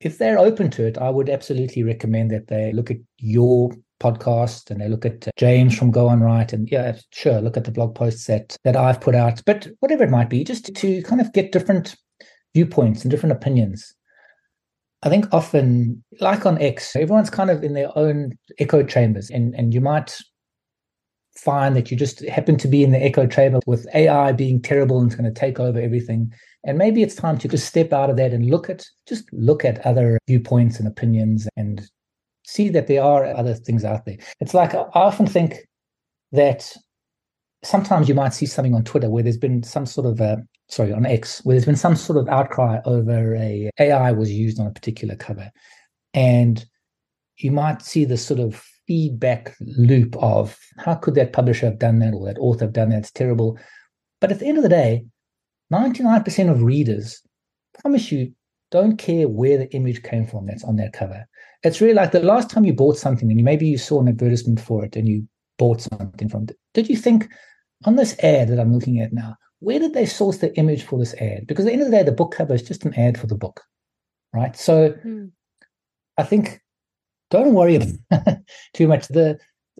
if 0.00 0.16
they're 0.16 0.38
open 0.38 0.70
to 0.70 0.86
it, 0.86 0.96
I 0.96 1.10
would 1.10 1.28
absolutely 1.28 1.82
recommend 1.82 2.30
that 2.30 2.48
they 2.48 2.72
look 2.72 2.90
at 2.90 2.96
your 3.18 3.72
podcast 4.02 4.70
and 4.70 4.80
they 4.80 4.88
look 4.88 5.06
at 5.06 5.28
uh, 5.28 5.30
James 5.36 5.76
from 5.76 5.90
Go 5.90 6.08
On 6.08 6.20
Write. 6.20 6.52
and 6.52 6.68
yeah, 6.70 6.98
sure, 7.10 7.40
look 7.40 7.56
at 7.56 7.64
the 7.64 7.70
blog 7.70 7.94
posts 7.94 8.26
that 8.26 8.56
that 8.64 8.76
I've 8.76 9.00
put 9.00 9.14
out. 9.14 9.42
But 9.46 9.68
whatever 9.80 10.04
it 10.04 10.10
might 10.10 10.30
be, 10.30 10.44
just 10.44 10.74
to 10.74 11.02
kind 11.02 11.20
of 11.20 11.32
get 11.32 11.52
different 11.52 11.94
viewpoints 12.54 13.02
and 13.02 13.10
different 13.10 13.32
opinions. 13.32 13.94
I 15.04 15.08
think 15.08 15.26
often, 15.32 16.02
like 16.20 16.46
on 16.46 16.60
X, 16.62 16.94
everyone's 16.94 17.30
kind 17.30 17.50
of 17.50 17.64
in 17.64 17.74
their 17.74 17.96
own 17.96 18.38
echo 18.58 18.82
chambers, 18.82 19.30
and 19.30 19.54
and 19.54 19.72
you 19.72 19.80
might 19.80 20.16
find 21.36 21.74
that 21.74 21.90
you 21.90 21.96
just 21.96 22.20
happen 22.28 22.56
to 22.58 22.68
be 22.68 22.84
in 22.84 22.90
the 22.90 23.02
echo 23.02 23.26
chamber 23.26 23.58
with 23.66 23.86
AI 23.94 24.32
being 24.32 24.60
terrible 24.60 24.98
and 24.98 25.06
it's 25.06 25.18
going 25.18 25.32
to 25.32 25.40
take 25.40 25.58
over 25.58 25.80
everything. 25.80 26.32
And 26.64 26.78
maybe 26.78 27.02
it's 27.02 27.14
time 27.14 27.38
to 27.38 27.48
just 27.48 27.66
step 27.66 27.92
out 27.92 28.10
of 28.10 28.16
that 28.16 28.32
and 28.32 28.50
look 28.50 28.68
at 28.68 28.84
just 29.08 29.32
look 29.32 29.64
at 29.64 29.84
other 29.86 30.18
viewpoints 30.28 30.78
and 30.78 30.86
opinions 30.86 31.48
and 31.56 31.88
see 32.44 32.68
that 32.70 32.86
there 32.86 33.02
are 33.02 33.26
other 33.26 33.54
things 33.54 33.84
out 33.84 34.04
there. 34.04 34.18
It's 34.40 34.54
like 34.54 34.74
I 34.74 34.86
often 34.94 35.26
think 35.26 35.66
that 36.32 36.76
sometimes 37.62 38.08
you 38.08 38.14
might 38.14 38.34
see 38.34 38.46
something 38.46 38.74
on 38.74 38.84
Twitter 38.84 39.08
where 39.08 39.22
there's 39.22 39.36
been 39.36 39.62
some 39.62 39.86
sort 39.86 40.06
of 40.06 40.20
a 40.20 40.42
sorry 40.68 40.92
on 40.92 41.06
X 41.06 41.44
where 41.44 41.54
there's 41.54 41.66
been 41.66 41.76
some 41.76 41.96
sort 41.96 42.18
of 42.18 42.28
outcry 42.28 42.78
over 42.84 43.36
a 43.36 43.70
AI 43.78 44.12
was 44.12 44.32
used 44.32 44.58
on 44.58 44.66
a 44.66 44.72
particular 44.72 45.16
cover, 45.16 45.50
and 46.14 46.64
you 47.38 47.50
might 47.50 47.82
see 47.82 48.04
this 48.04 48.24
sort 48.24 48.40
of 48.40 48.64
feedback 48.86 49.54
loop 49.60 50.16
of 50.16 50.58
how 50.78 50.94
could 50.94 51.14
that 51.14 51.32
publisher 51.32 51.66
have 51.66 51.78
done 51.78 51.98
that 52.00 52.14
or 52.14 52.26
that 52.26 52.38
author 52.38 52.64
have 52.64 52.72
done 52.72 52.90
that? 52.90 52.98
It's 52.98 53.12
terrible. 53.12 53.58
But 54.20 54.32
at 54.32 54.38
the 54.38 54.46
end 54.46 54.58
of 54.58 54.62
the 54.62 54.68
day, 54.68 55.04
99% 55.72 56.50
of 56.50 56.62
readers 56.62 57.20
promise 57.80 58.12
you 58.12 58.32
don't 58.70 58.96
care 58.96 59.28
where 59.28 59.58
the 59.58 59.72
image 59.72 60.02
came 60.02 60.26
from 60.26 60.46
that's 60.46 60.64
on 60.64 60.76
that 60.76 60.92
cover 60.92 61.26
it's 61.62 61.80
really 61.80 61.94
like 61.94 62.12
the 62.12 62.20
last 62.20 62.50
time 62.50 62.64
you 62.64 62.72
bought 62.72 62.96
something 62.96 63.30
and 63.30 63.42
maybe 63.44 63.66
you 63.66 63.78
saw 63.78 64.00
an 64.00 64.08
advertisement 64.08 64.60
for 64.60 64.84
it 64.84 64.96
and 64.96 65.08
you 65.08 65.26
bought 65.58 65.80
something 65.80 66.28
from 66.28 66.44
it. 66.44 66.56
Did 66.74 66.88
you 66.88 66.96
think 66.96 67.28
on 67.84 67.96
this 67.96 68.18
ad 68.22 68.48
that 68.48 68.58
I'm 68.58 68.72
looking 68.72 69.00
at 69.00 69.12
now, 69.12 69.36
where 69.60 69.78
did 69.78 69.94
they 69.94 70.06
source 70.06 70.38
the 70.38 70.56
image 70.56 70.82
for 70.82 70.98
this 70.98 71.14
ad? 71.14 71.46
Because 71.46 71.64
at 71.64 71.68
the 71.68 71.72
end 71.74 71.82
of 71.82 71.90
the 71.90 71.96
day, 71.96 72.02
the 72.02 72.12
book 72.12 72.34
cover 72.36 72.54
is 72.54 72.62
just 72.62 72.84
an 72.84 72.94
ad 72.94 73.16
for 73.16 73.28
the 73.28 73.36
book, 73.36 73.60
right? 74.32 74.56
So 74.56 74.92
mm. 75.04 75.30
I 76.18 76.24
think 76.24 76.60
don't 77.30 77.54
worry 77.54 77.80
too 78.74 78.88
much. 78.88 79.06
The 79.08 79.38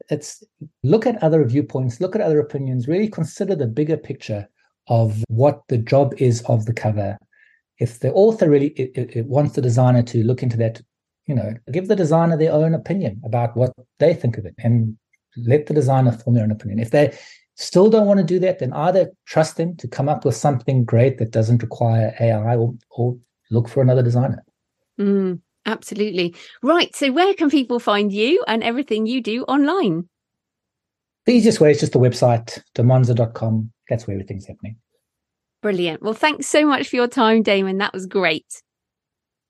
it's 0.08 0.42
look 0.82 1.06
at 1.06 1.22
other 1.22 1.44
viewpoints, 1.44 2.00
look 2.00 2.14
at 2.14 2.22
other 2.22 2.40
opinions, 2.40 2.88
really 2.88 3.08
consider 3.08 3.54
the 3.54 3.66
bigger 3.66 3.96
picture 3.96 4.48
of 4.88 5.22
what 5.28 5.62
the 5.68 5.78
job 5.78 6.14
is 6.18 6.42
of 6.42 6.64
the 6.66 6.72
cover. 6.72 7.18
If 7.78 7.98
the 7.98 8.12
author 8.12 8.48
really 8.48 8.68
it, 8.68 9.16
it 9.16 9.26
wants 9.26 9.54
the 9.54 9.62
designer 9.62 10.02
to 10.04 10.24
look 10.24 10.42
into 10.42 10.56
that 10.58 10.80
you 11.26 11.34
know, 11.34 11.54
give 11.70 11.88
the 11.88 11.96
designer 11.96 12.36
their 12.36 12.52
own 12.52 12.74
opinion 12.74 13.20
about 13.24 13.56
what 13.56 13.72
they 13.98 14.14
think 14.14 14.38
of 14.38 14.46
it 14.46 14.54
and 14.58 14.96
let 15.36 15.66
the 15.66 15.74
designer 15.74 16.12
form 16.12 16.34
their 16.34 16.44
own 16.44 16.50
opinion. 16.50 16.78
If 16.78 16.90
they 16.90 17.16
still 17.54 17.90
don't 17.90 18.06
want 18.06 18.18
to 18.18 18.24
do 18.24 18.38
that, 18.40 18.58
then 18.58 18.72
either 18.72 19.10
trust 19.26 19.56
them 19.56 19.76
to 19.76 19.88
come 19.88 20.08
up 20.08 20.24
with 20.24 20.36
something 20.36 20.84
great 20.84 21.18
that 21.18 21.30
doesn't 21.30 21.62
require 21.62 22.14
AI 22.20 22.56
or, 22.56 22.74
or 22.90 23.16
look 23.50 23.68
for 23.68 23.82
another 23.82 24.02
designer. 24.02 24.44
Mm, 25.00 25.40
absolutely. 25.66 26.34
Right. 26.62 26.94
So, 26.94 27.12
where 27.12 27.34
can 27.34 27.50
people 27.50 27.78
find 27.78 28.12
you 28.12 28.44
and 28.46 28.62
everything 28.62 29.06
you 29.06 29.22
do 29.22 29.44
online? 29.44 30.08
The 31.24 31.32
easiest 31.32 31.60
way 31.60 31.70
is 31.70 31.80
just 31.80 31.92
the 31.92 32.00
website, 32.00 32.60
damonza.com. 32.74 33.70
That's 33.88 34.06
where 34.06 34.14
everything's 34.14 34.46
happening. 34.46 34.76
Brilliant. 35.62 36.02
Well, 36.02 36.14
thanks 36.14 36.48
so 36.48 36.66
much 36.66 36.88
for 36.88 36.96
your 36.96 37.06
time, 37.06 37.42
Damon. 37.42 37.78
That 37.78 37.92
was 37.92 38.06
great. 38.06 38.60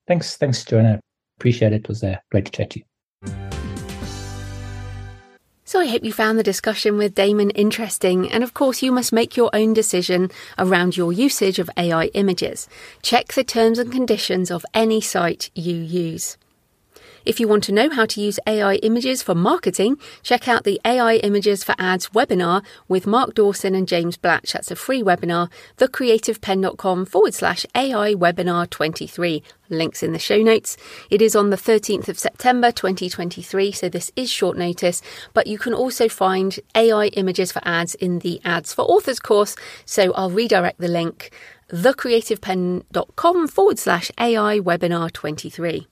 Thanks. 0.06 0.36
Thanks, 0.36 0.62
Joanna 0.64 1.00
appreciate 1.42 1.72
it. 1.72 1.82
It 1.82 1.88
was 1.88 2.04
uh, 2.04 2.18
great 2.30 2.44
to 2.44 2.52
chat 2.52 2.70
to 2.70 2.78
you. 2.78 2.84
So 5.64 5.80
I 5.80 5.86
hope 5.86 6.04
you 6.04 6.12
found 6.12 6.38
the 6.38 6.44
discussion 6.44 6.98
with 6.98 7.14
Damon 7.14 7.50
interesting. 7.50 8.30
And 8.30 8.44
of 8.44 8.54
course, 8.54 8.82
you 8.82 8.92
must 8.92 9.12
make 9.12 9.36
your 9.36 9.50
own 9.52 9.72
decision 9.72 10.30
around 10.58 10.96
your 10.96 11.12
usage 11.12 11.58
of 11.58 11.70
AI 11.76 12.06
images. 12.14 12.68
Check 13.00 13.32
the 13.32 13.42
terms 13.42 13.78
and 13.78 13.90
conditions 13.90 14.50
of 14.50 14.66
any 14.74 15.00
site 15.00 15.50
you 15.54 15.74
use. 15.74 16.36
If 17.24 17.38
you 17.38 17.46
want 17.46 17.64
to 17.64 17.72
know 17.72 17.88
how 17.90 18.06
to 18.06 18.20
use 18.20 18.40
AI 18.46 18.74
images 18.76 19.22
for 19.22 19.34
marketing, 19.34 19.96
check 20.22 20.48
out 20.48 20.64
the 20.64 20.80
AI 20.84 21.16
Images 21.16 21.62
for 21.62 21.74
Ads 21.78 22.08
webinar 22.08 22.64
with 22.88 23.06
Mark 23.06 23.34
Dawson 23.34 23.74
and 23.74 23.86
James 23.86 24.16
Blatch. 24.16 24.52
That's 24.52 24.70
a 24.70 24.76
free 24.76 25.02
webinar, 25.02 25.48
thecreativepenn.com 25.78 27.06
forward 27.06 27.34
slash 27.34 27.64
AI 27.74 28.14
webinar 28.14 28.68
23. 28.68 29.42
Links 29.68 30.02
in 30.02 30.12
the 30.12 30.18
show 30.18 30.42
notes. 30.42 30.76
It 31.10 31.22
is 31.22 31.36
on 31.36 31.50
the 31.50 31.56
13th 31.56 32.08
of 32.08 32.18
September 32.18 32.72
2023, 32.72 33.72
so 33.72 33.88
this 33.88 34.10
is 34.16 34.30
short 34.30 34.56
notice, 34.56 35.00
but 35.32 35.46
you 35.46 35.58
can 35.58 35.72
also 35.72 36.08
find 36.08 36.58
AI 36.74 37.06
images 37.06 37.52
for 37.52 37.62
ads 37.64 37.94
in 37.94 38.18
the 38.18 38.40
Ads 38.44 38.74
for 38.74 38.82
Authors 38.82 39.20
course. 39.20 39.56
So 39.84 40.12
I'll 40.12 40.30
redirect 40.30 40.78
the 40.78 40.88
link 40.88 41.30
thecreativepenn.com 41.72 43.48
forward 43.48 43.78
slash 43.78 44.10
AI 44.18 44.58
webinar 44.58 45.10
23. 45.10 45.86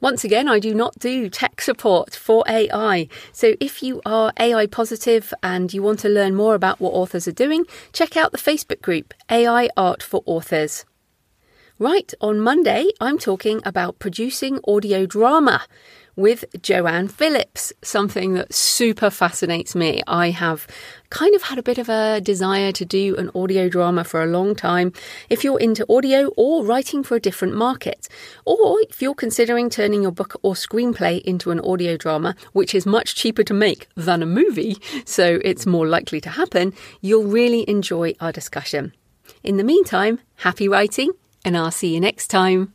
Once 0.00 0.24
again, 0.24 0.48
I 0.48 0.58
do 0.58 0.74
not 0.74 0.98
do 0.98 1.30
tech 1.30 1.60
support 1.60 2.14
for 2.14 2.44
AI. 2.48 3.08
So 3.32 3.54
if 3.60 3.82
you 3.82 4.02
are 4.04 4.32
AI 4.38 4.66
positive 4.66 5.32
and 5.42 5.72
you 5.72 5.82
want 5.82 6.00
to 6.00 6.08
learn 6.08 6.34
more 6.34 6.54
about 6.54 6.80
what 6.80 6.92
authors 6.92 7.26
are 7.28 7.32
doing, 7.32 7.64
check 7.92 8.16
out 8.16 8.32
the 8.32 8.38
Facebook 8.38 8.82
group 8.82 9.14
AI 9.30 9.70
Art 9.76 10.02
for 10.02 10.22
Authors. 10.26 10.84
Right, 11.78 12.12
on 12.20 12.38
Monday, 12.38 12.90
I'm 13.00 13.18
talking 13.18 13.60
about 13.64 13.98
producing 13.98 14.60
audio 14.66 15.06
drama 15.06 15.62
with 16.16 16.44
Joanne 16.62 17.08
Phillips, 17.08 17.72
something 17.82 18.34
that 18.34 18.52
super 18.52 19.10
fascinates 19.10 19.74
me. 19.74 20.02
I 20.06 20.30
have 20.30 20.66
kind 21.10 21.34
of 21.34 21.42
had 21.42 21.58
a 21.58 21.62
bit 21.62 21.78
of 21.78 21.88
a 21.88 22.20
desire 22.20 22.72
to 22.72 22.84
do 22.84 23.16
an 23.16 23.30
audio 23.34 23.68
drama 23.68 24.04
for 24.04 24.22
a 24.22 24.26
long 24.26 24.54
time. 24.54 24.92
If 25.30 25.44
you're 25.44 25.60
into 25.60 25.86
audio 25.88 26.28
or 26.36 26.64
writing 26.64 27.02
for 27.02 27.16
a 27.16 27.20
different 27.20 27.54
market, 27.54 28.08
or 28.44 28.80
if 28.88 29.00
you're 29.00 29.14
considering 29.14 29.70
turning 29.70 30.02
your 30.02 30.12
book 30.12 30.38
or 30.42 30.54
screenplay 30.54 31.20
into 31.22 31.50
an 31.50 31.60
audio 31.60 31.96
drama, 31.96 32.34
which 32.52 32.74
is 32.74 32.86
much 32.86 33.14
cheaper 33.14 33.44
to 33.44 33.54
make 33.54 33.88
than 33.94 34.22
a 34.22 34.26
movie, 34.26 34.76
so 35.04 35.40
it's 35.44 35.66
more 35.66 35.86
likely 35.86 36.20
to 36.20 36.30
happen, 36.30 36.72
you'll 37.00 37.24
really 37.24 37.68
enjoy 37.68 38.14
our 38.20 38.32
discussion. 38.32 38.92
In 39.42 39.56
the 39.56 39.64
meantime, 39.64 40.20
happy 40.36 40.68
writing, 40.68 41.12
and 41.44 41.56
I'll 41.56 41.70
see 41.70 41.94
you 41.94 42.00
next 42.00 42.28
time. 42.28 42.74